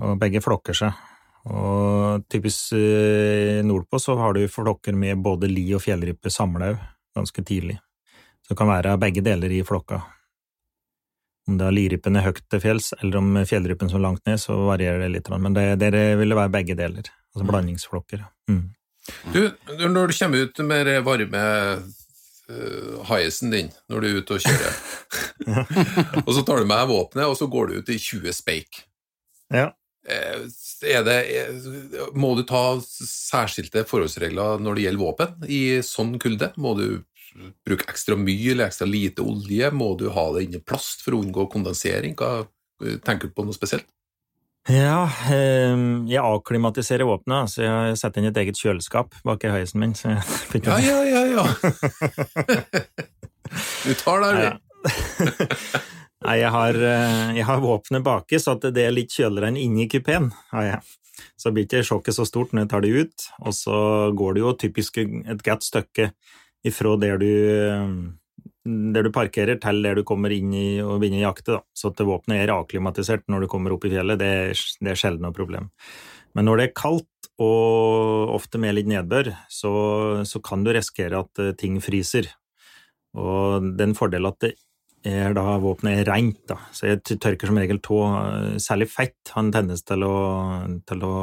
og 0.00 0.16
begge 0.20 0.40
flokker 0.44 0.76
seg. 0.76 1.02
Og 1.44 2.24
typisk 2.32 2.72
eh, 2.78 3.60
nordpå 3.66 4.00
så 4.00 4.14
har 4.16 4.32
du 4.32 4.46
flokker 4.48 4.96
med 4.96 5.20
både 5.20 5.50
li 5.50 5.66
og 5.76 5.82
fjellrype 5.84 6.32
samla 6.32 6.72
ganske 7.14 7.44
tidlig. 7.44 7.76
Så 8.44 8.54
det 8.54 8.58
kan 8.60 8.70
være 8.70 8.96
begge 9.00 9.24
deler 9.24 9.52
i 9.52 9.60
flokka. 9.66 10.00
Om 11.48 11.58
det 11.60 11.66
er 11.66 11.76
lirypen 11.76 12.16
er 12.16 12.24
høyt 12.24 12.40
til 12.48 12.62
fjells, 12.62 12.92
eller 13.02 13.20
om 13.20 13.34
fjellrypen 13.44 13.90
som 13.92 14.00
er 14.00 14.06
langt 14.06 14.24
ned, 14.28 14.40
så 14.40 14.56
varierer 14.64 15.04
det 15.04 15.10
litt. 15.12 15.28
Men 15.28 15.56
det, 15.56 15.66
det 15.82 15.92
ville 16.20 16.38
være 16.38 16.52
begge 16.54 16.76
deler. 16.78 17.10
Altså 17.34 17.48
blandingsflokker. 17.50 18.24
Mm. 18.48 18.64
Du, 19.34 19.40
når 19.84 20.08
du 20.08 20.16
kommer 20.16 20.46
ut 20.46 20.58
med 20.64 20.86
den 20.88 21.04
varme 21.04 21.44
uh, 22.48 23.50
din 23.52 23.70
når 23.90 24.00
du 24.00 24.08
er 24.08 24.18
ute 24.20 24.38
og 24.38 24.44
kjører, 24.44 24.76
og 26.24 26.30
så 26.32 26.44
tar 26.44 26.62
du 26.62 26.68
med 26.68 26.78
deg 26.78 26.92
våpenet, 26.92 27.26
og 27.28 27.36
så 27.36 27.48
går 27.50 27.68
du 27.68 27.80
ut 27.80 27.92
i 27.92 27.98
20 28.00 28.32
speik. 28.32 28.84
Ja. 29.52 29.72
Eh, 30.08 30.46
Er 30.84 31.04
det, 31.04 31.16
er, 31.32 31.52
må 32.12 32.34
du 32.36 32.42
ta 32.44 32.76
særskilte 32.84 33.86
forholdsregler 33.88 34.60
når 34.60 34.76
det 34.76 34.82
gjelder 34.84 35.00
våpen 35.00 35.46
i 35.48 35.60
sånn 35.84 36.18
kulde? 36.20 36.50
Må 36.60 36.74
du 36.76 36.88
bruke 37.66 37.86
ekstra 37.90 38.14
mye 38.18 38.52
eller 38.52 38.66
ekstra 38.68 38.86
lite 38.88 39.22
olje? 39.24 39.70
Må 39.74 39.94
du 39.98 40.08
ha 40.14 40.24
det 40.36 40.42
inni 40.46 40.60
plast 40.62 41.02
for 41.04 41.16
å 41.16 41.20
unngå 41.24 41.48
kondensering? 41.52 42.14
Hva, 42.18 42.30
tenker 43.04 43.30
du 43.30 43.36
på 43.36 43.46
noe 43.46 43.56
spesielt? 43.56 43.88
Ja, 44.70 45.10
eh, 45.28 45.74
jeg 46.08 46.22
avklimatiserer 46.24 47.04
våpenet, 47.04 47.52
så 47.52 47.66
jeg 47.66 47.98
setter 48.00 48.22
inn 48.22 48.30
et 48.30 48.38
eget 48.40 48.56
kjøleskap 48.56 49.12
bak 49.26 49.44
i 49.44 49.52
heisen 49.52 49.82
min. 49.82 49.92
Så 49.98 50.14
jeg 50.14 50.62
Ja, 50.64 50.78
ja, 50.80 51.00
ja, 51.04 51.22
ja. 51.34 51.44
Du 53.84 53.92
tar 54.00 54.24
det. 54.24 54.30
Ja. 54.40 54.52
Nei, 56.24 56.36
jeg 56.40 56.50
har, 56.54 56.72
eh, 56.80 57.36
jeg 57.36 57.44
har 57.44 57.60
våpenet 57.60 58.00
baki, 58.06 58.40
så 58.40 58.56
at 58.56 58.64
det 58.72 58.84
er 58.86 58.96
litt 58.96 59.12
kjøligere 59.12 59.48
enn 59.52 59.60
inni 59.60 59.84
kupeen. 59.92 60.32
har 60.54 60.64
jeg. 60.70 60.80
Så 61.36 61.52
blir 61.52 61.68
ikke 61.68 61.84
sjokket 61.84 62.16
så 62.16 62.24
stort 62.26 62.52
når 62.54 62.60
jeg 62.64 62.70
tar 62.72 62.82
det 62.84 62.92
ut, 62.96 63.18
og 63.44 63.52
så 63.54 63.76
går 64.16 64.34
det 64.34 64.40
jo 64.42 64.58
typisk 64.64 64.98
et 65.04 65.44
godt 65.44 65.62
stykke 65.66 66.06
ifra 66.64 66.94
der 67.00 67.20
du, 67.20 67.30
der 68.96 69.06
du 69.06 69.12
parkerer 69.14 69.60
til 69.60 69.82
der 69.84 70.00
du 70.00 70.04
kommer 70.06 70.32
inn 70.34 70.52
i 70.56 70.66
og 70.84 70.98
begynner 71.02 71.22
å 71.22 71.28
jakte. 71.28 71.58
Da. 71.58 71.62
Så 71.76 71.92
at 71.92 72.04
våpenet 72.04 72.44
er 72.44 72.54
akklimatisert 72.56 73.26
når 73.28 73.44
du 73.44 73.50
kommer 73.52 73.76
opp 73.76 73.84
i 73.86 73.92
fjellet, 73.92 74.20
det 74.20 74.30
er, 74.42 74.66
det 74.80 74.94
er 74.94 75.00
sjelden 75.00 75.26
noe 75.26 75.36
problem. 75.36 75.70
Men 76.34 76.48
når 76.48 76.60
det 76.60 76.68
er 76.68 76.78
kaldt, 76.78 77.10
og 77.42 78.30
ofte 78.34 78.60
med 78.62 78.76
litt 78.76 78.86
nedbør, 78.86 79.32
så, 79.50 79.72
så 80.22 80.40
kan 80.44 80.62
du 80.62 80.70
risikere 80.74 81.24
at 81.24 81.40
eh, 81.42 81.54
ting 81.58 81.80
fryser. 81.82 82.28
Og 83.18 83.72
det 83.74 83.82
er 83.82 83.90
en 83.90 83.98
fordel 83.98 84.28
at 84.30 84.38
det 84.44 84.52
er 85.04 85.34
da 85.36 85.58
våpenet 85.60 86.00
er 86.00 86.08
rent, 86.12 86.44
da. 86.48 86.60
Så 86.72 86.88
jeg 86.88 87.02
tørker 87.22 87.50
som 87.50 87.58
regel 87.60 87.80
tå, 87.82 87.98
eh, 88.06 88.54
særlig 88.62 88.88
fett 88.92 89.34
har 89.34 89.42
en 89.42 89.50
tendens 89.54 89.82
til 89.86 90.06
å, 90.06 90.14
til 90.86 91.06
å 91.08 91.16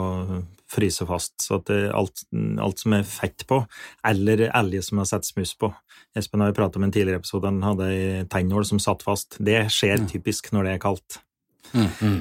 fryse 0.71 1.05
fast. 1.07 1.35
Så 1.43 1.59
at 1.59 1.71
alt, 1.71 2.23
alt 2.61 2.83
som 2.83 2.95
er 2.97 3.07
fett 3.07 3.45
på, 3.49 3.61
eller 4.07 4.47
elge 4.49 4.83
som 4.85 5.01
har 5.01 5.09
sett 5.09 5.27
smuss 5.27 5.53
på. 5.59 5.71
Espen 6.17 6.43
har 6.43 6.51
jo 6.51 6.57
pratet 6.57 6.79
om 6.79 6.87
en 6.87 6.93
tidligere 6.93 7.21
episode, 7.21 7.47
han 7.47 7.63
hadde 7.63 7.89
ei 7.91 8.23
tennål 8.31 8.65
som 8.67 8.81
satt 8.83 9.03
fast. 9.05 9.37
Det 9.39 9.63
skjer 9.71 10.07
typisk 10.11 10.51
når 10.55 10.67
det 10.67 10.73
er 10.75 10.81
kaldt. 10.83 11.21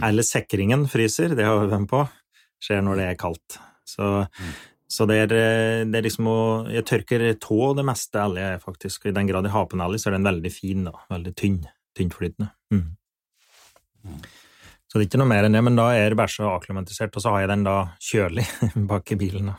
Eller 0.07 0.27
sekringen 0.27 0.87
fryser, 0.91 1.35
det 1.35 1.47
har 1.47 1.59
vi 1.63 1.71
vært 1.73 1.89
på, 1.91 2.05
skjer 2.63 2.85
når 2.87 3.01
det 3.01 3.09
er 3.09 3.19
kaldt. 3.19 3.59
Så, 3.89 4.11
så 4.91 5.07
det, 5.11 5.17
er, 5.25 5.33
det 5.91 5.99
er 5.99 6.05
liksom 6.07 6.29
å 6.31 6.41
Jeg 6.71 6.87
tørker 6.87 7.25
tå 7.43 7.73
det 7.79 7.87
meste 7.87 8.23
elg, 8.23 8.39
faktisk. 8.63 9.09
I 9.11 9.17
den 9.17 9.31
grad 9.31 9.49
jeg 9.49 9.57
har 9.57 9.67
på 9.71 9.79
en 9.79 9.87
elg, 9.89 9.99
så 9.99 10.11
er 10.11 10.19
den 10.19 10.29
veldig 10.29 10.55
fin, 10.55 10.87
da. 10.87 10.95
Veldig 11.11 11.35
tynn. 11.39 11.61
Tyntflytende. 11.99 12.53
Mm. 12.71 12.87
Så 14.91 14.99
det 14.99 15.05
er 15.05 15.09
ikke 15.09 15.21
noe 15.23 15.31
mer 15.31 15.47
enn 15.47 15.55
det, 15.55 15.63
men 15.63 15.77
da 15.79 15.91
er 15.95 16.17
så 16.27 16.49
akklimatisert, 16.51 17.15
og 17.15 17.23
så 17.23 17.35
har 17.35 17.45
jeg 17.45 17.51
den 17.53 17.67
da 17.67 17.77
kjølig 18.03 18.47
bak 18.91 19.13
i 19.15 19.19
bilen. 19.21 19.53
da. 19.53 19.59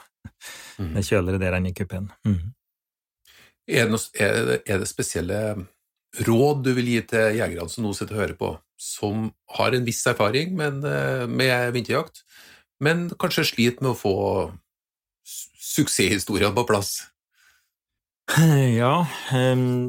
Mm. 0.77 0.89
Det 0.91 0.99
er 0.99 1.07
kjøligere 1.07 1.39
der 1.39 1.55
enn 1.57 1.69
i 1.69 1.75
kupeen. 1.77 2.09
Mm. 2.27 2.41
Er 3.71 3.87
det, 3.87 4.01
er, 4.19 4.57
er 4.65 4.81
det 4.81 4.89
spesielle 4.89 5.39
råd 6.27 6.65
du 6.65 6.73
vil 6.75 6.89
gi 6.91 7.01
til 7.07 7.37
jegerne 7.37 7.71
som 7.71 7.85
nå 7.85 7.93
sitter 7.95 8.17
og 8.17 8.23
hører 8.25 8.39
på, 8.39 8.49
som 8.75 9.29
har 9.55 9.77
en 9.77 9.85
viss 9.87 10.01
erfaring 10.09 10.57
men, 10.57 10.81
eh, 10.83 11.23
med 11.29 11.71
vinterjakt, 11.77 12.25
men 12.83 13.07
kanskje 13.21 13.47
sliter 13.53 13.85
med 13.85 13.93
å 13.93 13.99
få 13.99 14.15
suksesshistoriene 15.71 16.55
på 16.57 16.67
plass? 16.67 17.10
Ja, 18.81 18.93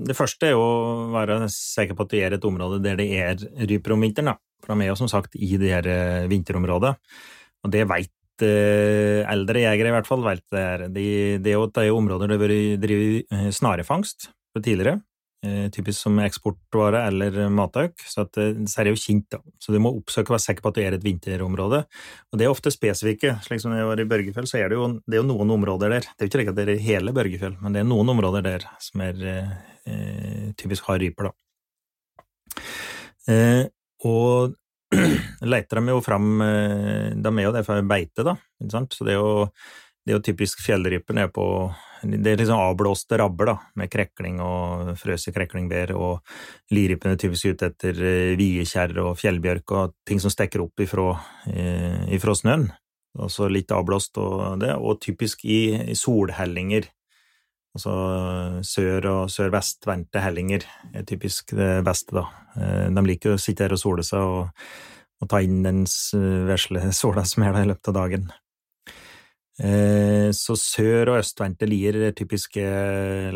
det 0.07 0.17
første 0.19 0.51
er 0.51 0.59
å 0.59 1.11
være 1.13 1.45
sikker 1.53 1.97
på 1.97 2.07
at 2.07 2.13
du 2.13 2.19
er 2.19 2.37
et 2.37 2.49
område 2.49 2.81
der 2.83 2.99
det 2.99 3.07
er 3.15 3.45
ryper 3.71 3.95
om 3.95 4.03
vinteren. 4.03 4.33
Da. 4.33 4.39
For 4.63 4.75
de 4.75 4.87
er 4.87 4.93
jo 4.93 4.99
som 4.99 5.11
sagt 5.11 5.37
i 5.39 5.55
det 5.61 5.71
her 5.73 5.89
eh, 5.91 6.27
vinterområdet, 6.31 6.93
og 7.63 7.73
det 7.75 7.87
veit 7.91 8.45
eh, 8.47 9.23
eldre 9.31 9.65
jegere 9.65 9.93
i 9.93 9.97
hvert 9.97 10.11
fall. 10.11 10.25
Vet 10.27 10.45
det, 10.55 10.63
er. 10.63 10.85
De, 10.95 11.07
det 11.43 11.55
er 11.55 11.59
jo 11.59 11.69
det 11.71 11.87
er 11.87 11.97
områder 11.97 12.31
der 12.31 12.35
det 12.35 12.39
har 12.39 12.45
vært 12.47 12.85
drevet 12.85 13.37
eh, 13.39 13.49
snarefangst 13.55 14.31
tidligere, 14.61 15.01
typisk 15.75 16.05
som 16.05 16.19
eksportvare 16.23 17.01
eller 17.09 17.49
matauk, 17.51 17.99
så 18.07 18.23
at, 18.23 18.39
eh, 18.39 18.61
så 18.71 18.81
er 18.81 18.87
det 18.87 18.93
jo 18.95 19.01
kjent. 19.03 19.29
da. 19.31 19.41
Så 19.59 19.73
du 19.75 19.79
må 19.83 19.91
oppsøke 19.97 20.31
og 20.31 20.37
være 20.37 20.45
sikker 20.47 20.63
på 20.63 20.71
at 20.71 20.77
du 20.79 20.83
er 20.83 20.95
et 20.95 21.03
vinterområde. 21.03 21.83
Og 22.31 22.39
det 22.39 22.47
er 22.47 22.53
ofte 22.53 22.71
spesifikke, 22.71 23.35
slik 23.43 23.61
som 23.61 23.75
jeg 23.75 23.89
var 23.89 24.01
i 24.01 24.07
Børgefjell, 24.07 24.47
så 24.47 24.61
er 24.61 24.71
det 24.71 24.79
jo, 24.79 24.87
det 25.03 25.19
er 25.19 25.23
jo 25.23 25.29
noen 25.33 25.51
områder 25.59 25.97
der. 25.97 26.07
Det 26.07 26.23
er 26.23 26.27
jo 26.27 26.31
ikke 26.31 26.41
slik 26.41 26.53
at 26.53 26.61
det 26.61 26.69
er 26.69 26.87
hele 26.87 27.15
Børgefjell, 27.17 27.59
men 27.61 27.75
det 27.75 27.83
er 27.83 27.91
noen 27.91 28.15
områder 28.15 28.47
der 28.47 28.67
som 28.79 29.03
er 29.03 29.23
eh, 29.27 29.53
eh, 29.91 30.49
typisk 30.55 30.87
har 30.87 31.03
ryper, 31.03 31.31
da. 31.31 32.63
Eh, 33.33 33.65
og 34.07 34.55
leter 35.53 35.81
de 35.81 35.95
jo 35.95 36.01
fram 36.05 36.43
eh, 36.43 37.15
De 37.15 37.31
er 37.31 37.47
jo 37.47 37.53
der 37.55 37.65
for 37.67 37.83
beite, 37.87 38.27
da? 38.27 38.37
Så 38.69 39.07
det 39.07 39.15
er 39.15 39.19
jo, 39.19 39.49
det 40.05 40.13
er 40.13 40.19
jo 40.19 40.27
typisk 40.27 40.63
fjellryper 40.63 41.19
nede 41.19 41.33
på 41.35 41.47
Det 42.03 42.33
er 42.33 42.41
liksom 42.41 42.59
avblåste 42.59 43.19
rabber, 43.21 43.53
da, 43.53 43.55
med 43.79 43.91
krekling 43.93 44.41
og 44.43 44.93
frøse 44.99 45.31
kreklingber, 45.35 45.93
og 45.95 46.75
lirypene 46.75 47.15
er 47.15 47.21
typisk 47.23 47.53
ute 47.53 47.69
etter 47.71 48.01
eh, 48.03 48.33
viekjerr 48.39 48.99
og 49.05 49.15
fjellbjørk 49.21 49.75
og 49.79 49.95
ting 50.09 50.23
som 50.23 50.33
stikker 50.35 50.65
opp 50.65 50.83
ifra, 50.83 51.13
eh, 51.53 52.03
ifra 52.17 52.35
snøen. 52.35 52.67
Altså 53.23 53.47
litt 53.53 53.71
avblåst 53.75 54.19
og 54.19 54.59
det, 54.63 54.73
og 54.75 54.99
typisk 55.05 55.45
i, 55.45 55.93
i 55.93 55.97
solhellinger. 55.99 56.89
Altså 57.77 57.93
sør- 58.67 59.11
og 59.13 59.31
sørvestvendte 59.33 60.21
hellinger 60.25 60.67
er 60.93 61.07
typisk 61.09 61.55
det 61.57 61.85
beste, 61.87 62.19
da. 62.19 62.27
Eh, 62.59 62.89
De 62.91 63.07
liker 63.07 63.37
å 63.37 63.41
sitte 63.41 63.69
her 63.69 63.77
og 63.79 63.85
sole 63.85 64.07
seg 64.07 64.27
og, 64.27 64.65
og 65.23 65.31
ta 65.31 65.39
inn 65.45 65.63
den 65.63 65.85
vesle 66.51 66.89
sola 66.97 67.23
som 67.29 67.47
er 67.47 67.55
der 67.55 67.69
i 67.69 67.75
løpet 67.77 67.95
av 67.95 68.01
dagen. 68.03 68.33
Eh, 69.63 70.31
Så 70.33 70.57
sør- 70.57 71.13
og 71.13 71.19
østvendte 71.21 71.69
lier 71.69 71.95
er 72.09 72.15
typiske 72.17 72.63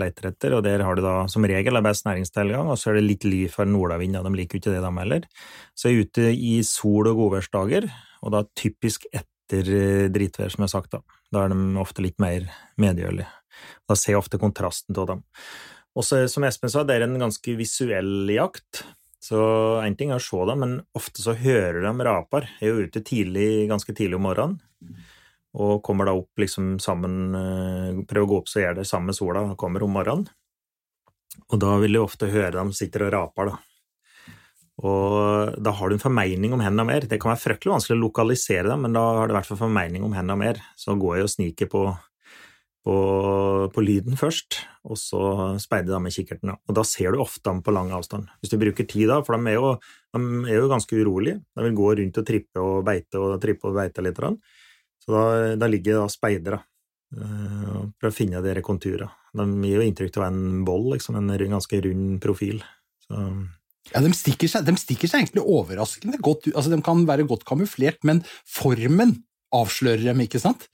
leteretter, 0.01 0.57
og 0.57 0.65
der 0.65 0.83
har 0.83 0.97
du 0.97 1.03
da 1.03 1.27
som 1.29 1.45
regel 1.45 1.83
best 1.83 2.05
næringstilgang, 2.07 2.67
og 2.67 2.79
så 2.79 2.91
er 2.91 2.95
det 2.95 3.05
litt 3.05 3.25
ly 3.25 3.47
for 3.49 3.65
nordavind, 3.65 4.17
og 4.17 4.25
de 4.25 4.35
liker 4.35 4.57
jo 4.57 4.61
ikke 4.61 4.75
det, 4.75 4.83
de 4.83 4.99
heller. 4.99 5.23
Så 5.77 5.89
jeg 5.89 5.95
er 5.95 6.05
ute 6.07 6.27
i 6.35 6.63
sol- 6.63 7.07
og 7.07 7.17
godværsdager, 7.21 7.91
og 8.23 8.33
da 8.33 8.43
typisk 8.57 9.07
etter 9.13 9.71
eh, 9.71 10.09
dritvær, 10.09 10.51
som 10.51 10.65
jeg 10.65 10.73
har 10.73 10.75
sagt, 10.81 10.91
da. 10.91 11.01
Da 11.31 11.45
er 11.45 11.49
de 11.55 11.79
ofte 11.79 12.03
litt 12.03 12.19
mer 12.19 12.49
medgjørlige. 12.81 13.29
Da 13.87 13.95
ser 13.95 14.15
jeg 14.15 14.19
ofte 14.19 14.39
kontrasten 14.39 14.97
av 14.99 15.07
dem. 15.07 15.25
Og 15.97 16.05
som 16.05 16.45
Espen 16.45 16.69
sa, 16.69 16.83
det 16.83 16.97
er 16.97 17.07
en 17.07 17.19
ganske 17.19 17.57
visuell 17.57 18.29
jakt. 18.29 18.85
Så 19.23 19.39
én 19.83 19.97
ting 19.97 20.11
er 20.11 20.21
å 20.21 20.23
se 20.23 20.43
dem, 20.51 20.59
men 20.61 20.75
ofte 20.95 21.23
så 21.23 21.35
hører 21.39 21.81
de 21.83 22.05
raper. 22.05 22.49
Jeg 22.61 22.69
er 22.69 22.75
jo 22.75 22.87
ute 22.87 23.05
tidlig, 23.07 23.69
ganske 23.71 23.95
tidlig 23.95 24.19
om 24.19 24.27
morgenen, 24.27 24.59
og 25.57 25.81
kommer 25.85 26.09
da 26.09 26.17
opp 26.19 26.43
liksom 26.43 26.77
sammen 26.83 27.37
eh, 27.39 28.03
Prøver 28.09 28.27
å 28.27 28.31
gå 28.31 28.41
opp 28.43 28.51
så 28.53 28.61
gjør 28.61 28.81
det 28.81 28.89
samme 28.89 29.15
sola 29.17 29.47
kommer 29.59 29.85
om 29.87 29.95
morgenen. 29.97 30.29
Og 31.53 31.61
da 31.63 31.77
vil 31.81 31.97
du 31.97 32.03
ofte 32.03 32.29
høre 32.33 32.55
dem 32.59 32.75
sitter 32.77 33.07
og 33.07 33.15
raper, 33.15 33.51
da. 33.53 33.57
Og 34.87 35.55
da 35.65 35.73
har 35.73 35.89
du 35.89 35.97
en 35.97 36.03
formening 36.03 36.53
om 36.53 36.61
hendene 36.61 36.85
mer. 36.89 37.07
Det 37.09 37.19
kan 37.21 37.33
være 37.33 37.41
fryktelig 37.41 37.73
vanskelig 37.73 37.97
å 37.97 38.03
lokalisere 38.03 38.69
dem, 38.69 38.85
men 38.85 38.97
da 38.97 39.05
har 39.21 39.29
du 39.29 39.33
i 39.33 39.37
hvert 39.39 39.49
fall 39.49 39.63
formening 39.63 40.05
om 40.05 40.17
hendene 40.17 40.37
mer. 40.41 40.61
Så 40.77 40.97
går 41.01 41.17
jeg 41.17 41.29
og 41.29 41.33
sniker 41.33 41.71
på 41.73 41.87
på, 42.87 42.97
på, 43.75 43.83
lyden 43.83 44.15
først, 44.19 44.61
og 44.87 44.99
så 45.01 45.21
speider 45.59 45.91
de 45.91 45.99
med 46.05 46.15
kikkerten. 46.15 46.53
Og 46.55 46.77
da 46.77 46.85
ser 46.87 47.13
du 47.13 47.23
ofte 47.23 47.43
dem 47.49 47.59
på 47.67 47.75
lang 47.75 47.91
avstand. 47.97 48.29
Hvis 48.39 48.53
du 48.53 48.61
bruker 48.63 48.87
tid 48.87 49.11
da, 49.11 49.17
for 49.27 49.35
de 49.35 49.51
er 49.51 49.57
jo, 49.59 49.73
de 50.15 50.53
er 50.53 50.61
jo 50.61 50.69
ganske 50.71 51.01
urolige. 51.01 51.41
De 51.51 51.65
vil 51.67 51.75
gå 51.81 51.89
rundt 51.99 52.21
og 52.23 52.29
trippe 52.29 52.63
og 52.63 52.85
beite 52.87 53.19
og 53.19 53.41
trippe 53.43 53.67
og 53.67 53.81
beite 53.81 54.05
litt. 54.07 54.23
Så 55.07 55.15
da, 55.15 55.27
da 55.63 55.69
ligger 55.71 56.03
da 56.03 56.09
speidere 56.11 56.65
og 57.17 57.93
prøver 57.97 58.11
å 58.11 58.15
finne 58.15 58.43
dere 58.43 58.65
konturer. 58.67 59.13
De 59.37 59.45
gir 59.63 59.79
jo 59.79 59.85
inntrykk 59.87 60.19
av 60.19 60.27
en 60.27 60.65
boll, 60.67 60.89
liksom, 60.97 61.19
en 61.21 61.31
ganske 61.55 61.79
rund 61.85 62.19
profil. 62.25 62.59
Så, 63.07 63.23
ja, 63.93 64.03
de 64.03 64.11
stikker, 64.19 64.51
seg, 64.51 64.67
de 64.67 64.75
stikker 64.81 65.11
seg 65.11 65.23
egentlig 65.23 65.45
overraskende 65.47 66.19
godt 66.25 66.49
altså, 66.51 66.73
De 66.73 66.81
kan 66.83 67.05
være 67.07 67.27
godt 67.31 67.45
kamuflert, 67.47 68.01
men 68.09 68.25
formen 68.51 69.15
avslører 69.55 70.09
dem, 70.09 70.25
ikke 70.25 70.43
sant? 70.43 70.67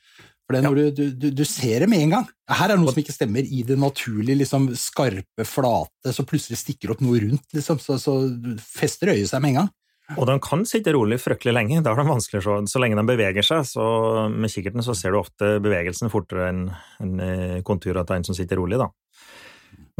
For 0.43 0.57
det 0.57 0.63
er 0.63 0.67
når 0.67 0.81
ja. 0.81 0.93
du, 0.97 1.03
du, 1.21 1.27
du, 1.37 1.45
ser 1.47 1.85
det 1.85 1.91
med 1.93 2.07
en 2.07 2.15
gang. 2.17 2.31
Her 2.51 2.73
er 2.73 2.81
noe 2.81 2.91
som 2.93 3.03
ikke 3.03 3.15
stemmer 3.15 3.47
i 3.47 3.63
det 3.69 3.77
naturlige, 3.79 4.41
liksom, 4.41 4.71
skarpe, 4.81 5.47
flate, 5.49 6.15
så 6.17 6.25
plutselig 6.29 6.59
stikker 6.63 6.95
opp 6.95 7.05
noe 7.05 7.21
rundt, 7.23 7.47
liksom, 7.55 7.79
så, 7.83 7.99
så 8.01 8.17
fester 8.65 9.13
øyet 9.15 9.31
seg 9.31 9.45
med 9.45 9.53
en 9.53 9.61
gang. 9.61 9.71
Og 10.19 10.27
de 10.29 10.37
kan 10.43 10.65
sitte 10.69 10.95
rolig 10.95 11.19
fryktelig 11.23 11.55
lenge. 11.55 11.83
Da 11.85 11.93
er 11.93 12.03
det 12.03 12.09
vanskelig 12.09 12.43
så, 12.45 12.59
så 12.69 12.83
lenge 12.83 12.99
de 12.99 13.07
beveger 13.09 13.47
seg. 13.47 13.65
så 13.69 13.85
Med 14.33 14.53
kikkerten 14.53 14.85
så 14.85 14.97
ser 14.99 15.15
du 15.15 15.21
ofte 15.21 15.57
bevegelsen 15.63 16.13
fortere 16.13 16.51
enn 16.51 16.67
en 17.03 17.23
eh, 17.23 17.79
til 17.83 18.03
en 18.03 18.29
som 18.29 18.37
sitter 18.37 18.61
rolig. 18.61 18.81
da. 18.81 18.91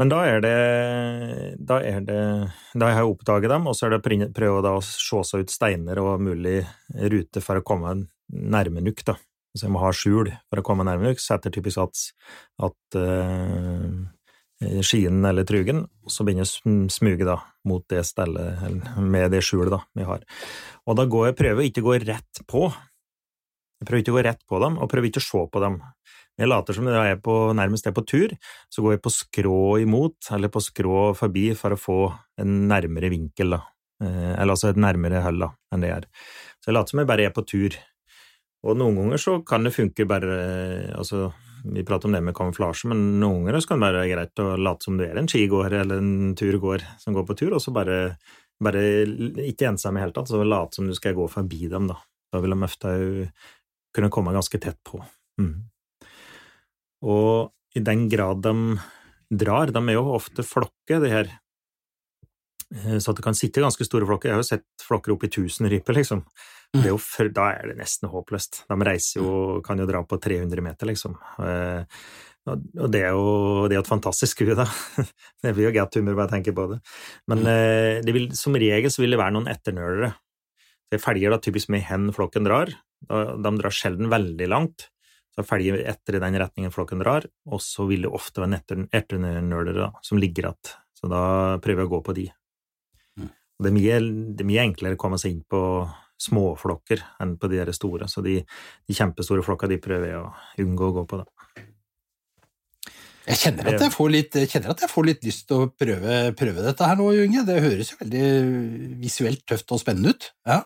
Men 0.01 0.09
da 0.09 0.23
er 0.25 0.41
det 0.41 0.55
Da, 1.59 1.79
er 1.81 2.01
det, 2.01 2.21
da 2.73 2.89
har 2.89 3.03
jeg 3.03 3.11
oppdaget 3.11 3.53
dem, 3.53 3.67
og 3.67 3.75
så 3.77 3.87
er 3.87 3.93
det 3.93 4.01
å 4.01 4.31
prøve 4.33 4.73
å 4.73 4.81
se 4.81 5.21
seg 5.29 5.45
ut 5.45 5.53
steiner 5.53 6.01
og 6.01 6.21
mulig 6.21 6.63
rute 7.13 7.43
for 7.43 7.59
å 7.59 7.65
komme 7.65 7.95
nærme 8.33 8.81
nok. 8.81 9.05
da. 9.05 9.17
Så 9.53 9.67
jeg 9.67 9.73
må 9.75 9.83
ha 9.83 9.91
skjul 9.93 10.31
for 10.49 10.59
å 10.59 10.65
komme 10.65 10.85
nærme 10.87 11.11
nok, 11.11 11.21
så 11.21 11.35
heter 11.35 11.53
typisk 11.53 11.83
at, 11.83 12.07
at 12.65 12.97
uh, 12.97 13.85
skien 14.85 15.23
eller 15.25 15.45
trugen, 15.47 15.83
og 16.03 16.13
så 16.13 16.25
begynner 16.25 16.47
jeg 16.47 16.71
å 16.71 16.91
smuge 16.93 17.27
da, 17.27 17.37
mot 17.67 17.85
det 17.91 18.03
stellet, 18.07 18.63
med 18.99 19.33
det 19.33 19.43
skjulet 19.45 19.73
da, 19.73 19.81
vi 19.97 20.07
har. 20.07 20.23
Og 20.87 20.97
da 20.99 21.07
går 21.09 21.29
jeg, 21.29 21.37
prøver 21.39 21.63
jeg 21.63 21.73
ikke 21.73 21.83
å 21.83 21.89
gå 21.89 21.97
rett 22.03 22.43
på. 22.49 22.63
Jeg 23.81 23.89
prøver 23.89 24.03
ikke 24.03 24.15
å 24.15 24.17
gå 24.17 24.25
rett 24.29 24.43
på 24.49 24.63
dem, 24.63 24.79
og 24.79 24.91
prøver 24.91 25.09
ikke 25.09 25.23
å 25.23 25.27
se 25.27 25.43
på 25.53 25.63
dem. 25.63 25.77
Jeg 26.39 26.49
later 26.49 26.73
som 26.73 26.87
jeg 26.89 27.13
er 27.13 27.19
på, 27.21 27.35
nærmest 27.53 27.87
er 27.87 27.93
på 27.93 28.05
tur, 28.09 28.33
så 28.73 28.81
går 28.81 28.95
jeg 28.95 29.03
på 29.05 29.13
skrå 29.13 29.61
imot, 29.83 30.17
eller 30.33 30.49
på 30.53 30.63
skrå 30.65 31.11
forbi, 31.17 31.51
for 31.57 31.75
å 31.75 31.79
få 31.79 31.99
en 32.41 32.63
nærmere 32.71 33.11
vinkel, 33.13 33.57
da. 33.57 33.61
Eh, 34.03 34.33
eller 34.33 34.55
altså 34.55 34.71
et 34.71 34.81
nærmere 34.81 35.21
hull 35.23 35.45
enn 35.45 35.83
det 35.83 35.91
er. 35.93 36.07
Så 36.57 36.71
jeg 36.71 36.77
later 36.77 36.95
som 36.95 37.03
jeg 37.03 37.11
bare 37.11 37.27
er 37.29 37.35
på 37.35 37.45
tur. 37.45 37.77
Og 38.63 38.79
noen 38.79 38.97
ganger 39.01 39.21
så 39.21 39.37
kan 39.45 39.67
det 39.67 39.75
funke 39.75 40.07
bare 40.09 40.37
altså, 40.97 41.27
Vi 41.63 41.83
prater 41.87 42.09
om 42.09 42.15
det 42.15 42.21
med 42.25 42.35
kamuflasje, 42.35 42.89
men 42.91 43.21
noen 43.21 43.45
ganger 43.45 43.65
kan 43.67 43.79
det 43.79 43.87
være 43.87 44.07
greit 44.11 44.41
å 44.43 44.53
late 44.59 44.83
som 44.83 44.97
du 44.99 45.05
er 45.05 45.19
en 45.19 45.29
skigåer 45.31 45.77
eller 45.79 46.01
en 46.01 46.33
turgåer 46.35 46.83
som 46.99 47.15
går 47.15 47.27
på 47.29 47.37
tur, 47.39 47.53
og 47.55 47.63
så 47.63 47.71
bare, 47.75 48.17
bare 48.63 48.81
ikke 49.47 49.69
ensom 49.69 49.95
i 49.95 50.01
det 50.01 50.07
hele 50.07 50.15
tatt, 50.17 50.31
så 50.31 50.43
late 50.43 50.79
som 50.79 50.89
du 50.89 50.95
skal 50.97 51.15
gå 51.15 51.27
forbi 51.31 51.69
dem, 51.71 51.87
da. 51.91 52.01
Da 52.33 52.41
vil 52.43 52.55
de 52.55 52.65
ofte 52.67 52.91
kunne 53.93 54.11
komme 54.11 54.33
ganske 54.35 54.59
tett 54.59 54.79
på. 54.83 54.99
Mm. 55.39 55.69
Og 57.07 57.77
i 57.77 57.83
den 57.83 58.07
grad 58.11 58.43
de 58.43 58.55
drar, 59.33 59.71
de 59.71 59.81
er 59.81 59.97
jo 59.97 60.17
ofte 60.17 60.45
flokker, 60.45 60.99
de 61.03 61.11
her, 61.13 61.31
eh, 62.75 62.97
så 62.97 63.13
at 63.13 63.21
det 63.21 63.25
kan 63.25 63.37
sitte 63.37 63.63
ganske 63.63 63.87
store 63.87 64.07
flokker. 64.09 64.29
Jeg 64.29 64.37
har 64.37 64.43
jo 64.43 64.49
sett 64.51 64.87
flokker 64.87 65.15
opp 65.15 65.23
i 65.23 65.31
tusen 65.31 65.69
ryper, 65.71 65.95
liksom. 66.01 66.25
Det 66.73 66.89
er 66.89 66.97
for, 66.97 67.29
da 67.29 67.51
er 67.53 67.69
det 67.69 67.77
nesten 67.77 68.09
håpløst. 68.09 68.63
De 68.69 68.77
reiser 68.87 69.19
jo, 69.21 69.33
kan 69.65 69.77
jo 69.77 69.85
dra 69.89 70.01
på 70.09 70.17
300 70.21 70.63
meter, 70.65 70.89
liksom. 70.89 71.15
Eh, 71.45 71.99
og 72.49 72.89
det 72.91 73.03
er 73.05 73.13
jo 73.15 73.67
det 73.71 73.77
er 73.77 73.83
et 73.83 73.91
fantastisk 73.91 74.41
skue, 74.41 74.55
da. 74.57 74.65
Det 75.43 75.53
blir 75.53 75.69
jo 75.69 75.75
godt 75.77 75.99
humør 75.99 76.17
bare 76.17 76.27
jeg 76.31 76.39
tenker 76.39 76.57
på 76.57 76.65
det. 76.73 76.79
Men 77.31 77.45
eh, 77.47 78.01
det 78.03 78.15
vil, 78.15 78.31
som 78.35 78.57
regel 78.57 78.91
så 78.91 79.03
vil 79.03 79.15
det 79.15 79.21
være 79.21 79.35
noen 79.37 79.51
etternølere. 79.51 80.11
Det 80.91 81.01
følger 81.01 81.33
da 81.33 81.39
typisk 81.41 81.71
med 81.73 81.85
hen 81.87 82.09
flokken 82.13 82.45
drar. 82.49 82.73
De 83.09 83.53
drar 83.59 83.73
sjelden 83.73 84.11
veldig 84.11 84.49
langt. 84.49 84.89
Så 85.33 85.45
følger 85.47 85.79
etter 85.89 86.17
i 86.17 86.21
den 86.21 86.37
retningen 86.37 86.73
flokken 86.73 87.01
drar, 87.01 87.25
og 87.49 87.61
så 87.65 87.87
vil 87.89 88.05
det 88.05 88.11
ofte 88.13 88.43
være 88.43 88.59
etternølere 88.93 89.89
som 90.05 90.19
ligger 90.21 90.51
igjen. 90.51 90.73
Så 90.93 91.09
da 91.09 91.23
prøver 91.63 91.83
jeg 91.83 91.89
å 91.89 91.93
gå 91.95 92.01
på 92.05 92.13
de. 92.19 92.27
Det 93.63 93.69
er, 93.69 93.73
mye, 93.73 93.97
det 94.37 94.43
er 94.43 94.49
mye 94.49 94.65
enklere 94.67 94.97
å 94.97 95.01
komme 95.01 95.17
seg 95.21 95.33
inn 95.33 95.43
på 95.49 95.61
småflokker 96.21 97.03
enn 97.23 97.37
på 97.39 97.49
de 97.51 97.61
der 97.61 97.73
store. 97.75 98.09
Så 98.11 98.23
de, 98.25 98.39
de 98.43 98.97
kjempestore 98.97 99.45
flokka 99.45 99.69
de 99.71 99.81
prøver 99.81 100.13
jeg 100.13 100.21
å 100.21 100.33
unngå 100.63 100.91
å 100.91 100.97
gå 100.99 101.07
på, 101.09 101.23
da. 101.23 101.29
Jeg 103.23 103.39
kjenner 103.39 103.69
at 103.71 103.79
jeg 103.85 103.93
får 103.93 104.09
litt, 104.11 104.35
at 104.35 104.83
jeg 104.83 104.91
får 104.91 105.05
litt 105.07 105.23
lyst 105.23 105.45
til 105.47 105.63
å 105.63 105.69
prøve, 105.71 106.19
prøve, 106.35 106.63
dette 106.65 106.87
her 106.87 106.99
nå, 106.99 107.07
Junge. 107.15 107.45
Det 107.47 107.61
høres 107.63 107.93
jo 107.93 107.99
veldig 108.01 108.27
visuelt 108.99 109.43
tøft 109.47 109.71
og 109.71 109.79
spennende 109.79 110.11
ut. 110.11 110.27
Ja, 110.49 110.57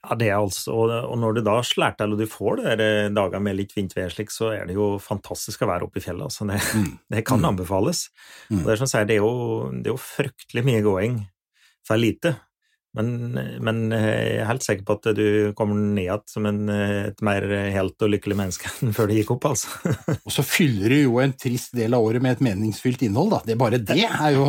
ja 0.00 0.16
det 0.18 0.30
er 0.30 0.38
altså, 0.38 0.72
og 0.72 1.18
når 1.20 1.36
du 1.36 1.42
da 1.44 1.58
slår 1.66 1.98
til 1.98 2.14
og 2.14 2.22
du 2.22 2.24
får 2.30 2.62
det 2.80 2.88
dager 3.12 3.44
med 3.44 3.58
litt 3.58 3.76
fint 3.76 3.92
vær 3.96 4.12
slik, 4.14 4.32
så 4.32 4.54
er 4.54 4.64
det 4.70 4.78
jo 4.78 4.94
fantastisk 5.04 5.66
å 5.66 5.68
være 5.68 5.88
oppe 5.88 6.00
i 6.00 6.06
fjellet. 6.06 6.30
Altså. 6.30 6.48
Det, 6.48 6.62
mm. 6.80 6.88
det, 7.12 7.26
kan 7.28 7.44
mm. 7.44 7.50
anbefales. 7.52 8.06
Mm. 8.48 8.62
Og 8.62 8.64
det 8.64 8.74
er 8.74 8.82
som 8.84 8.92
sier, 8.94 9.10
det 9.10 9.18
er 9.18 9.26
jo, 9.26 9.36
det 9.76 9.92
er 9.92 9.92
jo 9.92 10.00
fryktelig 10.00 10.64
mye 10.70 10.86
gåing 10.88 11.20
for 11.84 12.00
lite. 12.00 12.38
Men, 12.92 13.32
men, 13.64 13.78
eh, 13.96 14.02
jeg 14.04 14.40
er 14.42 14.48
helt 14.50 14.64
sikker 14.66 14.84
på 14.84 14.94
at 14.98 15.06
du 15.16 15.52
kommer 15.56 15.78
ned 15.80 16.02
igjen 16.02 16.24
som 16.28 16.44
en, 16.48 16.66
eh, 16.68 17.06
et 17.08 17.22
mer 17.24 17.46
helt 17.72 18.04
og 18.04 18.10
lykkelig 18.12 18.36
menneske 18.36 18.68
enn 18.84 18.92
før 18.96 19.08
du 19.08 19.14
gikk 19.16 19.32
opp, 19.32 19.46
altså. 19.48 19.92
og 20.26 20.34
så 20.34 20.44
fyller 20.44 20.92
du 20.92 20.98
jo 20.98 21.20
en 21.22 21.32
trist 21.32 21.72
del 21.76 21.96
av 21.96 22.04
året 22.04 22.24
med 22.24 22.36
et 22.36 22.42
meningsfylt 22.44 23.06
innhold, 23.08 23.32
da. 23.32 23.40
Det 23.46 23.54
er 23.56 23.62
bare 23.62 23.80
det 23.80 23.96
er 24.04 24.36
jo 24.36 24.44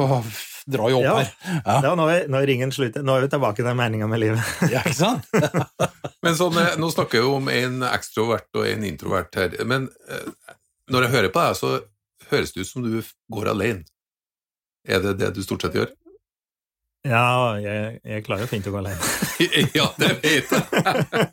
drar 0.67 0.91
jo 0.91 0.99
opp 0.99 1.07
ja. 1.07 1.15
her. 1.21 1.31
Ja, 1.53 1.77
ja 1.87 1.93
nå, 1.99 2.09
er, 2.11 2.27
nå 2.31 2.39
er 2.39 2.47
ringen 2.47 2.75
slutt. 2.75 2.99
Nå 3.03 3.15
er 3.15 3.25
vi 3.25 3.31
tilbake 3.31 3.63
til 3.63 3.79
meninga 3.79 4.11
med 4.11 4.23
livet. 4.25 4.51
ja, 4.73 4.83
ikke 4.83 4.99
sant? 4.99 5.31
men 6.23 6.37
sånn, 6.39 6.59
eh, 6.59 6.75
Nå 6.79 6.91
snakker 6.91 7.21
jeg 7.21 7.27
jo 7.29 7.39
om 7.39 7.49
en 7.51 7.79
ekstrovert 7.93 8.59
og 8.59 8.67
en 8.67 8.87
introvert 8.91 9.39
her, 9.39 9.55
men 9.67 9.87
når 10.91 11.07
jeg 11.07 11.15
hører 11.15 11.31
på 11.31 11.47
deg, 11.47 11.59
så 11.63 11.73
høres 12.27 12.51
det 12.51 12.67
ut 12.67 12.73
som 12.75 12.83
du 12.83 12.99
går 13.31 13.53
alene. 13.55 13.87
Er 14.83 14.99
det 14.99 15.15
det 15.21 15.31
du 15.37 15.45
stort 15.45 15.63
sett 15.63 15.79
gjør? 15.79 15.93
Ja, 17.03 17.59
jeg, 17.59 17.97
jeg 18.07 18.23
klarer 18.23 18.45
jo 18.45 18.51
fint 18.53 18.67
å 18.69 18.71
gå 18.71 18.79
alene. 18.79 19.07
ja, 19.77 19.89
det 19.99 20.11
vet 20.23 20.51
jeg! 20.55 21.25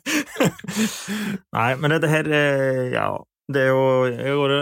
Nei, 1.55 1.67
men 1.79 1.93
dette 1.95 2.09
her 2.11 2.27
eh, 2.27 2.89
Ja, 2.91 3.05
det 3.51 3.61
er 3.63 3.69
jo 3.71 3.85
Jeg 4.09 4.35
går 4.35 4.53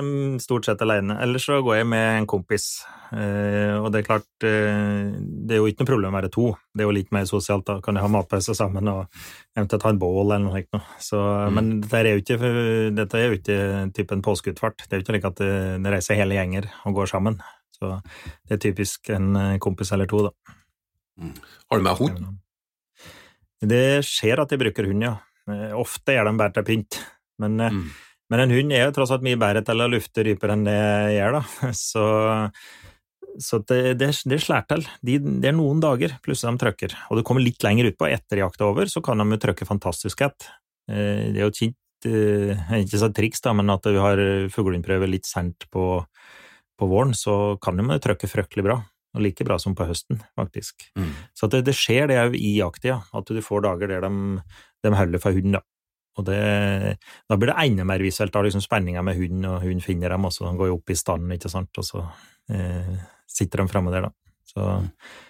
stort 0.43 0.69
sett 0.69 0.83
alene. 0.85 1.17
Ellers 1.23 1.47
så 1.49 1.57
går 1.65 1.79
jeg 1.79 1.87
med 1.89 2.05
en 2.19 2.27
kompis. 2.29 2.67
Eh, 3.09 3.73
og 3.79 3.89
det 3.89 4.03
er 4.03 4.05
klart, 4.05 4.27
eh, 4.45 5.09
det 5.17 5.57
er 5.57 5.63
jo 5.63 5.71
ikke 5.71 5.81
noe 5.81 5.89
problem 5.89 6.13
å 6.13 6.19
være 6.19 6.29
to. 6.35 6.51
Det 6.77 6.85
er 6.85 6.89
jo 6.91 6.93
litt 6.99 7.09
mer 7.15 7.25
sosialt. 7.31 7.65
Da 7.65 7.79
kan 7.81 7.97
jeg 7.97 8.05
ha 8.05 8.11
matpause 8.13 8.53
sammen 8.59 8.93
og 8.93 9.01
eventuelt 9.57 9.89
ha 9.89 9.95
en 9.95 10.03
bål 10.05 10.21
eller 10.27 10.45
noe. 10.45 10.83
Så, 11.01 11.17
mm. 11.17 11.57
Men 11.57 11.73
dette 11.87 12.03
er 12.03 12.11
jo 12.11 12.21
ikke, 12.21 12.53
dette 13.01 13.17
er 13.17 13.25
jo 13.31 13.39
ikke 13.41 13.59
typen 13.97 14.21
påskeutfart. 14.29 14.85
Det 14.85 14.93
er 14.93 15.01
jo 15.01 15.07
ikke 15.07 15.17
slik 15.17 15.27
at 15.33 15.41
det 15.41 15.97
reiser 15.97 16.21
hele 16.21 16.37
gjenger 16.37 16.69
og 16.85 17.01
går 17.01 17.13
sammen. 17.17 17.41
Så 17.79 17.95
det 17.97 18.59
er 18.59 18.65
typisk 18.69 19.09
en 19.17 19.57
kompis 19.63 19.97
eller 19.97 20.05
to, 20.05 20.27
da. 20.29 20.57
Har 21.69 21.79
du 21.79 21.85
med 21.85 21.99
hund? 21.99 22.27
Det 23.59 24.01
skjer 24.07 24.39
at 24.41 24.53
jeg 24.53 24.61
bruker 24.61 24.87
hund, 24.87 25.03
ja. 25.03 25.17
Eh, 25.49 25.71
ofte 25.77 26.15
er 26.15 26.27
de 26.27 26.35
bare 26.39 26.53
til 26.55 26.67
pynt. 26.67 26.99
Men, 27.41 27.57
eh, 27.59 27.73
mm. 27.73 27.89
men, 28.31 28.43
en 28.45 28.53
hund 28.55 28.75
er 28.75 28.85
jo 28.85 28.93
tross 28.95 29.11
alt 29.15 29.25
mye 29.25 29.39
bedre 29.39 29.63
til 29.67 29.83
å 29.83 29.89
lufte 29.91 30.23
ryper 30.25 30.53
enn 30.55 30.67
det 30.67 30.77
jeg 30.77 31.17
gjør, 31.17 31.39
da. 31.39 31.73
Så, 31.89 32.05
så 33.39 33.59
det, 33.69 33.81
det, 33.99 34.09
det 34.27 34.39
slår 34.41 34.65
til. 34.67 34.87
De, 35.05 35.19
det 35.19 35.51
er 35.51 35.55
noen 35.55 35.79
dager 35.83 36.15
plutselig 36.25 36.55
de 36.55 36.63
trykker. 36.63 36.95
Og 37.09 37.19
du 37.19 37.25
kommer 37.27 37.43
litt 37.43 37.61
lenger 37.63 37.91
utpå 37.91 38.09
etter 38.09 38.41
jakta 38.41 38.67
over, 38.67 38.89
så 38.91 39.03
kan 39.05 39.21
de 39.21 39.27
jo 39.35 39.43
trykke 39.43 39.67
fantastisk 39.69 40.23
ett. 40.27 40.49
Eh, 40.91 41.29
det 41.29 41.37
er 41.37 41.45
jo 41.45 41.53
et 41.53 41.63
kjent 41.65 41.77
ikke 41.99 42.95
så 42.95 43.09
triks, 43.11 43.41
da, 43.43 43.51
men 43.51 43.67
at 43.73 43.83
vi 43.83 43.99
har 43.99 44.19
fuglehundprøve 44.55 45.09
litt 45.11 45.27
sent 45.27 45.65
på, 45.67 45.97
på 46.79 46.87
våren, 46.87 47.11
så 47.11 47.57
kan 47.59 47.75
de 47.75 47.83
jo 47.83 47.97
trykke 48.05 48.29
fryktelig 48.31 48.63
bra 48.69 48.77
og 49.15 49.23
like 49.25 49.45
bra 49.45 49.57
som 49.61 49.75
på 49.77 49.87
høsten, 49.89 50.21
faktisk. 50.37 50.85
Mm. 50.97 51.11
Så 51.37 51.49
det, 51.51 51.63
det, 51.67 51.75
skjer 51.77 52.09
det 52.11 52.19
òg 52.21 52.37
i 52.37 52.55
jakttida, 52.59 52.99
at 53.15 53.29
du 53.29 53.41
får 53.43 53.65
dager 53.65 53.91
der 53.91 54.05
de, 54.05 54.41
de 54.85 54.93
holder 54.95 55.23
for 55.23 55.35
hund, 55.35 55.55
da. 55.57 55.63
Og 56.19 56.25
det, 56.27 56.39
da 57.31 57.37
blir 57.39 57.53
det 57.53 57.63
enda 57.63 57.85
mer 57.87 58.03
visuelt, 58.03 58.33
da 58.35 58.43
liksom 58.43 58.63
spenninga 58.63 59.01
med 59.05 59.17
hunden, 59.17 59.47
og 59.47 59.63
hunden 59.63 59.83
finner 59.83 60.13
dem, 60.13 60.27
og 60.27 60.35
så 60.35 60.51
går 60.51 60.69
jo 60.69 60.77
opp 60.77 60.91
i 60.91 60.97
standen, 60.99 61.31
ikke 61.35 61.51
sant, 61.51 61.71
og 61.79 61.87
så 61.87 62.03
eh, 62.51 62.93
sitter 63.29 63.63
de 63.63 63.71
framme 63.71 63.93
der, 63.93 64.09
da. 64.09 64.37
Så, 64.49 64.67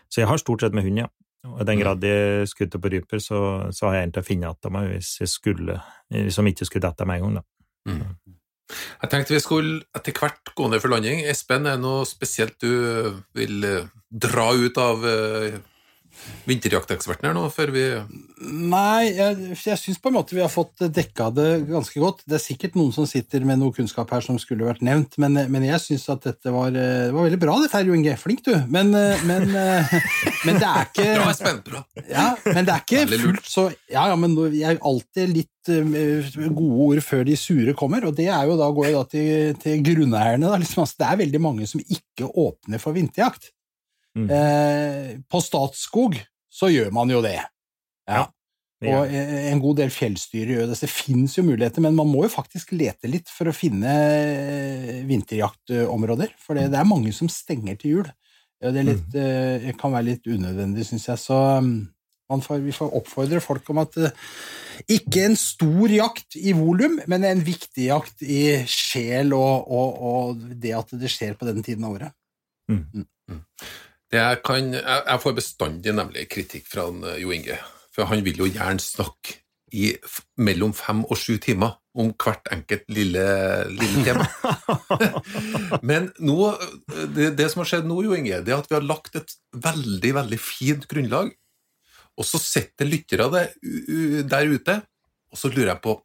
så, 0.08 0.22
jeg 0.22 0.30
har 0.32 0.42
stort 0.42 0.66
sett 0.66 0.76
med 0.76 0.88
hund, 0.88 1.04
ja. 1.04 1.08
Og 1.48 1.62
i 1.64 1.68
den 1.70 1.80
grad 1.80 2.02
de 2.04 2.14
skutter 2.52 2.82
på 2.84 2.92
ryper, 2.92 3.22
så, 3.24 3.40
så, 3.72 3.88
har 3.88 4.00
jeg 4.00 4.10
en 4.10 4.16
til 4.18 4.24
å 4.24 4.28
finne 4.28 4.50
igjen 4.50 4.74
meg 4.76 4.90
hvis 4.92 5.14
jeg 5.22 5.32
skulle, 5.32 5.78
som 6.36 6.48
ikke 6.50 6.68
skulle 6.68 6.84
dette 6.84 7.08
med 7.08 7.20
en 7.20 7.28
gang, 7.28 7.40
da. 7.40 7.46
Mm. 7.90 8.29
Jeg 8.70 9.12
tenkte 9.12 9.36
vi 9.36 9.42
skulle 9.44 9.80
etter 9.98 10.16
hvert 10.20 10.54
gå 10.58 10.68
ned 10.70 10.82
for 10.84 10.94
landing. 10.94 11.24
Espen, 11.30 11.66
er 11.66 11.78
det 11.78 11.84
noe 11.86 12.06
spesielt 12.08 12.60
du 12.62 12.70
vil 13.38 13.66
eh, 13.66 13.90
dra 14.10 14.50
ut 14.58 14.78
av 14.82 15.06
uh, 15.06 15.58
vinterjakteksperten 16.50 17.30
her 17.30 17.36
nå, 17.38 17.46
før 17.54 17.74
vi 17.76 17.86
Nei, 18.40 19.12
jeg, 19.12 19.56
jeg 19.68 19.78
syns 19.82 20.00
på 20.00 20.10
en 20.10 20.16
måte 20.16 20.36
vi 20.36 20.42
har 20.42 20.52
fått 20.52 20.86
dekka 20.96 21.28
det 21.36 21.48
ganske 21.68 22.00
godt. 22.00 22.22
Det 22.24 22.38
er 22.38 22.42
sikkert 22.42 22.78
noen 22.80 22.94
som 22.96 23.08
sitter 23.10 23.44
med 23.48 23.60
noe 23.60 23.76
kunnskap 23.76 24.14
her 24.16 24.24
som 24.24 24.38
skulle 24.40 24.68
vært 24.68 24.84
nevnt, 24.86 25.18
men, 25.20 25.36
men 25.52 25.66
jeg 25.68 25.82
syns 25.84 26.08
at 26.14 26.24
dette 26.24 26.54
var, 26.54 26.72
det 26.72 27.12
var 27.12 27.28
veldig 27.28 27.42
bra, 27.42 27.58
det, 27.60 27.68
Terje 27.74 27.92
Jo 27.92 27.98
Inge. 27.98 28.16
Flink, 28.22 28.46
du. 28.48 28.54
Men, 28.72 28.94
men, 29.28 29.52
men, 29.52 30.56
det 30.56 30.70
er 30.70 30.88
ikke 30.88 31.10
Bra, 31.18 31.28
spent, 31.36 31.68
Bra. 31.68 31.84
Ja, 32.08 32.30
men 32.48 32.64
det 32.64 32.76
er 32.78 32.86
ikke 32.86 33.06
fullt 33.12 33.50
så 33.50 33.68
Ja, 33.92 34.08
ja, 34.08 34.16
men 34.20 34.38
jeg 34.56 34.78
er 34.78 34.82
alltid 34.88 35.36
litt 35.36 35.72
eh, 35.74 36.34
gode 36.48 36.88
ord 36.88 37.04
før 37.06 37.28
de 37.28 37.36
sure 37.40 37.76
kommer, 37.78 38.08
og 38.08 38.16
det 38.18 38.30
er 38.32 38.48
jo 38.48 38.58
da, 38.60 38.72
går 38.72 38.92
jo 38.94 39.04
da 39.04 39.06
til, 39.12 39.56
til 39.62 39.84
grunneierne. 39.86 40.56
Liksom. 40.64 40.86
Altså, 40.86 41.00
det 41.04 41.12
er 41.12 41.24
veldig 41.26 41.44
mange 41.44 41.68
som 41.70 41.84
ikke 41.84 42.32
åpner 42.32 42.82
for 42.82 42.96
vinterjakt. 42.96 43.52
Mm. 44.20 44.28
Eh, 44.36 45.16
på 45.30 45.42
Statskog 45.44 46.18
så 46.50 46.70
gjør 46.72 46.92
man 46.96 47.12
jo 47.14 47.22
det. 47.24 47.38
Ja. 48.10 48.26
ja. 48.84 49.00
Og 49.00 49.12
en 49.12 49.62
god 49.64 49.82
del 49.82 49.92
fjellstyrer 49.94 50.56
gjør 50.56 50.70
det. 50.70 50.80
Så 50.80 50.88
det 50.88 50.94
fins 50.94 51.38
jo 51.38 51.46
muligheter, 51.48 51.84
men 51.86 51.98
man 51.98 52.10
må 52.10 52.26
jo 52.26 52.34
faktisk 52.34 52.74
lete 52.76 53.12
litt 53.12 53.32
for 53.32 53.52
å 53.52 53.56
finne 53.56 53.94
eh, 53.94 54.98
vinterjaktområder. 55.10 56.34
For 56.42 56.60
det, 56.60 56.70
det 56.74 56.82
er 56.82 56.90
mange 56.90 57.14
som 57.16 57.32
stenger 57.32 57.80
til 57.80 58.00
jul. 58.00 58.12
Det, 58.60 58.84
litt, 58.84 59.08
mm. 59.16 59.70
Eh, 59.70 59.72
kan 59.80 59.96
være 59.96 60.10
litt 60.12 60.28
unødvendig, 60.28 60.88
syns 60.88 61.08
jeg. 61.12 61.22
Så 61.22 61.38
mm, 61.64 61.76
får, 62.44 62.64
vi 62.66 62.76
får 62.76 62.96
oppfordre 63.00 63.44
folk 63.44 63.72
om 63.72 63.84
at 63.86 64.00
ikke 64.88 65.26
en 65.28 65.36
stor 65.40 65.92
jakt 65.92 66.38
i 66.40 66.54
volum, 66.56 67.00
men 67.12 67.26
en 67.28 67.44
viktig 67.44 67.90
jakt 67.90 68.24
i 68.24 68.62
sjel 68.70 69.34
og, 69.36 69.68
og, 69.68 70.02
og, 70.12 70.44
det 70.62 70.76
at 70.78 70.94
det 71.00 71.12
skjer 71.12 71.36
på 71.40 71.48
den 71.50 71.64
tiden 71.66 71.88
av 71.88 71.98
året. 71.98 72.16
Mm. 72.72 72.84
Mm. 72.94 73.42
Jeg, 74.10 74.40
kan, 74.46 74.72
jeg, 74.74 75.02
jeg, 75.06 75.22
får 75.22 75.36
bestandig 75.38 75.94
nemlig 75.94 76.26
kritikk 76.32 76.66
fra 76.70 76.88
han, 76.88 77.04
eh, 77.06 77.20
Jo 77.22 77.34
Inge, 77.36 77.60
for 77.94 78.10
han 78.10 78.24
vil 78.26 78.42
jo 78.42 78.50
gjerne 78.50 78.82
snakke 78.82 79.38
i 79.70 79.92
mellom 80.42 80.72
fem 80.74 81.04
og 81.06 81.18
sju 81.20 81.36
timer 81.38 81.76
om 82.00 82.10
hvert 82.18 82.48
enkelt 82.54 82.88
lille, 82.90 83.26
lille 83.70 84.02
tema. 84.08 84.26
Men 85.90 86.10
nå, 86.26 86.38
det, 87.14 87.36
det, 87.38 87.52
som 87.52 87.62
har 87.62 87.70
skjedd 87.70 87.90
nå, 87.90 88.00
Jo 88.08 88.18
Inge, 88.18 88.42
det 88.46 88.56
er 88.56 88.64
at 88.64 88.70
vi 88.72 88.80
har 88.80 88.88
lagt 88.88 89.20
et 89.20 89.36
veldig, 89.54 90.14
veldig 90.18 90.40
fint 90.42 90.90
grunnlag, 90.90 91.30
og 92.20 92.28
så 92.28 92.42
sitter 92.42 92.90
lyttere 92.90 93.30
der 93.30 94.50
ute, 94.50 94.80
og 95.30 95.38
så 95.38 95.52
lurer 95.54 95.76
jeg 95.76 95.84
på 95.86 96.00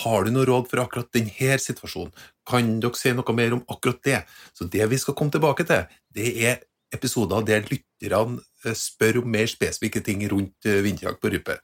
har 0.00 0.24
du 0.26 0.32
noe 0.34 0.46
råd 0.48 0.64
for 0.70 0.82
akkurat 0.82 1.12
denne 1.14 1.58
situasjonen? 1.62 2.14
Kan 2.48 2.78
dere 2.82 2.98
si 2.98 3.12
noe 3.14 3.34
mer 3.36 3.54
om 3.54 3.62
akkurat 3.70 4.00
det? 4.02 4.22
Så 4.56 4.66
det 4.70 4.82
vi 4.90 4.98
skal 4.98 5.14
komme 5.14 5.34
tilbake 5.34 5.66
til, 5.68 5.84
det 6.16 6.32
er 6.42 6.64
episoder 6.94 7.44
der 7.46 7.64
lytterne 7.68 8.40
eh, 8.64 8.76
spør 8.76 9.22
om 9.22 9.30
mer 9.32 9.48
spesifikke 9.50 10.02
ting 10.04 10.22
rundt 10.30 10.68
eh, 10.68 10.82
vinterjakt 10.84 11.22
på 11.22 11.32
rype. 11.32 11.58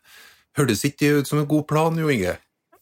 Høres 0.58 0.84
ikke 0.88 1.18
ut 1.20 1.28
som 1.28 1.40
en 1.40 1.48
god 1.48 1.66
plan, 1.70 1.98
Jo 1.98 2.10
Inge? 2.12 2.36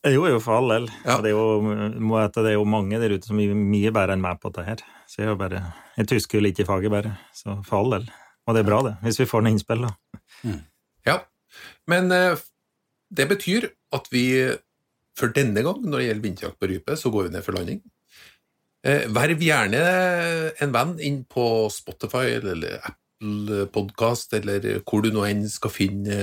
Jo, 0.09 0.25
jo, 0.25 0.39
for 0.41 0.57
all 0.57 0.73
del. 0.73 0.87
Ja. 1.05 1.19
Det, 1.21 1.29
er 1.29 1.37
jo, 1.37 2.23
det 2.33 2.49
er 2.49 2.55
jo 2.57 2.65
mange 2.65 2.99
der 3.03 3.13
ute 3.13 3.29
som 3.29 3.41
er 3.43 3.53
mye 3.53 3.93
bedre 3.93 4.17
enn 4.17 4.23
meg 4.25 4.41
på 4.41 4.49
dette 4.49 4.65
her. 4.65 4.85
Så 5.05 5.21
jeg 5.21 5.29
er 5.29 5.35
jo 5.35 5.41
bare 5.43 5.61
Jeg 5.99 6.09
tysker 6.09 6.39
jo 6.39 6.45
litt 6.47 6.63
i 6.63 6.65
faget, 6.65 6.93
bare. 6.93 7.13
Så 7.37 7.59
for 7.67 7.83
all 7.83 7.99
del. 7.99 8.07
Og 8.49 8.57
det 8.57 8.63
er 8.63 8.71
bra, 8.71 8.81
det. 8.87 8.95
Hvis 9.05 9.21
vi 9.21 9.29
får 9.29 9.45
noen 9.45 9.59
innspill, 9.59 9.85
da. 9.85 10.21
Mm. 10.41 10.63
Ja. 11.05 11.19
Men 11.93 12.09
uh, 12.15 12.41
det 13.13 13.29
betyr 13.29 13.69
at 13.93 14.09
vi 14.09 14.25
for 15.19 15.35
denne 15.37 15.61
gang, 15.67 15.83
når 15.85 15.99
det 15.99 16.07
gjelder 16.07 16.25
vinterjakt 16.25 16.61
på 16.63 16.71
rype, 16.71 16.97
så 16.97 17.13
går 17.13 17.29
vi 17.29 17.35
ned 17.35 17.45
for 17.45 17.59
landing. 17.59 17.83
Eh, 18.81 19.05
verv 19.13 19.43
gjerne 19.45 19.81
en 20.65 20.73
venn 20.73 20.95
inn 21.05 21.21
på 21.29 21.45
Spotify 21.73 22.39
eller 22.39 22.79
Apple 22.81 23.67
Podkast, 23.75 24.33
eller 24.39 24.81
hvor 24.89 25.05
du 25.05 25.11
nå 25.13 25.27
enn 25.29 25.45
skal 25.53 25.73
finne 25.75 26.17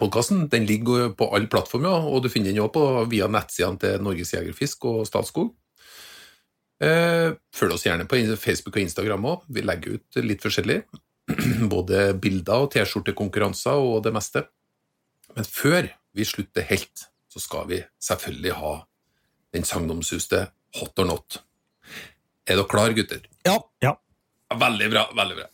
podkasten. 0.00 0.46
Den 0.48 0.64
ligger 0.68 1.12
på 1.16 1.28
alle 1.36 1.50
plattformer, 1.52 2.08
og 2.08 2.24
du 2.24 2.30
finner 2.32 2.54
den 2.54 2.64
også 2.64 3.04
via 3.12 3.28
nettsidene 3.28 3.80
til 3.82 4.00
Norges 4.04 4.32
Jegerfisk 4.32 4.88
og 4.88 5.04
Statskog. 5.10 5.52
Eh, 6.82 7.36
følg 7.54 7.76
oss 7.76 7.84
gjerne 7.86 8.08
på 8.08 8.18
Facebook 8.40 8.78
og 8.78 8.86
Instagram 8.86 9.28
òg. 9.30 9.44
Vi 9.52 9.64
legger 9.64 9.98
ut 9.98 10.24
litt 10.24 10.42
forskjellig. 10.44 10.80
Både 11.74 12.10
bilder 12.20 12.64
og 12.64 12.72
T-skjortekonkurranser 12.72 13.76
og 13.76 14.02
det 14.04 14.12
meste. 14.16 14.46
Men 15.36 15.46
før 15.48 15.92
vi 16.16 16.26
slutter 16.28 16.66
helt, 16.68 17.08
så 17.28 17.42
skal 17.42 17.68
vi 17.68 17.84
selvfølgelig 18.02 18.56
ha 18.60 18.76
den 19.54 19.66
sagnomsuste 19.68 20.48
Hot 20.74 20.98
or 20.98 21.06
not. 21.06 21.44
Er 22.44 22.58
dere 22.58 22.68
klare, 22.68 22.96
gutter? 22.96 23.22
Ja. 23.46 23.56
ja. 23.84 23.94
Veldig 24.60 24.90
bra. 24.92 25.06
veldig 25.16 25.36
bra. 25.38 25.46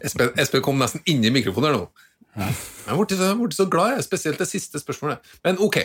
Espen, 0.00 0.32
Espen 0.40 0.64
kom 0.64 0.80
nesten 0.80 1.04
inn 1.10 1.24
i 1.24 1.32
mikrofonen 1.34 1.70
her 1.70 1.76
nå. 1.78 1.90
Jeg 2.34 2.96
blitt 2.98 3.12
så, 3.14 3.34
så, 3.54 3.66
glad, 3.70 3.94
jeg. 3.94 4.06
spesielt 4.08 4.40
det 4.40 4.48
siste 4.50 4.80
spørsmålet. 4.80 5.34
Men 5.44 5.60
ok. 5.62 5.82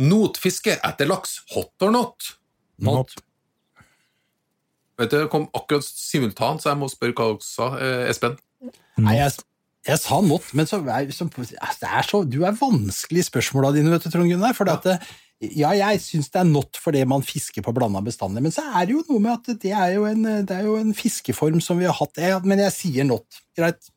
Notfiske 0.00 0.76
etter 0.86 1.08
laks, 1.08 1.40
hot 1.54 1.84
or 1.84 1.92
not? 1.92 2.30
Not. 2.80 3.16
Vet 5.00 5.10
du, 5.10 5.16
Det 5.18 5.30
kom 5.32 5.48
akkurat 5.56 5.84
simultant, 5.84 6.62
så 6.62 6.70
jeg 6.70 6.80
må 6.80 6.88
spørre 6.92 7.16
hva 7.16 7.30
dere 7.32 7.44
sa. 7.44 7.70
Eh, 7.80 8.04
Espen? 8.12 8.36
Nei, 9.00 9.16
jeg, 9.16 9.40
jeg, 9.88 10.00
sa 10.00 10.20
not, 10.24 10.46
men 10.56 10.68
så, 10.68 10.80
så, 11.16 11.28
det 11.32 11.88
er 11.88 12.06
så, 12.06 12.22
du 12.28 12.42
er 12.44 12.56
vanskelig 12.60 13.24
i 13.24 13.28
spørsmåla 13.28 13.72
dine, 13.76 13.92
vet 13.92 14.04
du, 14.04 14.12
Trond 14.12 14.30
Gunnar. 14.30 14.56
For 14.56 14.68
ja. 14.68 14.76
at 14.76 15.10
ja, 15.40 15.70
jeg 15.72 16.02
syns 16.04 16.28
det 16.28 16.42
er 16.42 16.48
not 16.50 16.76
fordi 16.76 17.00
man 17.08 17.22
fisker 17.24 17.64
på 17.64 17.72
blanda 17.72 18.02
bestander, 18.04 18.44
men 18.44 18.52
så 18.52 18.64
er 18.76 18.88
det 18.88 18.98
jo 18.98 19.04
noe 19.08 19.22
med 19.24 19.38
at 19.38 19.62
det 19.62 19.72
er 19.72 19.94
jo 19.94 20.04
en, 20.08 20.26
er 20.42 20.66
jo 20.66 20.74
en 20.76 20.92
fiskeform 20.96 21.62
som 21.64 21.80
vi 21.80 21.88
har 21.88 21.96
hatt. 21.96 22.20
Jeg, 22.20 22.42
men 22.44 22.60
jeg 22.60 22.74
sier 22.76 23.08
not. 23.08 23.40
Greit. 23.56 23.88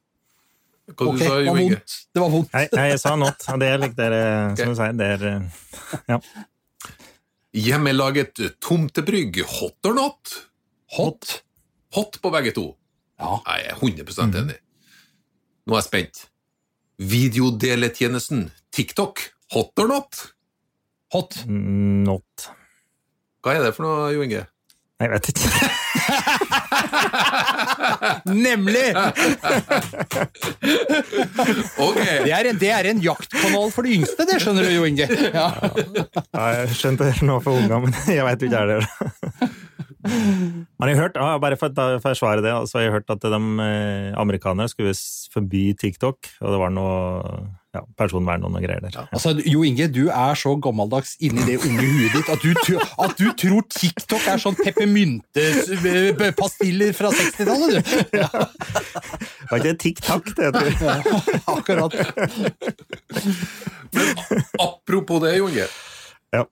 Hva 0.94 1.10
ok, 1.12 1.20
sa, 1.20 1.36
det 1.39 1.50
var 1.50 1.60
vondt. 1.60 1.98
Det 2.12 2.24
var 2.24 2.32
vondt. 2.32 2.56
Nei, 2.56 2.88
jeg 2.94 3.02
sa 3.02 3.14
not, 3.20 3.46
og 3.52 3.60
det 3.60 3.70
er 3.72 3.84
litt 3.84 3.96
det 4.00 4.10
som 4.60 4.72
du 4.72 4.80
sier, 4.80 4.98
det 5.00 5.10
er 5.18 5.26
ja. 6.12 6.20
Hjemmelaget 7.54 8.39
tomtebrygg, 8.64 9.44
hot 9.60 9.89
or 9.89 9.98
not? 10.00 10.36
Hot. 10.96 11.41
Hot 11.94 12.18
på 12.24 12.32
begge 12.34 12.54
to. 12.56 12.70
Ja. 13.22 13.38
Jeg 13.52 13.68
er 13.68 13.84
100 13.84 14.08
mhm. 14.08 14.38
enig. 14.46 14.58
Nå 15.68 15.76
er 15.76 15.84
jeg 15.84 15.89
spent. 15.89 16.24
Videodeletjenesten 17.04 18.48
TikTok, 18.74 19.22
hot 19.54 19.84
or 19.84 19.91
not? 19.91 20.24
Hot. 21.14 21.43
Not. 21.45 22.47
Hva 23.45 23.53
er 23.53 23.68
det 23.68 23.76
for 23.76 23.86
noe, 23.86 24.09
Jo 24.16 24.24
Inge? 24.26 24.47
Jeg 25.03 25.11
vet 25.11 25.28
ikke. 25.30 25.49
Nemlig! 28.26 28.88
okay. 31.88 32.24
Det 32.24 32.32
er, 32.32 32.49
en, 32.49 32.57
det 32.59 32.72
er, 32.72 32.89
en, 32.89 33.01
jaktkanal 33.03 33.70
for 33.76 33.86
de 33.86 33.93
yngste, 33.99 34.26
det 34.30 34.39
skjønner 34.41 34.66
du, 34.66 34.72
Jo 34.74 34.84
Inge. 34.89 35.07
Ja. 35.34 35.47
ja 36.34 36.43
jeg 36.57 36.80
skjønte 36.80 37.11
det 37.11 37.22
nå 37.28 37.38
for 37.45 37.51
ungene, 37.59 37.78
men 37.86 37.93
jeg 38.18 38.26
vet 38.30 38.47
ikke 38.47 38.64
er 38.64 38.68
det. 38.74 38.82
Men 40.04 40.89
jeg 40.89 40.95
har 40.97 41.04
hørt, 41.08 41.18
ja, 41.20 41.38
bare 41.41 41.58
for 41.60 41.68
å 41.72 41.74
forsvare 42.04 42.41
det, 42.43 42.54
så 42.70 42.74
har 42.80 42.84
jeg 42.88 42.95
hørt 42.97 43.14
at 43.14 43.22
de 43.24 43.39
eh, 43.64 44.10
amerikanere 44.20 44.70
skulle 44.72 44.93
forby 45.34 45.64
TikTok, 45.80 46.18
og 46.43 46.49
det 46.54 46.60
var 46.62 46.72
noe 46.76 46.93
ja, 47.74 47.82
personvern 47.97 48.43
og 48.45 48.51
noe 48.54 48.62
greier 48.62 48.82
der. 48.84 48.93
Ja. 48.93 49.04
Altså, 49.16 49.30
Jo 49.49 49.60
Inge, 49.66 49.88
du 49.89 50.06
er 50.14 50.34
så 50.38 50.51
gammeldags 50.62 51.16
inni 51.26 51.41
det 51.47 51.56
unge 51.66 51.82
huet 51.82 52.14
ditt 52.14 52.30
at 52.30 52.38
du, 52.43 52.54
at 53.01 53.14
du 53.18 53.32
tror 53.39 53.64
TikTok 53.74 54.22
er 54.30 54.38
sånn 54.43 54.54
peppermyntepastiller 54.60 56.93
fra 56.97 57.10
60-tallet, 57.16 57.70
du! 57.74 57.78
Ja. 58.22 58.30
Var 59.49 59.58
ikke 59.58 59.70
det 59.72 59.80
TikTok, 59.82 60.24
det 60.38 60.43
heter? 60.51 60.70
Ja, 60.84 61.01
akkurat. 61.56 61.93
Men 63.93 64.06
apropos 64.62 65.18
det, 65.26 65.32
Jo 65.39 65.45
Inge. 65.49 65.66
Ja. 66.36 66.43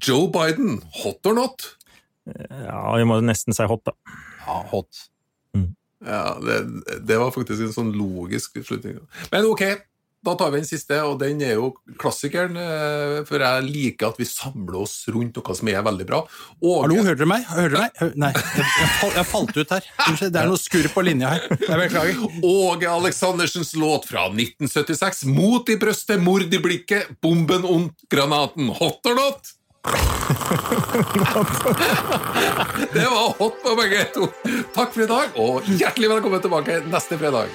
Joe 0.00 0.26
Biden, 0.32 0.80
hot 1.02 1.20
or 1.28 1.34
not? 1.36 1.56
Ja, 2.26 2.82
vi 2.96 3.04
må 3.08 3.20
nesten 3.24 3.54
si 3.56 3.66
hot, 3.66 3.84
da. 3.88 3.94
Ja, 4.46 4.60
hot. 4.70 5.06
Mm. 5.56 5.70
Ja, 6.06 6.24
det, 6.42 6.60
det, 7.06 7.16
var 7.18 7.32
faktisk 7.34 7.62
en 7.66 7.74
sånn 7.74 7.94
logisk 7.94 8.58
slutning. 8.66 9.00
Men 9.32 9.46
ok, 9.50 9.62
da 10.22 10.36
tar 10.38 10.52
vi 10.54 10.60
den 10.60 10.66
siste, 10.68 11.00
og 11.02 11.16
den 11.18 11.40
er 11.42 11.56
jo 11.58 11.72
klassikeren. 11.98 12.54
eh, 12.58 13.24
For 13.26 13.42
jeg 13.42 13.64
liker 13.66 14.12
at 14.12 14.20
vi 14.22 14.26
samler 14.28 14.76
oss 14.84 14.92
rundt 15.10 15.34
noe 15.38 15.56
som 15.58 15.70
er 15.72 15.82
veldig 15.82 16.06
bra. 16.06 16.20
Og, 16.62 16.76
Hallo, 16.84 17.00
hører 17.02 17.18
dere 17.18 17.26
meg? 17.32 17.46
Hører 17.50 17.74
dere 17.74 17.82
meg? 17.88 17.98
Hø- 17.98 18.12
Nei, 18.22 18.30
jeg, 18.38 18.66
jeg, 18.66 18.90
fall, 19.00 19.14
jeg 19.18 19.28
falt 19.32 19.56
ut 19.58 19.74
her. 19.74 19.88
Det 20.22 20.30
er 20.44 20.50
noe 20.52 20.62
skurr 20.62 20.86
på 20.94 21.04
linja 21.06 21.32
her. 21.34 21.48
Jeg 21.58 21.80
beklager. 21.86 22.22
Åge 22.46 22.92
Aleksandersens 22.92 23.74
låt 23.82 24.06
fra 24.10 24.28
1976, 24.30 25.24
'Mot 25.26 25.74
i 25.74 25.78
brøstet, 25.82 26.22
mord 26.22 26.46
i 26.54 26.62
blikket, 26.62 27.10
bomben 27.22 27.66
ondt, 27.66 28.06
granaten'. 28.10 28.70
Hot 28.78 29.10
or 29.10 29.18
not? 29.18 29.54
Det 32.92 33.06
var 33.10 33.38
hot 33.38 33.62
på 33.62 33.74
begge 33.76 34.04
to. 34.14 34.28
Takk 34.74 34.94
for 34.94 35.02
i 35.02 35.06
dag, 35.10 35.26
og 35.34 35.66
hjertelig 35.66 36.10
velkommen 36.12 36.42
tilbake 36.44 36.80
neste 36.92 37.18
fredag. 37.18 37.50